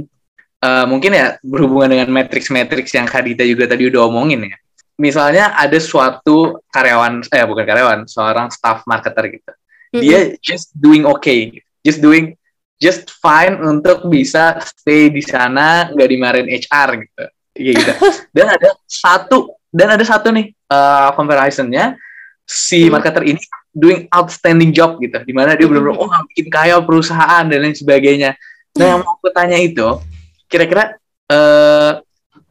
eh, 0.63 0.85
mungkin 0.85 1.11
ya 1.17 1.27
berhubungan 1.41 1.89
dengan 1.97 2.07
matrix-matrix 2.13 2.93
yang 2.93 3.09
Kak 3.09 3.25
Dita 3.25 3.41
juga 3.49 3.65
tadi 3.65 3.89
udah 3.89 4.05
omongin 4.05 4.53
ya. 4.53 4.57
Misalnya 5.01 5.57
ada 5.57 5.81
suatu 5.81 6.61
karyawan, 6.69 7.25
eh 7.25 7.41
bukan 7.49 7.65
karyawan, 7.65 7.99
seorang 8.05 8.53
staff 8.53 8.85
marketer 8.85 9.33
gitu. 9.33 9.51
Dia 9.97 10.37
just 10.45 10.69
doing 10.77 11.09
okay, 11.09 11.57
just 11.81 11.97
doing 12.05 12.37
just 12.77 13.09
fine 13.17 13.57
untuk 13.59 14.05
bisa 14.07 14.57
stay 14.61 15.09
di 15.09 15.21
sana 15.21 15.89
nggak 15.91 16.09
dimarahin 16.09 16.49
HR 16.49 16.89
gitu. 17.03 17.23
Kayak 17.53 17.73
gitu 17.77 17.91
dan 18.35 18.47
ada 18.53 18.69
satu 18.85 19.53
dan 19.69 19.93
ada 19.93 20.05
satu 20.05 20.29
nih 20.29 20.51
uh, 20.67 21.13
comparisonnya. 21.13 21.95
Si 22.43 22.85
Hmm. 22.85 22.99
marketer 22.99 23.23
ini 23.23 23.39
doing 23.71 24.03
outstanding 24.11 24.75
job 24.75 24.99
gitu 24.99 25.15
di 25.23 25.31
mana 25.31 25.55
dia 25.55 25.63
Hmm. 25.63 25.79
benar-benar 25.79 25.95
oh 25.95 26.11
bikin 26.27 26.47
kaya 26.51 26.75
perusahaan 26.83 27.47
dan 27.47 27.59
lain 27.63 27.71
sebagainya. 27.71 28.35
Nah 28.75 28.85
yang 28.85 28.99
mau 28.99 29.15
aku 29.15 29.31
tanya 29.31 29.55
itu 29.55 29.85
kira-kira 30.51 30.99
eh, 31.31 31.91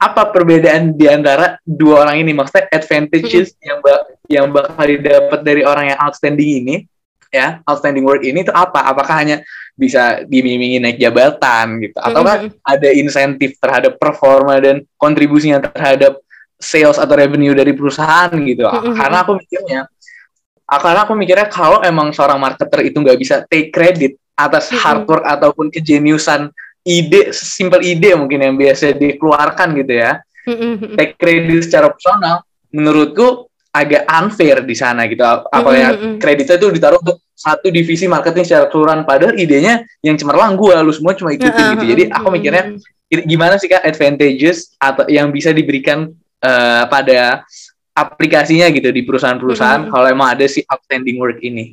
apa 0.01 0.23
perbedaan 0.33 0.97
di 0.97 1.07
antara 1.07 1.61
dua 1.62 2.03
orang 2.09 2.25
ini? 2.25 2.33
Maksudnya 2.35 2.73
advantages 2.73 3.55
yang 3.61 3.79
ba- 3.79 4.07
yang 4.27 4.47
bakal 4.51 4.83
didapat 4.83 5.41
dari 5.45 5.62
orang 5.62 5.93
yang 5.95 5.99
outstanding 6.01 6.64
ini 6.64 6.77
ya 7.33 7.64
outstanding 7.64 8.05
work 8.05 8.20
ini 8.20 8.45
itu 8.45 8.53
apa 8.53 8.85
apakah 8.85 9.24
hanya 9.24 9.41
bisa 9.72 10.20
diiming-imingi 10.28 10.78
naik 10.85 11.01
jabatan 11.01 11.80
gitu 11.80 11.97
ataukah 11.97 12.45
Mm-mm. 12.45 12.61
ada 12.61 12.89
insentif 12.93 13.57
terhadap 13.57 13.97
performa 13.97 14.61
dan 14.61 14.85
kontribusinya 15.01 15.64
terhadap 15.64 16.20
sales 16.61 17.01
atau 17.01 17.16
revenue 17.16 17.57
dari 17.57 17.72
perusahaan 17.72 18.28
gitu 18.37 18.68
Mm-mm. 18.68 18.95
karena 19.01 19.24
aku 19.24 19.41
mikirnya 19.41 19.80
karena 20.68 21.01
aku 21.09 21.12
mikirnya 21.16 21.49
kalau 21.49 21.80
emang 21.80 22.12
seorang 22.12 22.37
marketer 22.37 22.85
itu 22.85 23.01
nggak 23.01 23.18
bisa 23.18 23.49
take 23.49 23.72
credit 23.72 24.20
atas 24.37 24.68
Mm-mm. 24.68 24.80
hard 24.85 25.03
work 25.09 25.24
ataupun 25.24 25.72
kejeniusan 25.72 26.53
ide 26.85 27.33
simple 27.33 27.80
ide 27.80 28.12
mungkin 28.12 28.45
yang 28.45 28.55
biasa 28.61 28.93
dikeluarkan 28.93 29.72
gitu 29.80 30.05
ya 30.05 30.20
take 31.01 31.16
credit 31.16 31.64
secara 31.64 31.89
personal 31.89 32.45
menurutku 32.68 33.49
agak 33.73 34.05
unfair 34.05 34.61
di 34.68 34.77
sana 34.77 35.09
gitu 35.09 35.25
apalagi 35.25 35.97
Mm-mm. 35.97 36.14
kreditnya 36.20 36.61
itu 36.61 36.68
ditaruh 36.77 37.01
untuk 37.01 37.25
satu 37.33 37.73
divisi 37.73 38.05
marketing 38.05 38.45
secara 38.45 38.68
keseluruhan 38.68 39.09
padahal 39.09 39.33
idenya 39.41 39.89
yang 40.05 40.20
cemerlang 40.20 40.61
gue 40.61 40.77
lu 40.85 40.93
semua 40.93 41.16
cuma 41.16 41.33
ikutin 41.33 41.81
gitu 41.81 41.85
jadi 41.97 42.05
aku 42.12 42.29
mikirnya 42.29 42.64
gimana 43.09 43.57
sih 43.57 43.73
kak 43.73 43.81
advantages 43.81 44.77
atau 44.77 45.09
yang 45.09 45.33
bisa 45.33 45.57
diberikan 45.57 46.12
eh, 46.45 46.85
pada 46.85 47.49
aplikasinya 47.97 48.68
gitu 48.68 48.93
di 48.93 49.09
perusahaan-perusahaan 49.09 49.89
Mm-mm. 49.89 49.93
kalau 49.97 50.07
emang 50.07 50.37
ada 50.37 50.45
si 50.45 50.61
outstanding 50.68 51.16
work 51.16 51.41
ini 51.41 51.73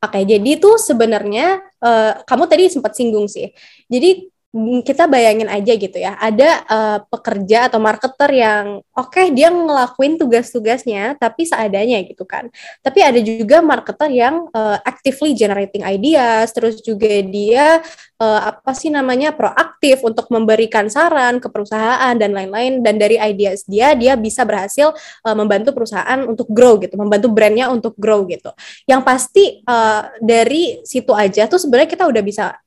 Oke, 0.00 0.24
jadi 0.24 0.56
tuh 0.56 0.80
sebenarnya 0.80 1.60
eh, 1.60 2.12
kamu 2.24 2.48
tadi 2.48 2.72
sempat 2.72 2.96
singgung 2.96 3.28
sih. 3.28 3.52
Jadi 3.84 4.32
mm, 4.32 4.39
kita 4.82 5.06
bayangin 5.06 5.46
aja 5.46 5.78
gitu 5.78 5.94
ya, 5.94 6.18
ada 6.18 6.66
uh, 6.66 6.98
pekerja 7.06 7.70
atau 7.70 7.78
marketer 7.78 8.34
yang 8.34 8.82
oke 8.98 9.14
okay, 9.14 9.30
dia 9.30 9.46
ngelakuin 9.46 10.18
tugas-tugasnya 10.18 11.14
tapi 11.22 11.46
seadanya 11.46 12.02
gitu 12.02 12.26
kan. 12.26 12.50
Tapi 12.82 12.98
ada 12.98 13.22
juga 13.22 13.62
marketer 13.62 14.10
yang 14.10 14.50
uh, 14.50 14.74
actively 14.82 15.38
generating 15.38 15.86
ideas, 15.86 16.50
terus 16.50 16.82
juga 16.82 17.22
dia 17.22 17.78
uh, 18.18 18.40
apa 18.50 18.74
sih 18.74 18.90
namanya 18.90 19.30
proaktif 19.30 20.02
untuk 20.02 20.26
memberikan 20.34 20.90
saran 20.90 21.38
ke 21.38 21.46
perusahaan 21.46 22.18
dan 22.18 22.34
lain-lain 22.34 22.82
dan 22.82 22.98
dari 22.98 23.22
ideas 23.22 23.62
dia 23.70 23.94
dia 23.94 24.18
bisa 24.18 24.42
berhasil 24.42 24.90
uh, 25.30 25.36
membantu 25.38 25.70
perusahaan 25.78 26.26
untuk 26.26 26.50
grow 26.50 26.74
gitu, 26.82 26.98
membantu 26.98 27.30
brandnya 27.30 27.70
untuk 27.70 27.94
grow 27.94 28.26
gitu. 28.26 28.50
Yang 28.90 29.02
pasti 29.06 29.44
uh, 29.62 30.10
dari 30.18 30.82
situ 30.82 31.14
aja 31.14 31.46
tuh 31.46 31.62
sebenarnya 31.62 31.86
kita 31.86 32.10
udah 32.10 32.22
bisa 32.26 32.58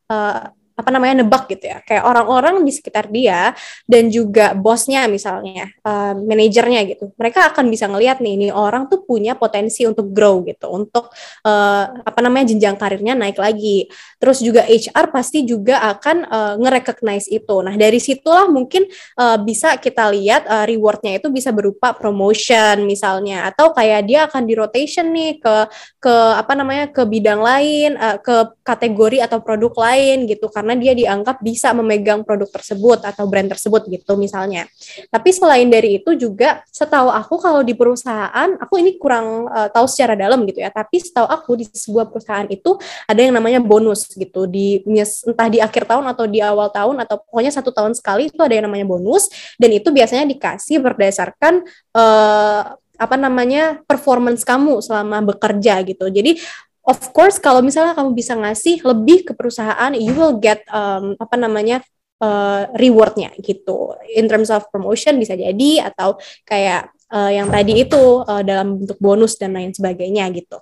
apa 0.74 0.90
namanya 0.90 1.24
nebak 1.26 1.50
gitu 1.50 1.70
ya. 1.70 1.80
Kayak 1.86 2.04
orang-orang 2.06 2.62
di 2.66 2.72
sekitar 2.74 3.10
dia 3.10 3.54
dan 3.86 4.10
juga 4.10 4.54
bosnya 4.58 5.06
misalnya 5.08 5.70
uh, 5.86 6.18
manajernya 6.18 6.82
gitu 6.90 7.14
mereka 7.18 7.54
akan 7.54 7.70
bisa 7.70 7.86
ngelihat 7.88 8.20
nih 8.20 8.34
ini 8.36 8.48
orang 8.50 8.90
tuh 8.90 9.06
punya 9.06 9.38
potensi 9.38 9.86
untuk 9.86 10.12
grow 10.12 10.42
gitu 10.44 10.70
untuk 10.70 11.14
uh, 11.46 11.86
apa 12.04 12.20
namanya 12.20 12.54
jenjang 12.54 12.76
karirnya 12.76 13.14
naik 13.14 13.38
lagi. 13.38 13.88
Terus 14.18 14.40
juga 14.42 14.66
HR 14.66 15.12
pasti 15.14 15.46
juga 15.46 15.80
akan 15.96 16.18
uh, 16.28 16.54
nge-recognize 16.60 17.28
itu. 17.30 17.56
Nah 17.62 17.76
dari 17.76 18.00
situlah 18.02 18.50
mungkin 18.50 18.88
uh, 19.20 19.38
bisa 19.40 19.78
kita 19.78 20.10
lihat 20.12 20.48
uh, 20.48 20.66
rewardnya 20.68 21.20
itu 21.22 21.30
bisa 21.30 21.54
berupa 21.56 21.94
promotion 21.96 22.84
misalnya 22.84 23.48
atau 23.50 23.72
kayak 23.72 24.02
dia 24.08 24.20
akan 24.28 24.44
di 24.44 24.54
rotation 24.56 25.12
nih 25.12 25.40
ke 25.40 25.56
ke 26.04 26.16
apa 26.36 26.54
namanya 26.56 26.92
ke 26.92 27.04
bidang 27.08 27.40
lain 27.40 27.96
uh, 27.96 28.18
ke 28.20 28.60
kategori 28.64 29.24
atau 29.24 29.40
produk 29.40 29.74
lain 29.76 30.26
gitu 30.28 30.48
karena 30.64 30.80
dia 30.80 30.96
dianggap 30.96 31.44
bisa 31.44 31.76
memegang 31.76 32.24
produk 32.24 32.48
tersebut 32.48 33.04
atau 33.04 33.28
brand 33.28 33.52
tersebut 33.52 33.84
gitu 33.92 34.16
misalnya. 34.16 34.64
Tapi 35.12 35.36
selain 35.36 35.68
dari 35.68 36.00
itu 36.00 36.16
juga 36.16 36.64
setahu 36.72 37.12
aku 37.12 37.36
kalau 37.44 37.68
di 37.68 37.76
perusahaan 37.76 38.56
aku 38.56 38.80
ini 38.80 38.96
kurang 38.96 39.52
uh, 39.52 39.68
tahu 39.68 39.84
secara 39.92 40.16
dalam 40.16 40.48
gitu 40.48 40.64
ya, 40.64 40.72
tapi 40.72 41.04
setahu 41.04 41.28
aku 41.28 41.60
di 41.60 41.68
sebuah 41.68 42.08
perusahaan 42.08 42.48
itu 42.48 42.80
ada 43.04 43.20
yang 43.20 43.36
namanya 43.36 43.60
bonus 43.60 44.08
gitu 44.16 44.48
di 44.48 44.80
entah 45.28 45.52
di 45.52 45.60
akhir 45.60 45.84
tahun 45.84 46.08
atau 46.16 46.24
di 46.32 46.40
awal 46.40 46.72
tahun 46.72 47.04
atau 47.04 47.20
pokoknya 47.20 47.52
satu 47.52 47.76
tahun 47.76 47.92
sekali 47.92 48.32
itu 48.32 48.40
ada 48.40 48.56
yang 48.56 48.72
namanya 48.72 48.88
bonus 48.88 49.28
dan 49.60 49.68
itu 49.76 49.92
biasanya 49.92 50.24
dikasih 50.32 50.80
berdasarkan 50.80 51.68
uh, 51.92 52.80
apa 52.94 53.16
namanya 53.20 53.84
performance 53.84 54.48
kamu 54.48 54.80
selama 54.80 55.20
bekerja 55.36 55.84
gitu. 55.84 56.08
Jadi 56.08 56.40
of 56.84 57.00
course 57.16 57.40
kalau 57.40 57.64
misalnya 57.64 57.96
kamu 57.96 58.12
bisa 58.16 58.36
ngasih 58.36 58.84
lebih 58.84 59.28
ke 59.28 59.34
perusahaan 59.34 59.92
you 59.96 60.12
will 60.16 60.38
get 60.40 60.64
um, 60.70 61.16
apa 61.20 61.36
namanya 61.40 61.80
uh, 62.24 62.70
rewardnya 62.76 63.32
gitu. 63.40 63.96
In 64.16 64.28
terms 64.28 64.52
of 64.52 64.68
promotion 64.72 65.20
bisa 65.20 65.36
jadi 65.36 65.92
atau 65.92 66.20
kayak 66.48 66.92
uh, 67.12 67.32
yang 67.32 67.48
tadi 67.52 67.84
itu 67.84 68.24
uh, 68.24 68.44
dalam 68.44 68.80
bentuk 68.80 69.00
bonus 69.00 69.40
dan 69.40 69.56
lain 69.56 69.72
sebagainya 69.72 70.28
gitu. 70.36 70.60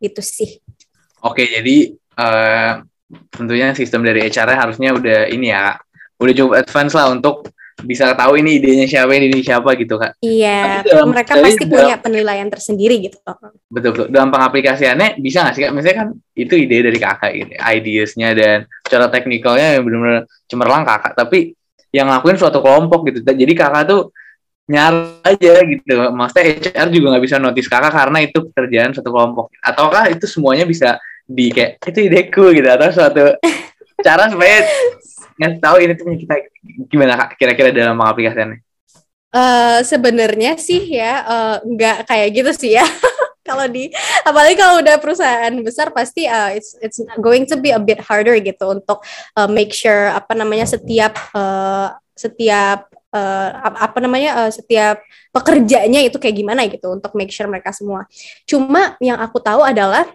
Gitu 0.00 0.20
sih. 0.20 0.50
Oke 1.24 1.48
jadi 1.48 1.96
uh, 2.20 2.84
tentunya 3.32 3.72
sistem 3.72 4.04
dari 4.04 4.26
HR 4.26 4.50
harusnya 4.56 4.92
udah 4.92 5.30
ini 5.30 5.50
ya 5.52 5.78
udah 6.16 6.32
cukup 6.32 6.52
advance 6.56 6.92
lah 6.96 7.12
untuk 7.12 7.48
bisa 7.84 8.16
tahu 8.16 8.40
ini 8.40 8.56
idenya 8.56 8.88
siapa 8.88 9.12
ini 9.12 9.44
siapa 9.44 9.76
gitu 9.76 10.00
kak. 10.00 10.16
Iya, 10.24 10.80
dalam, 10.80 11.12
mereka 11.12 11.36
pasti 11.36 11.68
dalam, 11.68 11.76
punya 11.76 11.96
penilaian 12.00 12.48
tersendiri 12.48 13.04
gitu. 13.04 13.20
Betul 13.68 13.90
betul. 13.92 14.08
Dalam 14.08 14.32
pengaplikasiannya 14.32 15.20
bisa 15.20 15.44
nggak 15.44 15.54
sih 15.54 15.62
kak? 15.68 15.72
Misalnya 15.76 15.96
kan 16.00 16.08
itu 16.32 16.54
ide 16.56 16.76
dari 16.88 16.96
kakak 16.96 17.32
gitu, 17.36 17.52
ideasnya 17.60 18.28
dan 18.32 18.58
cara 18.88 19.12
teknikalnya 19.12 19.76
yang 19.76 19.84
benar-benar 19.84 20.22
cemerlang 20.48 20.84
kakak. 20.88 21.12
Tapi 21.12 21.52
yang 21.92 22.08
ngelakuin 22.08 22.38
suatu 22.40 22.64
kelompok 22.64 23.12
gitu. 23.12 23.20
Jadi 23.20 23.52
kakak 23.52 23.84
tuh 23.92 24.02
nyar 24.72 25.20
aja 25.20 25.54
gitu. 25.68 25.94
Maksudnya 26.16 26.44
HR 26.64 26.88
juga 26.88 27.06
nggak 27.12 27.24
bisa 27.28 27.36
notice 27.36 27.68
kakak 27.68 27.92
karena 27.92 28.18
itu 28.24 28.38
pekerjaan 28.50 28.96
satu 28.96 29.12
kelompok. 29.12 29.52
Ataukah 29.60 30.08
itu 30.08 30.24
semuanya 30.24 30.64
bisa 30.64 30.96
di 31.26 31.50
kayak 31.50 31.82
itu 31.82 32.00
ideku 32.06 32.54
gitu 32.54 32.68
atau 32.70 32.88
suatu 32.94 33.34
cara 34.06 34.30
supaya 34.30 34.62
nggak 35.36 35.52
tahu 35.58 35.76
ini 35.82 35.92
tuh 35.98 36.06
kita 36.14 36.34
gimana 36.86 37.26
kira-kira 37.34 37.74
dalam 37.74 37.98
pengaplikasiannya? 37.98 38.62
Uh, 39.34 39.82
Sebenarnya 39.82 40.56
sih 40.56 40.86
ya 40.86 41.26
uh, 41.26 41.56
nggak 41.66 42.06
kayak 42.06 42.28
gitu 42.30 42.50
sih 42.54 42.72
ya. 42.78 42.86
kalau 43.46 43.70
di 43.70 43.94
apalagi 44.26 44.58
kalau 44.58 44.82
udah 44.82 44.98
perusahaan 44.98 45.54
besar 45.62 45.94
pasti 45.94 46.26
uh, 46.26 46.50
it's 46.50 46.74
it's 46.82 46.98
going 47.22 47.46
to 47.46 47.54
be 47.54 47.70
a 47.70 47.78
bit 47.78 48.02
harder 48.02 48.34
gitu 48.42 48.74
untuk 48.74 48.98
uh, 49.38 49.46
make 49.46 49.70
sure 49.70 50.10
apa 50.10 50.34
namanya 50.34 50.66
setiap 50.66 51.14
uh, 51.30 51.94
setiap 52.18 52.90
uh, 53.14 53.48
apa 53.62 53.98
namanya 54.02 54.30
uh, 54.42 54.50
setiap 54.50 54.98
pekerjanya 55.30 56.02
itu 56.02 56.18
kayak 56.18 56.36
gimana 56.42 56.66
gitu 56.66 56.90
untuk 56.90 57.14
make 57.14 57.30
sure 57.30 57.46
mereka 57.46 57.70
semua. 57.70 58.10
Cuma 58.48 58.98
yang 58.98 59.22
aku 59.22 59.38
tahu 59.38 59.62
adalah 59.62 60.10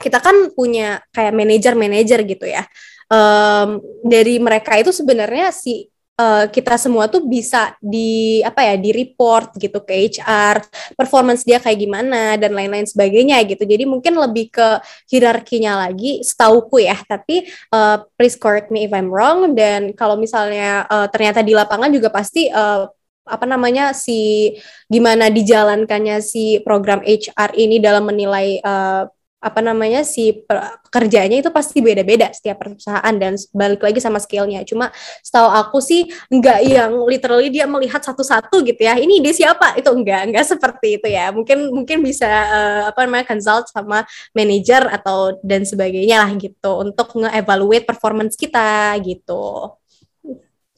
kita 0.00 0.20
kan 0.20 0.52
punya 0.52 1.00
kayak 1.12 1.32
manajer-manajer 1.36 2.20
gitu 2.24 2.46
ya 2.48 2.64
um, 3.10 3.82
dari 4.02 4.38
mereka 4.38 4.78
itu 4.78 4.90
sebenarnya 4.90 5.50
si 5.50 5.90
uh, 6.16 6.44
kita 6.50 6.76
semua 6.80 7.06
tuh 7.06 7.24
bisa 7.24 7.76
di 7.78 8.40
apa 8.42 8.64
ya 8.64 8.74
di 8.80 8.90
report 8.92 9.56
gitu 9.60 9.84
ke 9.84 10.10
HR 10.10 10.64
performance 10.96 11.44
dia 11.44 11.60
kayak 11.60 11.78
gimana 11.78 12.36
dan 12.40 12.56
lain-lain 12.56 12.88
sebagainya 12.88 13.40
gitu. 13.46 13.62
Jadi 13.62 13.84
mungkin 13.86 14.16
lebih 14.16 14.50
ke 14.52 14.68
hierarkinya 15.12 15.86
lagi 15.88 16.24
setauku 16.24 16.82
ya. 16.82 16.96
Tapi 17.04 17.46
uh, 17.72 18.02
please 18.16 18.36
correct 18.36 18.72
me 18.72 18.88
if 18.88 18.92
I'm 18.92 19.12
wrong 19.12 19.54
dan 19.54 19.92
kalau 19.94 20.16
misalnya 20.18 20.88
uh, 20.88 21.06
ternyata 21.12 21.44
di 21.44 21.52
lapangan 21.52 21.92
juga 21.92 22.08
pasti 22.10 22.48
uh, 22.50 22.88
apa 23.26 23.42
namanya 23.42 23.90
si 23.90 24.54
gimana 24.86 25.26
dijalankannya 25.34 26.22
si 26.22 26.62
program 26.62 27.02
HR 27.02 27.58
ini 27.58 27.82
dalam 27.82 28.06
menilai 28.06 28.62
uh, 28.62 29.10
apa 29.36 29.60
namanya 29.60 30.00
si 30.00 30.32
pekerjaannya 30.48 31.44
itu 31.44 31.52
pasti 31.52 31.84
beda-beda 31.84 32.32
setiap 32.32 32.56
perusahaan 32.56 33.14
dan 33.14 33.36
balik 33.52 33.84
lagi 33.84 34.00
sama 34.00 34.16
skillnya. 34.16 34.64
Cuma 34.64 34.88
setahu 35.20 35.48
aku 35.52 35.78
sih 35.84 36.08
nggak 36.32 36.60
yang 36.64 36.92
literally 37.04 37.52
dia 37.52 37.68
melihat 37.68 38.00
satu-satu 38.00 38.64
gitu 38.64 38.80
ya. 38.80 38.96
Ini 38.96 39.20
ide 39.20 39.36
siapa? 39.36 39.76
Itu 39.76 39.92
enggak, 39.92 40.32
enggak 40.32 40.44
seperti 40.48 40.98
itu 40.98 41.08
ya. 41.12 41.30
Mungkin 41.30 41.68
mungkin 41.68 42.00
bisa 42.00 42.26
uh, 42.26 42.82
apa 42.90 43.04
namanya 43.04 43.28
consult 43.28 43.68
sama 43.68 44.08
manager 44.32 44.88
atau 44.88 45.36
dan 45.44 45.68
sebagainya 45.68 46.24
lah 46.24 46.32
gitu 46.34 46.70
untuk 46.80 47.12
nge-evaluate 47.20 47.84
performance 47.84 48.34
kita 48.40 48.96
gitu. 49.04 49.76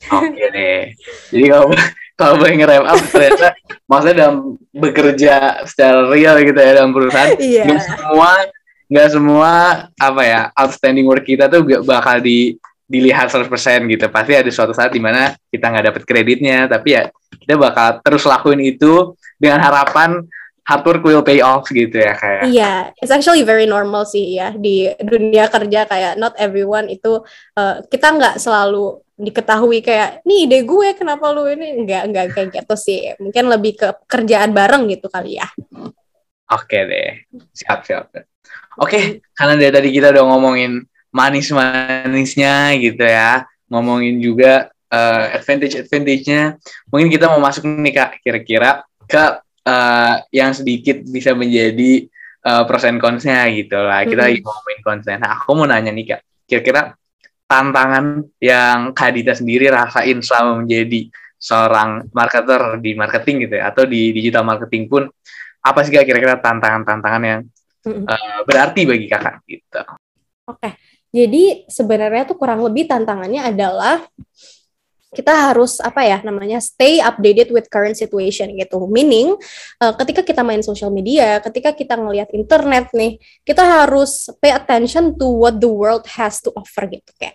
Oke 0.09 0.45
deh. 0.55 0.95
Jadi 1.31 1.47
kalau 1.47 1.71
kalau 2.19 2.35
boleh 2.35 2.59
nge 2.59 2.67
up 2.83 3.01
ternyata 3.15 3.49
maksudnya 3.87 4.17
dalam 4.27 4.37
bekerja 4.75 5.35
secara 5.63 6.11
real 6.11 6.35
gitu 6.43 6.59
ya 6.59 6.73
dalam 6.83 6.91
perusahaan 6.91 7.39
yeah. 7.39 7.65
Gak 7.71 7.83
semua 7.87 8.31
nggak 8.89 9.09
semua 9.13 9.53
apa 10.01 10.23
ya 10.25 10.41
outstanding 10.57 11.07
work 11.07 11.23
kita 11.23 11.47
tuh 11.47 11.61
gak 11.63 11.85
bakal 11.85 12.19
di 12.19 12.57
dilihat 12.89 13.29
100% 13.29 13.53
gitu 13.85 14.09
pasti 14.09 14.33
ada 14.33 14.49
suatu 14.49 14.73
saat 14.73 14.97
di 14.97 14.99
mana 14.99 15.37
kita 15.53 15.69
nggak 15.69 15.87
dapet 15.93 16.03
kreditnya 16.09 16.65
tapi 16.65 16.97
ya 16.97 17.13
kita 17.37 17.55
bakal 17.61 18.01
terus 18.01 18.25
lakuin 18.25 18.65
itu 18.65 19.13
dengan 19.37 19.61
harapan 19.61 20.25
hard 20.65 20.83
work 20.89 21.05
will 21.05 21.21
pay 21.21 21.45
off 21.45 21.69
gitu 21.69 22.01
ya 22.01 22.17
kayak 22.17 22.49
iya 22.49 22.57
yeah, 22.57 22.79
it's 22.97 23.13
actually 23.13 23.45
very 23.45 23.69
normal 23.69 24.09
sih 24.09 24.41
ya 24.41 24.57
di 24.57 24.89
dunia 25.05 25.53
kerja 25.53 25.85
kayak 25.85 26.17
not 26.17 26.33
everyone 26.41 26.89
itu 26.89 27.21
uh, 27.61 27.85
kita 27.93 28.09
nggak 28.17 28.41
selalu 28.41 29.05
diketahui 29.19 29.83
kayak 29.83 30.23
nih 30.23 30.47
ide 30.47 30.63
gue 30.63 30.95
kenapa 30.95 31.35
lu 31.35 31.51
ini 31.51 31.83
nggak 31.83 32.03
nggak 32.15 32.27
kayak 32.33 32.49
gitu 32.55 32.75
sih 32.79 33.19
mungkin 33.19 33.51
lebih 33.51 33.75
ke 33.75 33.89
kerjaan 34.07 34.55
bareng 34.55 34.87
gitu 34.87 35.11
kali 35.11 35.43
ya 35.43 35.47
oke 36.55 36.79
deh 36.79 37.27
siap 37.51 37.83
siap 37.83 38.15
Oke, 38.79 38.95
okay, 38.95 39.05
karena 39.35 39.59
dari 39.59 39.75
tadi 39.75 39.89
kita 39.91 40.15
udah 40.15 40.25
ngomongin 40.31 40.87
manis-manisnya 41.11 42.79
gitu 42.79 43.03
ya, 43.03 43.43
ngomongin 43.67 44.23
juga 44.23 44.71
uh, 44.95 45.35
advantage-advantage-nya. 45.35 46.55
Mungkin 46.87 47.11
kita 47.11 47.27
mau 47.27 47.43
masuk 47.43 47.67
nih 47.67 47.91
Kak, 47.91 48.23
kira-kira 48.23 48.87
ke 49.11 49.43
uh, 49.67 50.15
yang 50.31 50.55
sedikit 50.55 51.03
bisa 51.11 51.35
menjadi 51.35 52.07
uh, 52.47 52.63
pros 52.71 52.87
and 52.87 53.03
cons-nya 53.03 53.51
gitu 53.51 53.83
lah. 53.83 54.07
Kita 54.07 54.15
mm 54.15 54.15
-hmm. 54.15 54.27
lagi 54.31 54.39
ngomongin 54.47 54.81
konsen. 54.87 55.19
Nah, 55.27 55.43
aku 55.43 55.59
mau 55.59 55.67
nanya 55.67 55.91
nih 55.91 56.15
Kak, 56.15 56.21
kira-kira 56.47 56.95
tantangan 57.49 58.29
yang 58.39 58.93
Kak 58.93 59.17
Dita 59.17 59.33
sendiri 59.33 59.73
rasain 59.73 60.21
selama 60.21 60.61
menjadi 60.61 61.09
seorang 61.41 62.13
marketer 62.13 62.77
di 62.77 62.93
marketing 62.93 63.49
gitu 63.49 63.55
ya, 63.57 63.73
atau 63.73 63.89
di 63.89 64.13
digital 64.13 64.45
marketing 64.45 64.85
pun, 64.87 65.09
apa 65.65 65.81
sih 65.81 65.91
kira-kira 65.91 66.37
tantangan-tantangan 66.39 67.23
yang 67.25 67.41
uh, 67.89 68.41
berarti 68.45 68.85
bagi 68.85 69.07
kakak 69.09 69.41
gitu. 69.49 69.81
Oke, 70.45 70.61
okay. 70.61 70.73
jadi 71.09 71.65
sebenarnya 71.73 72.29
tuh 72.29 72.37
kurang 72.37 72.61
lebih 72.61 72.85
tantangannya 72.85 73.49
adalah 73.49 74.05
kita 75.09 75.33
harus 75.33 75.81
apa 75.81 76.05
ya 76.05 76.19
namanya 76.21 76.61
stay 76.61 77.01
updated 77.01 77.49
with 77.49 77.69
current 77.73 77.97
situation 77.97 78.53
gitu. 78.53 78.85
Meaning 78.93 79.37
uh, 79.81 79.93
ketika 79.97 80.21
kita 80.21 80.45
main 80.45 80.61
social 80.61 80.93
media, 80.93 81.41
ketika 81.41 81.73
kita 81.73 81.97
ngelihat 81.97 82.29
internet 82.37 82.93
nih, 82.93 83.17
kita 83.45 83.65
harus 83.65 84.29
pay 84.39 84.53
attention 84.53 85.17
to 85.17 85.27
what 85.29 85.57
the 85.57 85.71
world 85.71 86.05
has 86.05 86.45
to 86.45 86.53
offer 86.53 86.85
gitu 86.89 87.09
kayak 87.17 87.33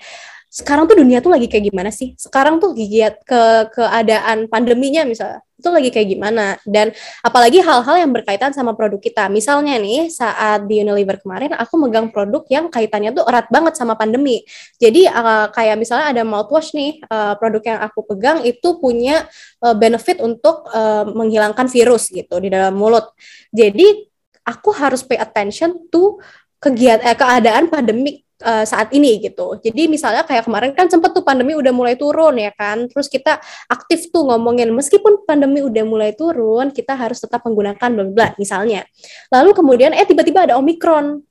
sekarang 0.54 0.86
tuh 0.86 1.02
dunia 1.02 1.18
tuh 1.18 1.34
lagi 1.34 1.50
kayak 1.50 1.74
gimana 1.74 1.90
sih? 1.90 2.14
Sekarang 2.14 2.62
tuh 2.62 2.78
giat 2.78 3.26
ke 3.26 3.74
keadaan 3.74 4.46
pandeminya 4.46 5.02
misalnya 5.02 5.42
itu 5.64 5.72
lagi 5.72 5.90
kayak 5.96 6.08
gimana 6.12 6.60
dan 6.68 6.92
apalagi 7.24 7.64
hal-hal 7.64 7.96
yang 7.96 8.12
berkaitan 8.12 8.52
sama 8.52 8.76
produk 8.76 9.00
kita. 9.00 9.32
Misalnya 9.32 9.80
nih 9.80 10.12
saat 10.12 10.68
di 10.68 10.84
Unilever 10.84 11.24
kemarin 11.24 11.56
aku 11.56 11.80
megang 11.80 12.12
produk 12.12 12.44
yang 12.52 12.68
kaitannya 12.68 13.16
tuh 13.16 13.24
erat 13.24 13.48
banget 13.48 13.80
sama 13.80 13.96
pandemi. 13.96 14.44
Jadi 14.78 15.08
uh, 15.08 15.48
kayak 15.56 15.80
misalnya 15.80 16.12
ada 16.12 16.22
mouthwash 16.28 16.76
nih 16.76 17.00
uh, 17.08 17.40
produk 17.40 17.64
yang 17.64 17.80
aku 17.80 18.04
pegang 18.12 18.44
itu 18.44 18.76
punya 18.78 19.24
uh, 19.64 19.72
benefit 19.74 20.20
untuk 20.20 20.68
uh, 20.70 21.08
menghilangkan 21.08 21.72
virus 21.72 22.12
gitu 22.12 22.44
di 22.44 22.52
dalam 22.52 22.76
mulut. 22.76 23.16
Jadi 23.56 24.12
aku 24.44 24.76
harus 24.76 25.02
pay 25.08 25.16
attention 25.16 25.88
to 25.88 26.20
kegiatan 26.60 27.04
eh, 27.04 27.16
keadaan 27.16 27.68
pandemik 27.68 28.24
uh, 28.44 28.66
saat 28.68 28.92
ini 28.92 29.24
gitu. 29.24 29.58
Jadi 29.64 29.88
misalnya 29.88 30.28
kayak 30.28 30.46
kemarin 30.46 30.72
kan 30.76 30.92
sempat 30.92 31.16
tuh 31.16 31.24
pandemi 31.24 31.56
udah 31.56 31.72
mulai 31.72 31.96
turun 31.96 32.36
ya 32.38 32.52
kan. 32.54 32.86
Terus 32.92 33.08
kita 33.08 33.40
aktif 33.72 34.12
tuh 34.12 34.28
ngomongin 34.28 34.70
meskipun 34.76 35.24
pandemi 35.24 35.64
udah 35.64 35.84
mulai 35.88 36.12
turun, 36.14 36.76
kita 36.76 36.94
harus 36.94 37.24
tetap 37.24 37.42
menggunakan 37.48 37.90
bla 37.90 38.06
bla 38.12 38.28
misalnya. 38.36 38.84
Lalu 39.32 39.56
kemudian 39.56 39.92
eh 39.96 40.06
tiba-tiba 40.06 40.46
ada 40.46 40.60
Omikron 40.60 41.24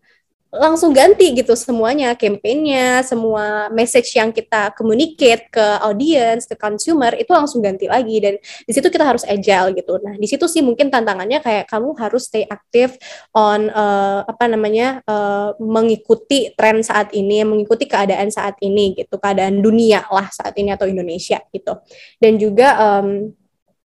langsung 0.53 0.93
ganti 0.93 1.33
gitu 1.33 1.57
semuanya 1.57 2.13
campaignnya 2.13 3.01
semua 3.01 3.73
message 3.73 4.13
yang 4.13 4.29
kita 4.29 4.69
communicate 4.77 5.49
ke 5.49 5.67
audience 5.81 6.45
ke 6.45 6.53
consumer 6.61 7.17
itu 7.17 7.33
langsung 7.33 7.65
ganti 7.65 7.89
lagi. 7.89 8.21
Dan 8.21 8.37
di 8.39 8.73
situ 8.73 8.93
kita 8.93 9.01
harus 9.01 9.25
agile 9.25 9.73
gitu. 9.73 9.97
Nah 10.05 10.13
di 10.21 10.29
situ 10.29 10.45
sih 10.45 10.61
mungkin 10.61 10.93
tantangannya 10.93 11.41
kayak 11.41 11.73
kamu 11.73 11.97
harus 11.97 12.29
stay 12.29 12.45
aktif 12.45 13.01
on 13.33 13.73
uh, 13.73 14.29
apa 14.29 14.45
namanya 14.45 15.01
uh, 15.09 15.57
mengikuti 15.57 16.53
tren 16.53 16.85
saat 16.85 17.17
ini 17.17 17.41
mengikuti 17.49 17.89
keadaan 17.89 18.29
saat 18.29 18.61
ini 18.61 18.93
gitu 18.93 19.17
keadaan 19.17 19.65
dunia 19.65 20.05
lah 20.13 20.29
saat 20.29 20.53
ini 20.61 20.77
atau 20.77 20.85
Indonesia 20.85 21.41
gitu. 21.49 21.81
Dan 22.21 22.37
juga 22.37 23.01
um, 23.01 23.33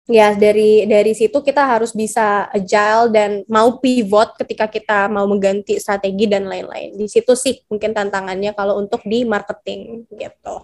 ya 0.05 0.37
dari 0.37 0.85
dari 0.85 1.17
situ 1.17 1.41
kita 1.41 1.65
harus 1.65 1.89
bisa 1.89 2.45
agile 2.53 3.09
dan 3.09 3.41
mau 3.49 3.81
pivot 3.81 4.37
ketika 4.37 4.69
kita 4.69 5.09
mau 5.09 5.25
mengganti 5.25 5.81
strategi 5.81 6.29
dan 6.29 6.45
lain-lain. 6.45 6.93
Di 6.93 7.09
situ 7.09 7.33
sih 7.33 7.65
mungkin 7.65 7.93
tantangannya 7.93 8.53
kalau 8.53 8.77
untuk 8.77 9.01
di 9.05 9.25
marketing 9.25 10.05
gitu. 10.13 10.61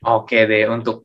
Oke 0.00 0.44
deh 0.48 0.68
untuk 0.68 1.04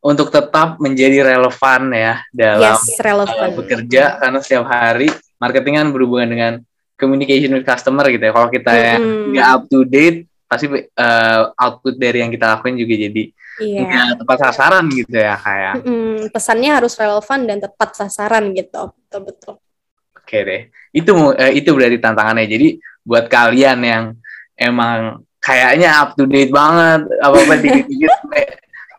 untuk 0.00 0.32
tetap 0.32 0.80
menjadi 0.80 1.36
relevan 1.36 1.92
ya 1.92 2.14
dalam 2.32 2.76
yes, 2.76 2.96
relevan. 3.00 3.48
Uh, 3.52 3.56
bekerja 3.60 4.16
karena 4.16 4.38
setiap 4.40 4.64
hari 4.68 5.12
marketing 5.36 5.76
kan 5.76 5.88
berhubungan 5.92 6.28
dengan 6.28 6.52
communication 6.96 7.52
with 7.56 7.68
customer 7.68 8.04
gitu 8.12 8.24
ya. 8.28 8.32
Kalau 8.32 8.48
kita 8.48 8.72
mm 8.72 8.80
-hmm. 8.96 9.24
nggak 9.36 9.48
up 9.48 9.62
to 9.68 9.84
date 9.88 10.28
pasti 10.50 10.66
uh, 10.68 11.42
output 11.54 11.94
dari 11.94 12.24
yang 12.24 12.32
kita 12.32 12.58
lakuin 12.58 12.74
juga 12.74 12.94
jadi 12.96 13.22
iya. 13.60 13.84
nggak 13.84 14.24
tepat 14.24 14.38
sasaran 14.48 14.84
gitu 14.90 15.16
ya 15.16 15.36
kayak 15.36 15.74
mm 15.80 15.82
-hmm. 15.84 16.14
pesannya 16.32 16.70
harus 16.72 16.92
relevan 16.96 17.40
dan 17.46 17.58
tepat 17.60 17.90
sasaran 17.96 18.44
gitu. 18.56 18.82
Betul 18.92 19.20
betul. 19.28 19.54
Oke 20.16 20.36
deh. 20.46 20.62
Itu 20.90 21.12
uh, 21.16 21.52
itu 21.52 21.70
berarti 21.72 21.98
tantangannya. 22.00 22.46
Jadi 22.48 22.68
buat 23.04 23.26
kalian 23.28 23.78
yang 23.82 24.04
emang 24.56 25.24
kayaknya 25.40 25.96
up 26.04 26.14
to 26.14 26.28
date 26.28 26.52
banget 26.52 27.08
apa 27.24 27.36
apa 27.40 27.54
dikit 27.58 27.86
dikit 27.90 28.12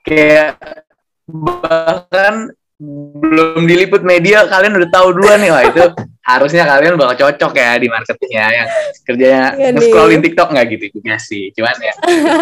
kayak 0.02 0.58
bahkan 1.30 2.50
belum 3.22 3.70
diliput 3.70 4.02
media 4.02 4.50
kalian 4.50 4.74
udah 4.74 4.90
tahu 4.90 5.14
duluan 5.14 5.38
nih 5.38 5.54
lah 5.54 5.64
itu 5.70 5.86
harusnya 6.22 6.64
kalian 6.66 6.98
bakal 6.98 7.30
cocok 7.30 7.54
ya 7.58 7.78
di 7.78 7.88
marketing 7.90 8.32
ya 8.34 8.48
yang 8.50 8.68
kerjanya 9.06 9.46
ya, 9.58 9.70
scrolling 9.78 10.22
TikTok. 10.22 10.50
Nggak 10.54 10.66
gitu 10.78 10.86
juga 11.02 11.16
sih. 11.18 11.50
Cuman 11.54 11.76
ya 11.82 11.94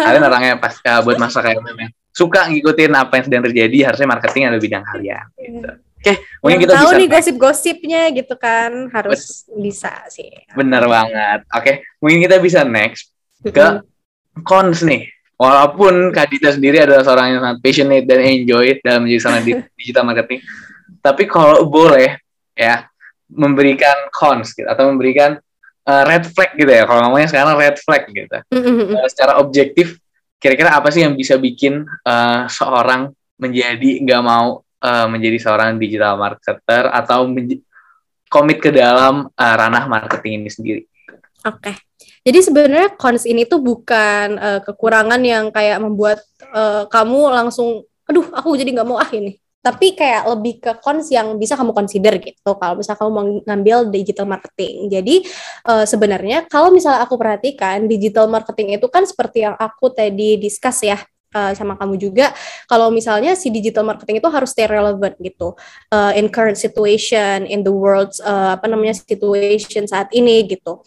kalian 0.08 0.24
orangnya 0.24 0.54
pas 0.60 0.74
uh, 0.80 1.00
buat 1.04 1.16
masa 1.16 1.40
kayak 1.44 1.60
yang 1.60 1.92
suka 2.10 2.50
ngikutin 2.50 2.92
apa 2.94 3.12
yang 3.18 3.24
sedang 3.26 3.42
terjadi 3.46 3.78
harusnya 3.90 4.08
marketing 4.10 4.42
ada 4.50 4.58
bidang 4.58 4.84
kalian. 4.86 5.24
Gitu. 5.38 5.70
Oke, 6.00 6.16
okay, 6.16 6.16
mungkin 6.40 6.58
kita 6.64 6.72
tahu 6.80 6.88
bisa 6.88 6.96
nih 6.96 7.08
gosip-gosipnya 7.12 8.02
gitu 8.16 8.34
kan 8.40 8.88
harus 8.88 9.44
Bet 9.44 9.60
bisa 9.68 9.92
sih. 10.08 10.32
Bener 10.56 10.88
banget. 10.88 11.44
Oke, 11.52 11.60
okay, 11.60 11.74
mungkin 12.00 12.24
kita 12.24 12.40
bisa 12.40 12.64
next 12.64 13.12
ke 13.44 13.84
cons 14.40 14.80
nih. 14.80 15.12
Walaupun 15.36 16.12
Kak 16.12 16.32
Dita 16.32 16.52
sendiri 16.56 16.84
adalah 16.84 17.04
seorang 17.04 17.36
yang 17.36 17.40
sangat 17.44 17.58
passionate 17.60 18.04
dan 18.08 18.20
enjoy 18.20 18.80
dalam 18.80 19.04
menjadi 19.04 19.20
seorang 19.20 19.42
digital 19.80 20.04
marketing, 20.08 20.40
tapi 21.04 21.22
kalau 21.28 21.68
boleh 21.68 22.16
ya 22.56 22.88
memberikan 23.28 24.08
cons 24.08 24.56
gitu 24.56 24.68
atau 24.68 24.88
memberikan 24.88 25.36
uh, 25.84 26.02
red 26.08 26.24
flag 26.32 26.56
gitu 26.56 26.68
ya. 26.68 26.88
Kalau 26.88 27.08
ngomongnya 27.08 27.28
sekarang 27.28 27.60
red 27.60 27.76
flag 27.76 28.08
gitu. 28.08 28.36
Uh, 28.56 29.08
secara 29.08 29.36
objektif 29.36 30.00
kira-kira 30.40 30.72
apa 30.74 30.88
sih 30.88 31.04
yang 31.04 31.14
bisa 31.14 31.36
bikin 31.36 31.84
uh, 31.84 32.48
seorang 32.48 33.12
menjadi 33.36 34.00
nggak 34.00 34.22
mau 34.24 34.64
uh, 34.64 35.06
menjadi 35.06 35.36
seorang 35.36 35.76
digital 35.76 36.16
marketer 36.16 36.88
atau 36.88 37.28
komit 38.32 38.58
ke 38.58 38.72
dalam 38.72 39.28
uh, 39.28 39.54
ranah 39.54 39.84
marketing 39.84 40.42
ini 40.42 40.50
sendiri 40.50 40.82
oke 41.44 41.60
okay. 41.60 41.76
Jadi 42.20 42.38
sebenarnya 42.44 43.00
cons 43.00 43.24
ini 43.24 43.48
tuh 43.48 43.64
bukan 43.64 44.36
uh, 44.36 44.60
kekurangan 44.60 45.20
yang 45.24 45.48
kayak 45.48 45.80
membuat 45.80 46.20
uh, 46.52 46.84
kamu 46.84 47.32
langsung, 47.32 47.88
aduh 48.04 48.28
aku 48.36 48.60
jadi 48.60 48.76
nggak 48.76 48.88
mau 48.88 49.00
ah 49.00 49.08
ini 49.08 49.40
tapi 49.60 49.92
kayak 49.92 50.24
lebih 50.36 50.54
ke 50.60 50.72
cons 50.80 51.12
yang 51.12 51.36
bisa 51.36 51.52
kamu 51.52 51.76
consider 51.76 52.16
gitu 52.16 52.56
kalau 52.56 52.80
misalnya 52.80 52.98
kamu 53.00 53.10
mau 53.12 53.24
ngambil 53.44 53.76
digital 53.92 54.26
marketing. 54.26 54.88
Jadi 54.88 55.24
uh, 55.68 55.84
sebenarnya 55.84 56.48
kalau 56.48 56.72
misalnya 56.72 57.04
aku 57.04 57.20
perhatikan 57.20 57.84
digital 57.84 58.26
marketing 58.26 58.80
itu 58.80 58.88
kan 58.88 59.04
seperti 59.04 59.44
yang 59.44 59.54
aku 59.60 59.92
tadi 59.92 60.40
discuss 60.40 60.80
ya 60.80 60.96
uh, 61.36 61.52
sama 61.52 61.76
kamu 61.76 62.00
juga. 62.00 62.32
Kalau 62.64 62.88
misalnya 62.88 63.36
si 63.36 63.52
digital 63.52 63.84
marketing 63.84 64.24
itu 64.24 64.28
harus 64.32 64.50
stay 64.56 64.64
relevant 64.64 65.14
gitu 65.20 65.52
uh, 65.92 66.12
in 66.16 66.32
current 66.32 66.56
situation 66.56 67.44
in 67.44 67.60
the 67.60 67.72
world 67.72 68.16
uh, 68.24 68.56
apa 68.56 68.64
namanya 68.64 68.96
situation 68.96 69.84
saat 69.84 70.08
ini 70.16 70.48
gitu 70.48 70.80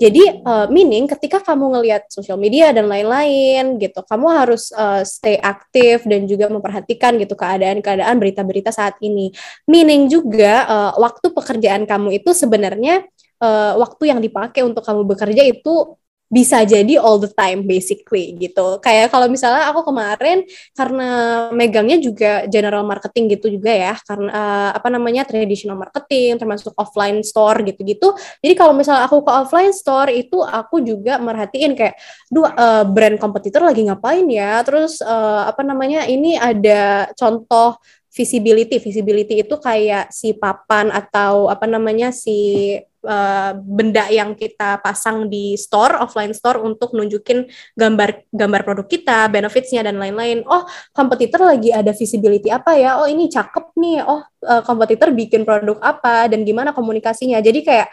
jadi 0.00 0.40
uh, 0.40 0.66
meaning 0.72 1.04
ketika 1.04 1.44
kamu 1.44 1.76
ngelihat 1.76 2.08
sosial 2.08 2.40
media 2.40 2.72
dan 2.72 2.88
lain-lain 2.88 3.76
gitu, 3.76 4.00
kamu 4.08 4.32
harus 4.32 4.72
uh, 4.72 5.04
stay 5.04 5.36
aktif 5.36 6.08
dan 6.08 6.24
juga 6.24 6.48
memperhatikan 6.48 7.20
gitu 7.20 7.36
keadaan-keadaan 7.36 8.16
berita-berita 8.16 8.72
saat 8.72 8.96
ini. 9.04 9.28
Meaning 9.68 10.08
juga 10.08 10.64
uh, 10.64 10.92
waktu 10.96 11.36
pekerjaan 11.36 11.84
kamu 11.84 12.16
itu 12.16 12.32
sebenarnya 12.32 13.04
uh, 13.44 13.76
waktu 13.76 14.08
yang 14.08 14.24
dipakai 14.24 14.64
untuk 14.64 14.80
kamu 14.80 15.04
bekerja 15.04 15.44
itu 15.44 15.99
bisa 16.30 16.62
jadi 16.62 16.94
all 17.02 17.18
the 17.18 17.26
time 17.34 17.66
basically 17.66 18.38
gitu. 18.38 18.78
Kayak 18.78 19.10
kalau 19.10 19.26
misalnya 19.26 19.66
aku 19.66 19.82
kemarin 19.90 20.46
karena 20.78 21.08
megangnya 21.50 21.98
juga 21.98 22.46
general 22.46 22.86
marketing 22.86 23.34
gitu 23.34 23.50
juga 23.50 23.74
ya, 23.74 23.94
karena 24.06 24.30
uh, 24.30 24.70
apa 24.78 24.88
namanya 24.94 25.26
traditional 25.26 25.74
marketing 25.74 26.38
termasuk 26.38 26.70
offline 26.78 27.18
store 27.26 27.66
gitu-gitu. 27.66 28.14
Jadi 28.46 28.54
kalau 28.54 28.70
misalnya 28.78 29.10
aku 29.10 29.26
ke 29.26 29.32
offline 29.42 29.74
store 29.74 30.14
itu 30.14 30.38
aku 30.38 30.78
juga 30.86 31.18
merhatiin 31.18 31.74
kayak 31.74 31.98
dua 32.30 32.54
uh, 32.54 32.84
brand 32.86 33.18
kompetitor 33.18 33.66
lagi 33.66 33.90
ngapain 33.90 34.30
ya. 34.30 34.62
Terus 34.62 35.02
uh, 35.02 35.50
apa 35.50 35.66
namanya 35.66 36.06
ini 36.06 36.38
ada 36.38 37.10
contoh 37.18 37.74
visibility. 38.06 38.78
Visibility 38.78 39.42
itu 39.42 39.58
kayak 39.58 40.14
si 40.14 40.38
papan 40.38 40.94
atau 40.94 41.50
apa 41.50 41.66
namanya 41.66 42.14
si 42.14 42.78
uh, 43.04 43.52
benda 43.56 44.08
yang 44.08 44.36
kita 44.36 44.80
pasang 44.80 45.28
di 45.28 45.54
store 45.56 46.00
offline 46.00 46.32
store 46.32 46.60
untuk 46.60 46.92
nunjukin 46.96 47.48
gambar 47.76 48.28
gambar 48.32 48.60
produk 48.64 48.86
kita 48.88 49.18
benefitsnya 49.28 49.86
dan 49.86 49.96
lain-lain. 49.96 50.44
Oh 50.48 50.64
kompetitor 50.92 51.44
lagi 51.44 51.72
ada 51.72 51.92
visibility 51.92 52.48
apa 52.48 52.76
ya? 52.76 53.00
Oh 53.00 53.08
ini 53.08 53.28
cakep 53.28 53.76
nih. 53.76 54.04
Oh 54.04 54.20
uh, 54.24 54.62
kompetitor 54.64 55.12
bikin 55.12 55.44
produk 55.44 55.78
apa? 55.80 56.28
Dan 56.28 56.44
gimana 56.44 56.72
komunikasinya? 56.76 57.40
Jadi 57.40 57.60
kayak 57.64 57.88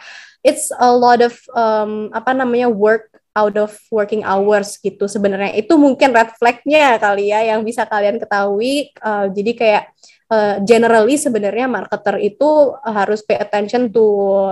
it's 0.46 0.70
a 0.78 0.90
lot 0.90 1.20
of 1.24 1.34
um, 1.54 2.12
apa 2.14 2.34
namanya 2.34 2.70
work 2.70 3.10
out 3.38 3.54
of 3.54 3.70
working 3.94 4.26
hours 4.26 4.74
gitu 4.82 5.06
sebenarnya. 5.06 5.54
Itu 5.54 5.78
mungkin 5.78 6.10
red 6.10 6.34
flagnya 6.34 6.98
kali 6.98 7.30
ya 7.30 7.54
yang 7.54 7.62
bisa 7.62 7.86
kalian 7.86 8.18
ketahui. 8.18 8.90
Uh, 8.98 9.30
jadi 9.30 9.52
kayak 9.54 9.84
uh, 10.28 10.56
generally 10.62 11.16
sebenarnya 11.16 11.66
marketer 11.66 12.20
itu 12.20 12.76
harus 12.84 13.24
pay 13.24 13.40
attention 13.40 13.88
to 13.90 14.04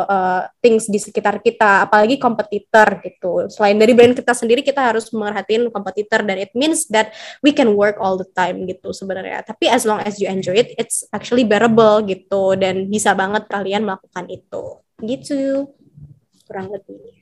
uh, 0.05 0.49
things 0.61 0.89
di 0.89 0.99
sekitar 0.99 1.41
kita, 1.45 1.87
apalagi 1.87 2.16
kompetitor 2.16 3.01
gitu. 3.05 3.47
Selain 3.53 3.77
dari 3.77 3.93
brand 3.93 4.16
kita 4.16 4.33
sendiri, 4.33 4.64
kita 4.64 4.93
harus 4.93 5.12
merhatiin 5.12 5.68
kompetitor 5.70 6.24
dan 6.24 6.37
it 6.41 6.53
means 6.57 6.89
that 6.89 7.12
we 7.45 7.53
can 7.53 7.77
work 7.77 8.01
all 8.01 8.16
the 8.16 8.29
time 8.35 8.64
gitu 8.64 8.91
sebenarnya. 8.91 9.45
Tapi 9.45 9.68
as 9.70 9.85
long 9.85 10.01
as 10.03 10.18
you 10.18 10.27
enjoy 10.27 10.57
it, 10.57 10.72
it's 10.81 11.05
actually 11.12 11.45
bearable 11.45 12.03
gitu 12.05 12.57
dan 12.57 12.89
bisa 12.89 13.12
banget 13.12 13.47
kalian 13.47 13.85
melakukan 13.85 14.27
itu. 14.33 14.81
Gitu. 15.01 15.68
Kurang 16.49 16.72
lebih. 16.72 17.16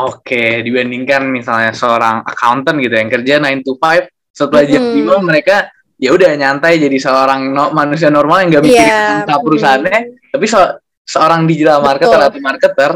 Oke, 0.00 0.62
dibandingkan 0.62 1.28
misalnya 1.28 1.74
seorang 1.74 2.22
accountant 2.22 2.78
gitu 2.78 2.94
yang 2.94 3.10
kerja 3.10 3.42
9 3.42 3.66
to 3.66 3.74
5, 3.76 4.06
setelah 4.30 4.64
jam 4.64 4.80
mm 4.80 5.02
-hmm. 5.02 5.18
5 5.18 5.28
mereka 5.28 5.56
ya 6.00 6.10
udah 6.16 6.32
nyantai 6.32 6.80
jadi 6.80 6.96
seorang 6.96 7.52
no, 7.52 7.70
manusia 7.76 8.08
normal 8.08 8.48
yang 8.48 8.58
gak 8.58 8.64
mikirin 8.64 8.88
yeah. 8.88 9.20
tentang 9.22 9.40
perusahaannya 9.44 10.00
mm. 10.00 10.32
tapi 10.32 10.46
so, 10.48 10.60
seorang 11.04 11.44
digital 11.44 11.84
marketer 11.84 12.16
Betul. 12.16 12.28
atau 12.32 12.40
marketer 12.40 12.90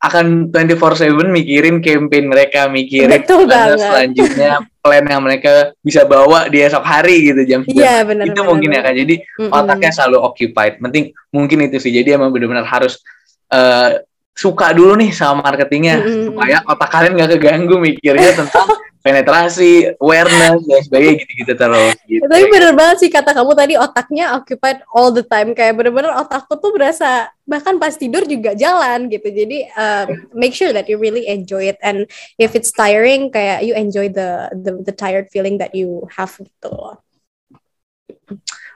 akan 0.00 0.48
24/7 0.48 1.12
mikirin 1.28 1.84
campaign 1.84 2.24
mereka, 2.24 2.72
mikirin 2.72 3.20
Betul 3.20 3.44
banget. 3.44 3.84
selanjutnya 3.84 4.64
plan 4.80 5.04
yang 5.04 5.20
mereka 5.20 5.76
bisa 5.84 6.08
bawa 6.08 6.48
di 6.48 6.64
esok 6.64 6.80
hari 6.80 7.28
gitu 7.28 7.44
jam 7.44 7.60
9 7.68 7.76
Iya 7.76 8.08
benar. 8.08 8.24
itu 8.24 8.40
benar, 8.40 8.48
mungkin 8.48 8.70
ya 8.72 8.80
benar. 8.80 8.84
kan 8.88 8.94
jadi 8.96 9.14
Mm-mm. 9.20 9.52
otaknya 9.52 9.90
selalu 9.92 10.18
occupied 10.24 10.74
penting 10.80 11.04
mungkin 11.28 11.68
itu 11.68 11.76
sih 11.76 11.92
jadi 11.92 12.16
emang 12.16 12.32
benar-benar 12.32 12.64
harus 12.64 13.04
eh, 13.52 14.00
suka 14.34 14.72
dulu 14.72 14.96
nih 14.96 15.10
sama 15.12 15.44
marketingnya. 15.44 16.00
Mm-mm. 16.00 16.24
supaya 16.32 16.56
otak 16.64 16.88
kalian 16.88 17.12
nggak 17.18 17.30
keganggu 17.36 17.76
mikirnya 17.76 18.30
tentang 18.40 18.68
penetrasi 19.00 19.96
awareness 19.96 20.60
dan 20.68 20.80
sebagainya 20.84 21.14
gitu-gitu 21.24 21.52
terus 21.56 21.96
gitu. 22.04 22.24
Tapi 22.28 22.44
bener 22.52 22.72
banget 22.76 22.96
sih 23.00 23.10
kata 23.10 23.32
kamu 23.32 23.52
tadi 23.56 23.74
otaknya 23.80 24.36
occupied 24.36 24.84
all 24.92 25.08
the 25.08 25.24
time. 25.24 25.56
Kayak 25.56 25.80
bener-bener 25.80 26.12
otakku 26.20 26.60
tuh 26.60 26.72
berasa 26.76 27.32
bahkan 27.48 27.80
pas 27.80 27.96
tidur 27.96 28.28
juga 28.28 28.52
jalan 28.52 29.08
gitu. 29.08 29.24
Jadi 29.32 29.72
um, 29.72 30.06
make 30.36 30.52
sure 30.52 30.70
that 30.76 30.84
you 30.84 31.00
really 31.00 31.24
enjoy 31.32 31.72
it. 31.72 31.80
And 31.80 32.04
if 32.36 32.52
it's 32.52 32.72
tiring 32.76 33.32
kayak 33.32 33.64
you 33.64 33.72
enjoy 33.72 34.12
the 34.12 34.52
the, 34.52 34.84
the 34.84 34.94
tired 34.94 35.32
feeling 35.32 35.56
that 35.64 35.72
you 35.72 36.04
have 36.12 36.36
gitu. 36.36 37.00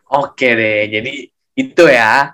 Oke 0.08 0.48
deh 0.56 0.88
jadi 0.88 1.12
itu 1.54 1.84
ya 1.86 2.32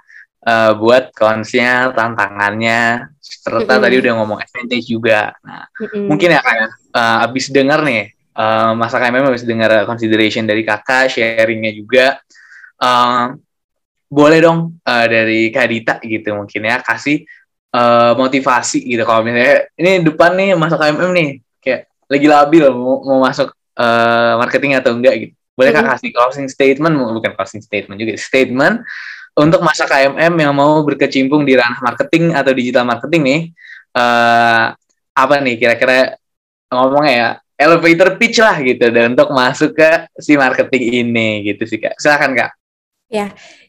eh, 0.50 0.72
buat 0.74 1.14
konsnya 1.14 1.94
tantangannya. 1.94 3.06
Serta 3.22 3.78
Mm-mm. 3.78 3.84
tadi 3.86 3.94
udah 4.02 4.12
ngomong 4.18 4.38
advantage 4.42 4.86
juga. 4.90 5.30
Nah 5.46 5.70
Mm-mm. 5.78 6.10
mungkin 6.10 6.34
ya 6.34 6.40
kayak 6.42 6.68
uh, 6.92 7.24
abis 7.30 7.54
dengar 7.54 7.80
nih 7.86 8.10
uh, 8.34 8.72
masa 8.74 8.98
KMM 8.98 9.30
abis 9.30 9.46
dengar 9.46 9.86
consideration 9.86 10.44
dari 10.44 10.66
kakak 10.66 11.14
sharingnya 11.14 11.72
juga 11.72 12.18
uh, 12.82 13.32
boleh 14.10 14.38
dong 14.42 14.82
uh, 14.82 15.06
dari 15.06 15.54
Kak 15.54 15.66
Dita 15.70 15.94
gitu 16.02 16.34
mungkin 16.34 16.66
ya 16.66 16.82
kasih 16.82 17.22
uh, 17.74 18.12
motivasi 18.18 18.82
gitu. 18.82 19.02
Kalau 19.06 19.22
misalnya 19.22 19.70
ini 19.78 20.02
depan 20.02 20.34
nih 20.34 20.58
masa 20.58 20.74
KMM 20.74 21.10
nih 21.14 21.28
kayak 21.62 21.80
lagi 22.10 22.26
labil 22.26 22.64
mau, 22.74 22.98
mau 23.06 23.18
masuk 23.22 23.54
uh, 23.78 24.34
marketing 24.42 24.74
atau 24.76 24.98
enggak 24.98 25.14
gitu. 25.16 25.34
Boleh 25.54 25.76
kak 25.76 25.92
kasih 25.92 26.10
closing 26.16 26.48
statement 26.48 26.96
bukan 26.96 27.36
closing 27.36 27.60
statement 27.60 28.00
juga 28.00 28.16
statement 28.16 28.80
untuk 29.38 29.60
masa 29.62 29.86
KMM 29.86 30.34
yang 30.36 30.52
mau 30.54 30.82
berkecimpung 30.82 31.46
di 31.46 31.54
ranah 31.54 31.78
marketing 31.82 32.34
atau 32.34 32.52
digital 32.54 32.84
marketing 32.86 33.22
nih 33.22 33.40
eh 33.90 34.64
apa 35.10 35.34
nih 35.42 35.54
kira-kira 35.58 36.16
ngomongnya 36.70 37.14
ya? 37.14 37.30
Elevator 37.60 38.16
pitch 38.16 38.40
lah 38.40 38.56
gitu 38.64 38.88
dan 38.88 39.12
untuk 39.12 39.36
masuk 39.36 39.76
ke 39.76 40.08
si 40.16 40.32
marketing 40.40 41.04
ini 41.04 41.44
gitu 41.44 41.68
sih 41.68 41.76
kak. 41.76 41.92
Silakan 42.00 42.32
kak. 42.32 42.56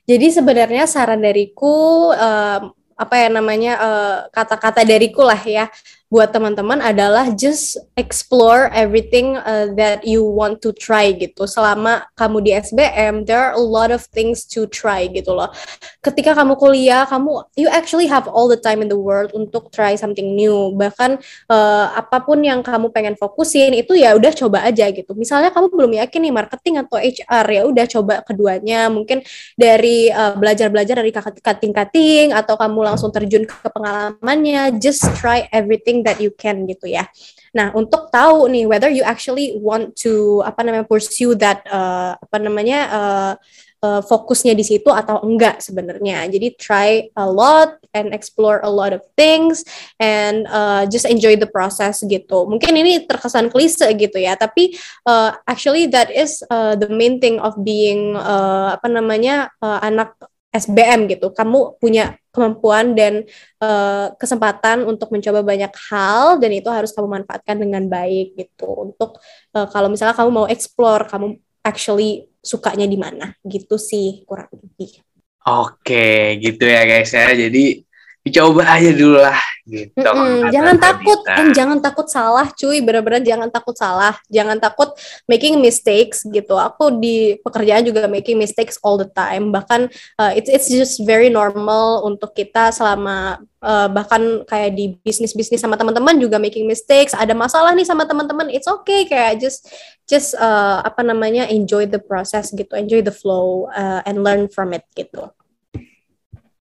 Jadi 0.08 0.28
sebenarnya 0.32 0.88
saran 0.88 1.20
dariku 1.20 2.10
em, 2.16 2.72
apa 2.96 3.16
ya 3.20 3.28
namanya 3.28 3.74
eh, 3.82 4.18
kata-kata 4.32 4.88
dariku 4.88 5.28
lah 5.28 5.42
ya 5.44 5.68
buat 6.12 6.36
teman-teman 6.36 6.84
adalah 6.84 7.32
just 7.32 7.80
explore 7.96 8.68
everything 8.76 9.40
uh, 9.48 9.72
that 9.80 10.04
you 10.04 10.20
want 10.20 10.60
to 10.60 10.76
try 10.76 11.16
gitu. 11.16 11.48
Selama 11.48 12.04
kamu 12.20 12.44
di 12.44 12.52
SBM, 12.52 13.24
there 13.24 13.40
are 13.40 13.56
a 13.56 13.64
lot 13.64 13.96
of 13.96 14.04
things 14.12 14.44
to 14.44 14.68
try 14.68 15.08
gitu 15.08 15.32
loh. 15.32 15.48
Ketika 16.04 16.36
kamu 16.36 16.60
kuliah, 16.60 17.08
kamu 17.08 17.48
you 17.56 17.72
actually 17.72 18.12
have 18.12 18.28
all 18.28 18.52
the 18.52 18.60
time 18.60 18.84
in 18.84 18.92
the 18.92 19.00
world 19.00 19.32
untuk 19.32 19.72
try 19.72 19.96
something 19.96 20.36
new. 20.36 20.76
Bahkan 20.76 21.16
eh, 21.48 21.86
apa 21.96 22.20
pun 22.28 22.44
yang 22.44 22.60
kamu 22.60 22.92
pengen 22.92 23.16
fokusin 23.16 23.72
itu 23.72 23.96
ya 23.96 24.12
udah 24.12 24.36
coba 24.36 24.68
aja 24.68 24.92
gitu. 24.92 25.16
Misalnya 25.16 25.56
kamu 25.56 25.72
belum 25.72 25.92
yakin 25.96 26.28
nih 26.28 26.34
marketing 26.36 26.76
atau 26.84 27.00
HR 27.00 27.46
ya 27.48 27.62
udah 27.64 27.86
coba 27.88 28.16
keduanya. 28.28 28.92
Mungkin 28.92 29.24
dari 29.56 30.12
uh, 30.12 30.36
belajar-belajar 30.36 31.00
dari 31.00 31.16
cutting-cutting 31.16 32.36
atau 32.36 32.60
kamu 32.60 32.84
langsung 32.84 33.16
terjun 33.16 33.48
ke 33.48 33.56
pengalamannya 33.72 34.76
just 34.76 35.08
try 35.16 35.48
everything 35.56 36.01
that 36.04 36.20
you 36.20 36.34
can 36.34 36.68
gitu 36.68 36.90
ya. 36.90 37.08
Nah 37.52 37.76
untuk 37.76 38.08
tahu 38.12 38.48
nih 38.48 38.66
whether 38.70 38.88
you 38.88 39.04
actually 39.04 39.56
want 39.60 39.94
to 40.00 40.40
apa 40.48 40.64
namanya 40.64 40.88
pursue 40.88 41.36
that 41.36 41.64
uh, 41.68 42.16
apa 42.16 42.38
namanya 42.40 42.80
uh, 42.92 43.34
uh, 43.82 44.02
fokusnya 44.02 44.54
di 44.54 44.64
situ 44.64 44.88
atau 44.88 45.20
enggak 45.26 45.60
sebenarnya. 45.60 46.30
Jadi 46.30 46.48
try 46.56 47.10
a 47.18 47.26
lot 47.28 47.82
and 47.92 48.14
explore 48.16 48.62
a 48.64 48.72
lot 48.72 48.96
of 48.96 49.02
things 49.18 49.66
and 50.00 50.48
uh, 50.48 50.88
just 50.88 51.04
enjoy 51.04 51.36
the 51.36 51.50
process 51.50 52.00
gitu. 52.06 52.48
Mungkin 52.48 52.72
ini 52.78 53.04
terkesan 53.04 53.50
klise 53.52 53.90
gitu 53.98 54.18
ya 54.22 54.38
tapi 54.38 54.78
uh, 55.10 55.36
actually 55.50 55.90
that 55.90 56.08
is 56.14 56.40
uh, 56.48 56.78
the 56.78 56.88
main 56.88 57.20
thing 57.20 57.42
of 57.42 57.58
being 57.66 58.16
uh, 58.16 58.78
apa 58.78 58.88
namanya 58.88 59.50
uh, 59.60 59.82
anak 59.84 60.14
SBM 60.52 61.08
gitu. 61.08 61.32
Kamu 61.32 61.80
punya 61.80 62.20
kemampuan 62.36 62.92
dan 62.96 63.24
uh, 63.64 64.12
kesempatan 64.20 64.84
untuk 64.84 65.12
mencoba 65.12 65.44
banyak 65.44 65.72
hal 65.92 66.40
dan 66.40 66.52
itu 66.52 66.68
harus 66.68 66.92
kamu 66.92 67.24
manfaatkan 67.24 67.58
dengan 67.60 67.88
baik 67.88 68.36
gitu. 68.36 68.92
Untuk 68.92 69.20
uh, 69.56 69.68
kalau 69.72 69.88
misalnya 69.88 70.16
kamu 70.16 70.30
mau 70.30 70.48
explore, 70.52 71.08
kamu 71.08 71.40
actually 71.64 72.28
sukanya 72.42 72.90
di 72.90 72.98
mana 72.98 73.38
gitu 73.46 73.78
sih 73.78 74.26
kurang 74.26 74.50
lebih. 74.52 75.02
oke 75.42 76.38
gitu 76.42 76.66
ya 76.66 76.86
guys 76.86 77.14
ya 77.14 77.34
jadi 77.34 77.86
dicoba 78.22 78.64
aja 78.70 78.94
dulu 78.94 79.18
lah 79.18 79.40
gitu 79.66 79.98
kalau 79.98 80.26
kata 80.26 80.50
jangan 80.54 80.76
takut, 80.82 81.20
and 81.38 81.50
jangan 81.54 81.78
takut 81.80 82.08
salah, 82.10 82.50
cuy. 82.54 82.82
Bener-bener 82.82 83.22
jangan 83.22 83.50
takut 83.54 83.78
salah, 83.78 84.18
jangan 84.28 84.58
takut 84.58 84.94
making 85.30 85.62
mistakes 85.62 86.26
gitu. 86.26 86.58
Aku 86.58 86.98
di 86.98 87.38
pekerjaan 87.46 87.86
juga 87.86 88.10
making 88.10 88.42
mistakes 88.42 88.82
all 88.82 88.98
the 88.98 89.08
time. 89.14 89.54
Bahkan 89.54 89.90
uh, 90.18 90.32
it's 90.34 90.50
it's 90.50 90.68
just 90.70 91.06
very 91.06 91.30
normal 91.30 92.02
untuk 92.10 92.34
kita 92.34 92.74
selama 92.74 93.38
uh, 93.62 93.86
bahkan 93.90 94.42
kayak 94.50 94.74
di 94.74 94.98
bisnis 95.06 95.38
bisnis 95.38 95.62
sama 95.62 95.78
teman-teman 95.78 96.18
juga 96.18 96.42
making 96.42 96.66
mistakes. 96.66 97.14
Ada 97.14 97.38
masalah 97.38 97.78
nih 97.78 97.86
sama 97.86 98.10
teman-teman, 98.10 98.50
it's 98.50 98.68
okay. 98.68 99.06
Kayak 99.06 99.46
just 99.46 99.70
just 100.10 100.34
uh, 100.42 100.82
apa 100.82 101.06
namanya 101.06 101.46
enjoy 101.48 101.86
the 101.86 102.02
process 102.02 102.50
gitu, 102.50 102.74
enjoy 102.74 103.06
the 103.06 103.14
flow 103.14 103.70
uh, 103.78 104.02
and 104.10 104.26
learn 104.26 104.50
from 104.50 104.74
it 104.74 104.84
gitu. 104.98 105.30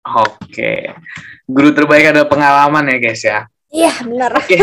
Oke 0.04 0.74
guru 1.48 1.70
terbaik 1.72 2.12
ada 2.12 2.28
pengalaman 2.28 2.88
ya 2.92 2.98
guys 3.00 3.24
ya 3.24 3.48
Iya 3.74 3.94
benar. 4.06 4.32
Oke, 4.38 4.58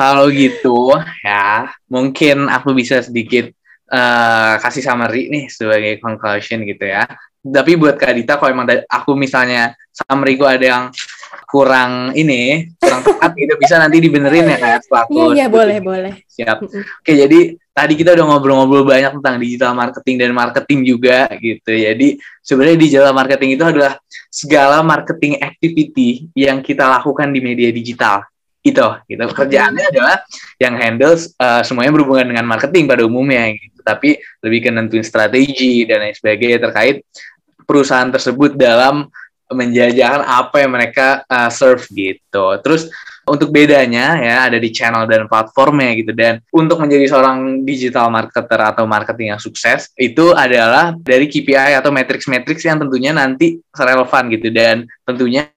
kalau 0.00 0.32
gitu 0.32 0.96
ya 1.20 1.68
mungkin 1.92 2.48
aku 2.48 2.72
bisa 2.72 3.04
sedikit 3.04 3.52
eh, 3.92 4.54
kasih 4.64 4.80
summary 4.80 5.28
nih 5.28 5.52
sebagai 5.52 6.00
conclusion 6.00 6.64
gitu 6.64 6.88
ya. 6.88 7.04
Tapi 7.44 7.76
buat 7.76 8.00
Kak 8.00 8.16
Dita, 8.16 8.40
kalau 8.40 8.56
emang 8.56 8.64
aku 8.88 9.12
misalnya 9.12 9.76
summary 9.92 10.40
ku 10.40 10.48
ada 10.48 10.64
yang 10.64 10.84
kurang 11.54 12.10
ini, 12.18 12.74
kurang 12.82 13.06
tepat 13.06 13.30
gitu, 13.38 13.54
bisa 13.54 13.78
nanti 13.78 14.02
dibenerin 14.02 14.50
ya 14.50 14.58
kayak 14.58 14.78
aku 14.90 15.14
Iya 15.14 15.24
iya 15.38 15.46
boleh 15.46 15.78
boleh. 15.78 16.26
Siap. 16.26 16.66
Oke, 16.66 17.12
jadi 17.14 17.54
tadi 17.70 17.94
kita 17.94 18.10
udah 18.18 18.26
ngobrol-ngobrol 18.26 18.82
banyak 18.82 19.14
tentang 19.22 19.38
digital 19.38 19.70
marketing 19.78 20.16
dan 20.18 20.30
marketing 20.34 20.82
juga 20.82 21.30
gitu. 21.38 21.70
Jadi 21.70 22.18
sebenarnya 22.42 22.78
digital 22.82 23.14
marketing 23.14 23.54
itu 23.54 23.62
adalah 23.62 24.02
segala 24.34 24.82
marketing 24.82 25.38
activity 25.38 26.26
yang 26.34 26.58
kita 26.58 26.90
lakukan 26.90 27.30
di 27.30 27.38
media 27.38 27.70
digital. 27.70 28.26
Itu, 28.64 28.98
gitu. 29.06 29.22
Kerjaannya 29.28 29.92
adalah 29.94 30.24
yang 30.58 30.74
handles 30.74 31.36
uh, 31.38 31.62
semuanya 31.62 31.94
berhubungan 31.94 32.34
dengan 32.34 32.50
marketing 32.50 32.90
pada 32.90 33.06
umumnya 33.06 33.54
gitu. 33.54 33.78
Tapi 33.84 34.18
lebih 34.42 34.58
ke 34.66 34.70
nentuin 34.74 35.06
strategi 35.06 35.86
dan 35.86 36.02
lain 36.02 36.16
sebagainya 36.16 36.58
terkait 36.66 37.06
perusahaan 37.64 38.08
tersebut 38.12 38.56
dalam 38.56 39.08
menjajakan 39.54 40.22
apa 40.26 40.56
yang 40.60 40.72
mereka 40.74 41.22
uh, 41.30 41.48
serve 41.48 41.86
gitu. 41.94 42.46
Terus 42.60 42.90
untuk 43.24 43.48
bedanya 43.50 44.20
ya 44.20 44.36
ada 44.48 44.58
di 44.60 44.70
channel 44.70 45.08
dan 45.08 45.26
platformnya 45.26 45.96
gitu. 45.96 46.12
Dan 46.12 46.40
untuk 46.52 46.80
menjadi 46.80 47.08
seorang 47.08 47.64
digital 47.64 48.12
marketer 48.12 48.60
atau 48.60 48.84
marketing 48.84 49.36
yang 49.36 49.40
sukses 49.40 49.90
itu 49.96 50.32
adalah 50.36 50.92
dari 50.96 51.28
KPI 51.28 51.80
atau 51.80 51.90
matrix-matrix 51.90 52.64
yang 52.64 52.80
tentunya 52.80 53.10
nanti 53.16 53.58
relevan 53.72 54.24
gitu. 54.32 54.48
Dan 54.52 54.84
tentunya 55.04 55.48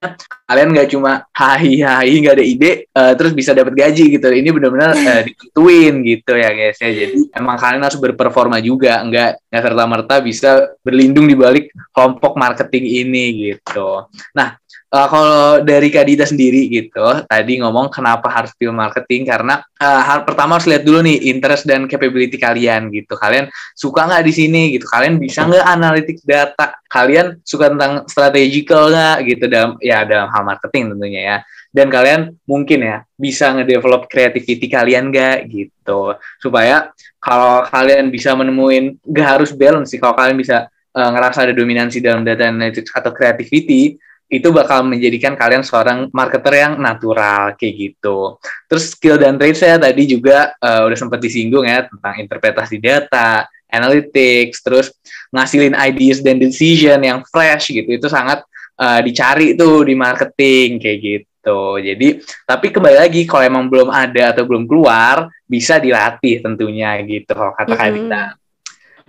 kalian 0.47 0.72
nggak 0.72 0.89
cuma 0.91 1.28
hai 1.36 1.84
hai 1.84 2.13
nggak 2.24 2.36
ada 2.39 2.45
ide 2.45 2.88
eh, 2.88 3.13
terus 3.20 3.36
bisa 3.36 3.51
dapat 3.51 3.76
gaji 3.76 4.20
gitu. 4.20 4.28
Ini 4.32 4.49
benar-benar 4.51 4.91
eh, 5.11 5.22
ditentuin 5.32 5.95
gitu 6.03 6.34
ya 6.36 6.49
guys 6.55 6.78
ya. 6.80 6.89
Jadi 6.91 7.32
emang 7.36 7.55
kalian 7.59 7.84
harus 7.84 7.99
berperforma 7.99 8.57
juga. 8.63 9.03
Nggak 9.03 9.32
nggak 9.51 9.63
serta 9.63 9.84
merta 9.88 10.15
bisa 10.24 10.49
berlindung 10.84 11.28
di 11.28 11.36
balik 11.36 11.72
kelompok 11.91 12.39
marketing 12.39 12.86
ini 13.07 13.26
gitu. 13.51 14.07
Nah 14.36 14.55
Uh, 14.88 15.07
kalau 15.11 15.39
dari 15.67 15.91
Kak 15.91 16.07
Dita 16.07 16.23
sendiri 16.23 16.71
gitu, 16.71 17.03
tadi 17.27 17.59
ngomong 17.59 17.91
kenapa 17.91 18.31
harus 18.31 18.55
pilih 18.55 18.71
marketing 18.71 19.27
karena 19.27 19.59
uh, 19.83 20.01
hal 20.07 20.23
pertama 20.23 20.55
harus 20.55 20.63
lihat 20.63 20.88
dulu 20.88 21.03
nih 21.03 21.27
interest 21.27 21.67
dan 21.67 21.91
capability 21.91 22.39
kalian 22.39 22.88
gitu. 22.95 23.19
Kalian 23.19 23.51
suka 23.75 24.07
nggak 24.07 24.23
di 24.23 24.31
sini 24.31 24.61
gitu? 24.71 24.88
Kalian 24.88 25.19
bisa 25.19 25.43
nggak 25.43 25.65
analytics 25.67 26.23
data? 26.23 26.71
Kalian 26.88 27.35
suka 27.43 27.67
tentang 27.67 28.07
strategical 28.07 28.88
nggak 28.88 29.17
gitu 29.27 29.45
dalam 29.51 29.75
ya 29.83 30.07
dalam 30.07 30.31
hal 30.31 30.43
marketing 30.47 30.95
tentunya 30.95 31.21
ya. 31.35 31.38
Dan 31.67 31.91
kalian 31.91 32.21
mungkin 32.47 32.79
ya 32.79 33.03
bisa 33.19 33.51
ngedevelop 33.59 34.07
creativity 34.07 34.71
kalian 34.71 35.11
nggak 35.11 35.51
gitu 35.51 36.15
supaya 36.39 36.95
kalau 37.19 37.67
kalian 37.67 38.07
bisa 38.07 38.31
menemuin 38.39 38.95
nggak 39.03 39.27
harus 39.35 39.51
balance 39.51 39.91
sih 39.91 39.99
kalau 39.99 40.15
kalian 40.15 40.39
bisa 40.39 40.71
uh, 40.95 41.09
ngerasa 41.11 41.43
ada 41.43 41.53
dominansi 41.53 41.99
dalam 41.99 42.23
data 42.23 42.47
analytics 42.47 42.95
atau 42.95 43.11
creativity 43.11 43.99
itu 44.28 44.51
bakal 44.51 44.84
menjadikan 44.84 45.39
kalian 45.39 45.63
seorang 45.63 46.11
marketer 46.11 46.59
yang 46.59 46.73
natural 46.75 47.55
kayak 47.55 47.73
gitu. 47.80 48.36
Terus 48.67 48.91
skill 48.91 49.15
dan 49.15 49.39
trade 49.39 49.55
saya 49.55 49.80
tadi 49.80 50.03
juga 50.03 50.51
uh, 50.59 50.84
udah 50.84 50.97
sempat 50.99 51.23
disinggung 51.23 51.63
ya 51.63 51.88
tentang 51.88 52.19
interpretasi 52.19 52.75
data, 52.84 53.47
analytics, 53.71 54.59
terus 54.59 54.91
ngasilin 55.32 55.75
ideas 55.80 56.19
dan 56.19 56.43
decision 56.43 56.99
yang 56.99 57.23
fresh 57.23 57.71
gitu. 57.71 57.88
Itu 57.88 58.11
sangat 58.11 58.43
uh, 58.75 58.99
dicari 58.99 59.55
tuh 59.55 59.88
di 59.88 59.95
marketing 59.95 60.84
kayak 60.84 60.99
gitu. 60.99 61.80
Jadi, 61.80 62.19
tapi 62.43 62.67
kembali 62.75 62.97
lagi 62.99 63.23
kalau 63.23 63.43
emang 63.47 63.65
belum 63.71 63.88
ada 63.88 64.36
atau 64.36 64.43
belum 64.43 64.67
keluar, 64.67 65.32
bisa 65.47 65.80
dilatih 65.80 66.43
tentunya 66.43 66.99
gitu 67.07 67.32
kalau 67.32 67.55
kata 67.55 67.73
mm 67.73 68.11
-hmm. 68.11 68.32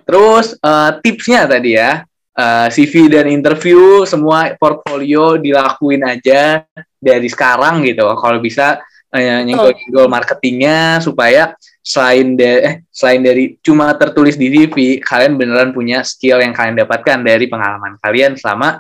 Terus 0.09 0.57
uh, 0.65 0.97
tipsnya 1.05 1.45
tadi 1.45 1.77
ya, 1.77 2.07
uh, 2.39 2.67
eh, 2.67 2.69
CV 2.71 3.11
dan 3.11 3.27
interview 3.27 4.07
semua 4.07 4.55
portfolio 4.55 5.35
dilakuin 5.37 6.07
aja 6.07 6.63
dari 7.03 7.27
sekarang 7.27 7.83
gitu. 7.83 8.07
Kalau 8.15 8.39
bisa 8.39 8.79
uh, 9.11 9.41
nyenggol-nyenggol 9.43 10.07
marketingnya 10.07 11.03
supaya 11.03 11.59
selain 11.83 12.39
dari 12.39 12.61
eh, 12.63 12.75
selain 12.95 13.21
dari 13.25 13.59
cuma 13.65 13.91
tertulis 13.99 14.39
di 14.39 14.47
CV 14.49 15.03
kalian 15.03 15.35
beneran 15.35 15.75
punya 15.75 16.07
skill 16.07 16.39
yang 16.39 16.55
kalian 16.55 16.79
dapatkan 16.79 17.19
dari 17.25 17.49
pengalaman 17.51 17.99
kalian 17.99 18.39
selama 18.39 18.79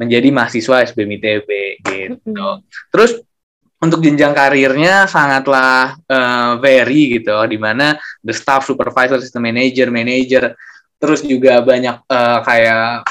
menjadi 0.00 0.32
mahasiswa 0.32 0.86
SBM 0.88 1.20
ITB 1.20 1.48
gitu. 1.84 2.64
Terus 2.88 3.20
untuk 3.80 4.04
jenjang 4.04 4.36
karirnya 4.36 5.08
sangatlah 5.08 5.96
uh, 6.04 6.60
very 6.60 7.16
gitu, 7.16 7.32
di 7.48 7.56
mana 7.56 7.96
the 8.20 8.32
staff 8.32 8.68
supervisor, 8.68 9.16
system 9.24 9.48
manager, 9.48 9.88
manager 9.88 10.52
terus 11.00 11.24
juga 11.24 11.64
banyak 11.64 12.04
uh, 12.06 12.38
kayak 12.44 13.08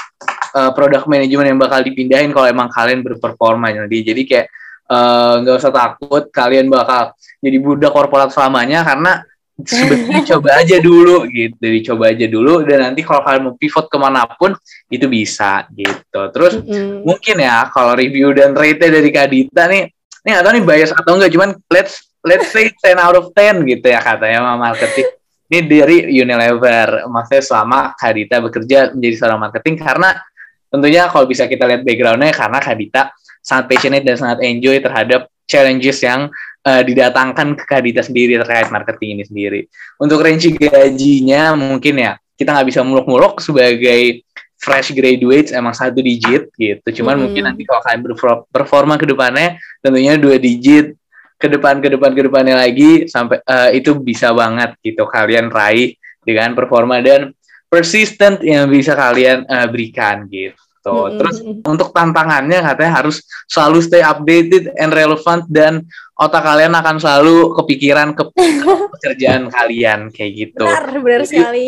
uh, 0.54 0.70
product 0.72 1.10
management 1.10 1.48
yang 1.50 1.58
bakal 1.58 1.82
dipindahin 1.82 2.30
kalau 2.30 2.46
emang 2.46 2.70
kalian 2.70 3.02
berperforma 3.02 3.74
jadi 3.74 3.98
jadi 4.14 4.22
kayak 4.26 4.46
eh, 4.90 5.34
nggak 5.42 5.54
uh, 5.54 5.60
usah 5.60 5.70
takut 5.74 6.24
kalian 6.34 6.66
bakal 6.66 7.14
jadi 7.38 7.56
budak 7.62 7.92
korporat 7.94 8.30
selamanya 8.34 8.82
karena 8.82 9.22
sebetulnya 9.62 10.22
coba 10.34 10.48
aja 10.58 10.76
dulu 10.82 11.16
gitu. 11.30 11.62
Dicoba 11.62 12.10
aja 12.10 12.26
dulu 12.26 12.64
dan 12.66 12.90
nanti 12.90 13.06
kalau 13.06 13.22
kalian 13.22 13.42
mau 13.46 13.54
pivot 13.54 13.86
ke 13.86 13.96
mana 14.00 14.26
pun 14.26 14.56
itu 14.90 15.06
bisa 15.06 15.68
gitu. 15.70 16.20
Terus 16.34 16.58
mm 16.58 16.66
-hmm. 16.66 16.96
mungkin 17.06 17.36
ya 17.38 17.68
kalau 17.70 17.94
review 17.94 18.34
dan 18.34 18.56
rate 18.56 18.82
dari 18.82 19.10
Kadita 19.14 19.70
nih 19.70 19.84
ini 20.20 20.28
nggak 20.36 20.44
tahu 20.44 20.52
nih 20.52 20.64
bias 20.64 20.90
atau 20.92 21.12
enggak 21.16 21.32
cuman 21.32 21.50
let's 21.72 21.94
let's 22.20 22.52
say 22.52 22.68
10 22.68 23.00
out 23.00 23.16
of 23.16 23.32
10 23.32 23.64
gitu 23.64 23.86
ya 23.88 24.00
katanya 24.04 24.44
sama 24.44 24.54
marketing 24.60 25.08
ini 25.50 25.60
dari 25.66 25.96
Unilever 26.14 27.10
maksudnya 27.10 27.42
selama 27.42 27.78
Kadita 27.98 28.38
bekerja 28.38 28.78
menjadi 28.94 29.14
seorang 29.18 29.40
marketing 29.50 29.74
karena 29.82 30.10
tentunya 30.70 31.10
kalau 31.10 31.26
bisa 31.26 31.50
kita 31.50 31.66
lihat 31.66 31.82
backgroundnya 31.82 32.30
karena 32.30 32.58
Kadita 32.62 33.10
sangat 33.42 33.66
passionate 33.66 34.06
dan 34.06 34.16
sangat 34.16 34.38
enjoy 34.46 34.78
terhadap 34.78 35.26
challenges 35.50 35.98
yang 36.06 36.30
uh, 36.62 36.82
didatangkan 36.86 37.58
ke 37.58 37.64
Kadita 37.66 38.06
sendiri 38.06 38.38
terkait 38.38 38.70
marketing 38.70 39.18
ini 39.18 39.24
sendiri. 39.26 39.60
Untuk 39.98 40.22
range 40.22 40.54
gajinya 40.54 41.58
mungkin 41.58 41.98
ya 41.98 42.12
kita 42.38 42.54
nggak 42.54 42.68
bisa 42.70 42.80
muluk-muluk 42.86 43.42
sebagai 43.42 44.22
fresh 44.60 44.92
graduates 44.92 45.50
emang 45.50 45.74
satu 45.74 45.98
digit 46.04 46.52
gitu. 46.54 47.02
Cuman 47.02 47.16
hmm. 47.16 47.22
mungkin 47.26 47.42
nanti 47.48 47.62
kalau 47.66 47.80
kalian 47.82 48.00
berperforma 48.52 48.94
ke 49.00 49.08
depannya 49.08 49.56
tentunya 49.80 50.14
dua 50.20 50.36
digit 50.36 50.99
ke 51.40 51.48
depan 51.48 51.80
ke 51.80 51.88
depan 51.88 52.12
ke 52.12 52.22
depannya 52.28 52.60
lagi 52.60 53.08
sampai 53.08 53.40
uh, 53.48 53.72
itu 53.72 53.96
bisa 53.96 54.36
banget 54.36 54.76
gitu 54.84 55.08
kalian 55.08 55.48
raih 55.48 55.96
dengan 56.20 56.52
performa 56.52 57.00
dan 57.00 57.32
persistent 57.72 58.44
yang 58.44 58.68
bisa 58.68 58.92
kalian 58.92 59.48
uh, 59.48 59.64
berikan 59.72 60.28
gitu. 60.28 60.52
Mm-hmm. 60.88 61.18
Terus 61.20 61.36
untuk 61.44 61.88
tantangannya 61.92 62.64
katanya 62.64 62.92
harus 63.04 63.20
selalu 63.44 63.84
stay 63.84 64.00
updated 64.00 64.72
and 64.80 64.96
relevant 64.96 65.44
dan 65.52 65.84
otak 66.20 66.44
kalian 66.44 66.76
akan 66.76 67.00
selalu 67.00 67.56
kepikiran 67.56 68.12
ke 68.12 68.28
pekerjaan 68.96 69.48
kalian 69.48 70.12
kayak 70.12 70.32
gitu. 70.36 70.64
Benar, 70.68 71.00
benar 71.00 71.22
jadi, 71.24 71.28
sekali. 71.28 71.66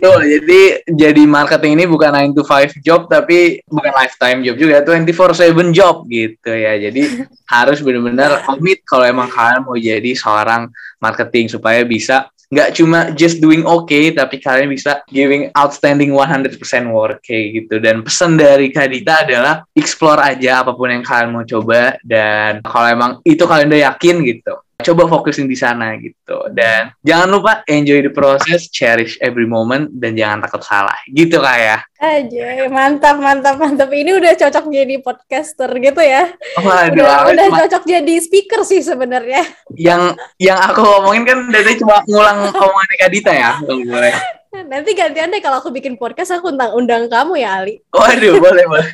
Tuh, 0.00 0.20
jadi 0.24 0.60
jadi 0.88 1.22
marketing 1.28 1.80
ini 1.80 1.84
bukan 1.84 2.12
9 2.12 2.36
to 2.36 2.44
5 2.44 2.80
job 2.80 3.08
tapi 3.08 3.60
bukan 3.68 3.92
lifetime 3.92 4.40
job 4.44 4.56
juga, 4.56 4.80
24/7 4.80 5.76
job 5.76 6.08
gitu 6.08 6.52
ya. 6.52 6.76
Jadi 6.80 7.24
harus 7.56 7.78
benar-benar 7.84 8.48
komit 8.48 8.80
kalau 8.88 9.04
emang 9.04 9.28
kalian 9.28 9.60
mau 9.64 9.76
jadi 9.76 10.12
seorang 10.16 10.72
marketing 11.00 11.52
supaya 11.52 11.84
bisa 11.84 12.32
nggak 12.46 12.78
cuma 12.78 13.10
just 13.14 13.42
doing 13.42 13.66
okay 13.66 14.14
tapi 14.14 14.38
kalian 14.38 14.70
bisa 14.70 15.02
giving 15.10 15.50
outstanding 15.54 16.14
100% 16.14 16.58
work 16.90 17.22
kayak 17.22 17.62
gitu. 17.62 17.78
Dan 17.78 18.02
pesan 18.02 18.38
dari 18.38 18.70
Kadita 18.74 19.26
adalah 19.26 19.66
explore 19.74 20.22
aja 20.22 20.66
apa 20.66 20.74
pun 20.74 20.90
yang 20.90 21.02
kalian 21.06 21.30
mau 21.34 21.44
coba 21.46 21.98
dan 22.02 22.62
kalau 22.62 22.88
emang 22.90 23.10
itu 23.22 23.42
kalian 23.46 23.70
udah 23.70 23.82
yakin 23.94 24.16
gitu 24.26 24.54
coba 24.82 25.08
fokusin 25.08 25.48
di 25.48 25.56
sana 25.56 25.96
gitu. 25.96 26.46
Dan 26.52 26.92
jangan 27.00 27.28
lupa 27.32 27.52
enjoy 27.66 28.04
the 28.04 28.12
process 28.12 28.68
cherish 28.68 29.16
every 29.24 29.48
moment 29.48 29.88
dan 29.96 30.14
jangan 30.14 30.44
takut 30.44 30.62
salah. 30.64 30.96
Gitu 31.08 31.40
kayak 31.40 31.86
aja 31.96 32.68
mantap 32.68 33.16
mantap 33.16 33.56
mantap. 33.56 33.88
Ini 33.88 34.20
udah 34.20 34.36
cocok 34.36 34.64
jadi 34.68 34.94
podcaster 35.00 35.70
gitu 35.80 36.00
ya. 36.04 36.28
Waduh, 36.60 36.92
udah, 36.92 37.16
udah 37.32 37.46
cocok 37.64 37.82
jadi 37.88 38.14
speaker 38.20 38.62
sih 38.68 38.84
sebenarnya. 38.84 39.42
Yang 39.72 40.20
yang 40.36 40.60
aku 40.60 40.84
ngomongin 40.84 41.24
kan 41.24 41.38
dari 41.48 41.72
cuma 41.80 42.04
ngulang 42.04 42.52
omongan 42.52 42.96
Kadita 43.00 43.32
ya 43.32 43.50
kalau 43.64 43.80
boleh. 43.80 44.14
Nanti 44.56 44.96
gantian 44.96 45.28
deh 45.28 45.44
kalau 45.44 45.60
aku 45.60 45.68
bikin 45.68 46.00
podcast 46.00 46.32
aku 46.32 46.48
undang 46.48 46.72
undang 46.72 47.12
kamu 47.12 47.44
ya 47.44 47.60
Ali. 47.60 47.80
Waduh, 47.92 48.40
boleh 48.40 48.64
boleh. 48.64 48.88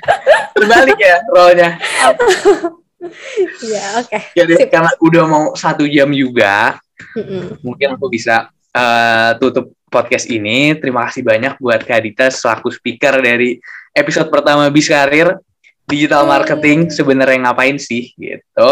Terbalik 0.59 0.99
ya 0.99 1.17
role-nya. 1.31 1.71
Iya, 3.63 3.85
oke. 3.99 4.09
Okay. 4.11 4.23
Jadi 4.39 4.55
karena 4.71 4.93
udah 5.03 5.25
mau 5.27 5.45
satu 5.59 5.85
jam 5.91 6.11
juga, 6.15 6.79
mm-hmm. 7.19 7.63
mungkin 7.67 7.89
aku 7.99 8.07
bisa 8.13 8.51
uh, 8.75 9.31
tutup 9.43 9.75
podcast 9.91 10.31
ini. 10.31 10.79
Terima 10.79 11.09
kasih 11.11 11.27
banyak 11.27 11.59
buat 11.59 11.83
Kak 11.83 12.01
Dita 12.03 12.27
selaku 12.31 12.71
speaker 12.71 13.19
dari 13.19 13.59
episode 13.93 14.31
pertama 14.31 14.71
Bis 14.71 14.89
Karir 14.89 15.37
digital 15.83 16.25
marketing 16.25 16.89
sebenarnya 16.89 17.51
ngapain 17.51 17.77
sih 17.77 18.15
gitu. 18.17 18.69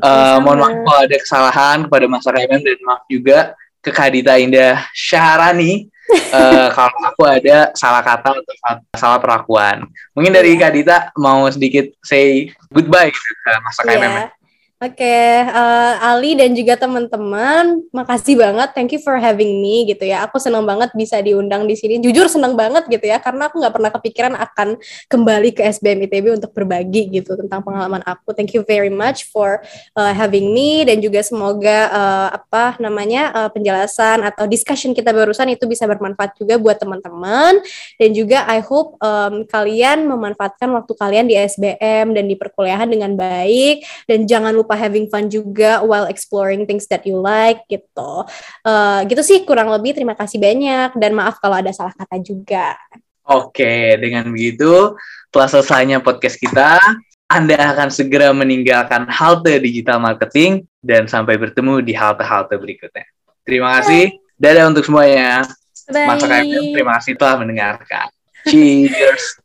Uh, 0.00 0.38
mohon 0.40 0.62
maaf 0.62 0.72
kalau 0.72 1.00
ada 1.04 1.16
kesalahan 1.18 1.78
kepada 1.84 2.06
Mas 2.08 2.24
Raymond 2.24 2.64
dan 2.64 2.78
maaf 2.86 3.02
juga 3.10 3.38
ke 3.82 3.90
Kadita 3.90 4.38
Indah 4.38 4.80
Syahrani 4.94 5.90
uh, 6.10 6.68
kalau 6.74 6.96
aku 7.06 7.22
ada 7.26 7.70
salah 7.78 8.02
kata 8.02 8.34
atau 8.34 8.54
salah 8.96 9.18
perlakuan. 9.22 9.86
Mungkin 10.16 10.32
dari 10.34 10.56
Kadita 10.58 11.14
mau 11.16 11.46
sedikit 11.48 11.90
say 12.02 12.50
goodbye 12.72 13.10
gitu 13.10 13.32
ke 13.44 13.50
masa 13.62 13.80
yeah. 13.86 13.90
KMM. 13.96 14.41
Oke, 14.82 14.98
okay, 14.98 15.46
uh, 15.46 15.94
eh, 15.94 16.10
Ali 16.10 16.34
dan 16.34 16.58
juga 16.58 16.74
teman-teman, 16.74 17.86
makasih 17.94 18.34
banget, 18.34 18.74
thank 18.74 18.90
you 18.90 18.98
for 18.98 19.14
having 19.14 19.62
me 19.62 19.86
gitu 19.86 20.02
ya. 20.02 20.26
Aku 20.26 20.42
senang 20.42 20.66
banget 20.66 20.90
bisa 20.98 21.22
diundang 21.22 21.70
di 21.70 21.78
sini. 21.78 22.02
Jujur 22.02 22.26
senang 22.26 22.58
banget 22.58 22.90
gitu 22.90 23.06
ya, 23.06 23.22
karena 23.22 23.46
aku 23.46 23.62
nggak 23.62 23.78
pernah 23.78 23.90
kepikiran 23.94 24.34
akan 24.34 24.82
kembali 25.06 25.54
ke 25.54 25.62
SBM 25.70 26.10
ITB 26.10 26.34
untuk 26.34 26.50
berbagi 26.50 27.14
gitu 27.14 27.38
tentang 27.38 27.62
pengalaman 27.62 28.02
aku. 28.02 28.34
Thank 28.34 28.58
you 28.58 28.66
very 28.66 28.90
much 28.90 29.30
for 29.30 29.62
uh, 29.94 30.10
having 30.10 30.50
me 30.50 30.82
dan 30.82 30.98
juga 30.98 31.22
semoga 31.22 31.86
uh, 31.86 32.28
apa 32.42 32.74
namanya 32.82 33.30
uh, 33.38 33.50
penjelasan 33.54 34.26
atau 34.26 34.50
discussion 34.50 34.98
kita 34.98 35.14
barusan 35.14 35.46
itu 35.54 35.62
bisa 35.70 35.86
bermanfaat 35.86 36.34
juga 36.34 36.58
buat 36.58 36.82
teman-teman 36.82 37.62
dan 38.02 38.10
juga 38.10 38.50
I 38.50 38.58
hope 38.58 38.98
um, 38.98 39.46
kalian 39.46 40.10
memanfaatkan 40.10 40.74
waktu 40.74 40.90
kalian 40.98 41.30
di 41.30 41.38
SBM 41.38 42.18
dan 42.18 42.26
di 42.26 42.34
perkuliahan 42.34 42.90
dengan 42.90 43.14
baik 43.14 43.86
dan 44.10 44.26
jangan 44.26 44.50
lupa 44.50 44.71
lupa 44.72 44.80
having 44.80 45.06
fun 45.12 45.28
juga 45.28 45.84
while 45.84 46.08
exploring 46.08 46.64
things 46.64 46.88
that 46.88 47.04
you 47.04 47.20
like 47.20 47.60
gitu. 47.68 48.24
Uh, 48.64 49.04
gitu 49.04 49.20
sih 49.20 49.44
kurang 49.44 49.68
lebih 49.68 49.92
terima 49.92 50.16
kasih 50.16 50.40
banyak 50.40 50.96
dan 50.96 51.12
maaf 51.12 51.36
kalau 51.36 51.60
ada 51.60 51.68
salah 51.76 51.92
kata 51.92 52.16
juga. 52.24 52.80
Oke, 53.28 54.00
dengan 54.00 54.32
begitu 54.32 54.96
telah 55.28 55.48
selesainya 55.52 56.00
podcast 56.00 56.40
kita. 56.40 56.80
Anda 57.28 57.56
akan 57.76 57.88
segera 57.92 58.32
meninggalkan 58.32 59.08
halte 59.08 59.56
digital 59.60 60.00
marketing 60.00 60.68
dan 60.84 61.08
sampai 61.08 61.36
bertemu 61.40 61.80
di 61.80 61.92
halte-halte 61.96 62.56
berikutnya. 62.56 63.08
Terima 63.44 63.80
kasih. 63.80 64.16
Dadah 64.36 64.68
untuk 64.68 64.84
semuanya. 64.84 65.48
Bye. 65.88 66.08
Masa 66.08 66.44
terima 66.44 67.00
kasih 67.00 67.16
telah 67.16 67.40
mendengarkan. 67.40 68.08
Cheers. 68.48 69.41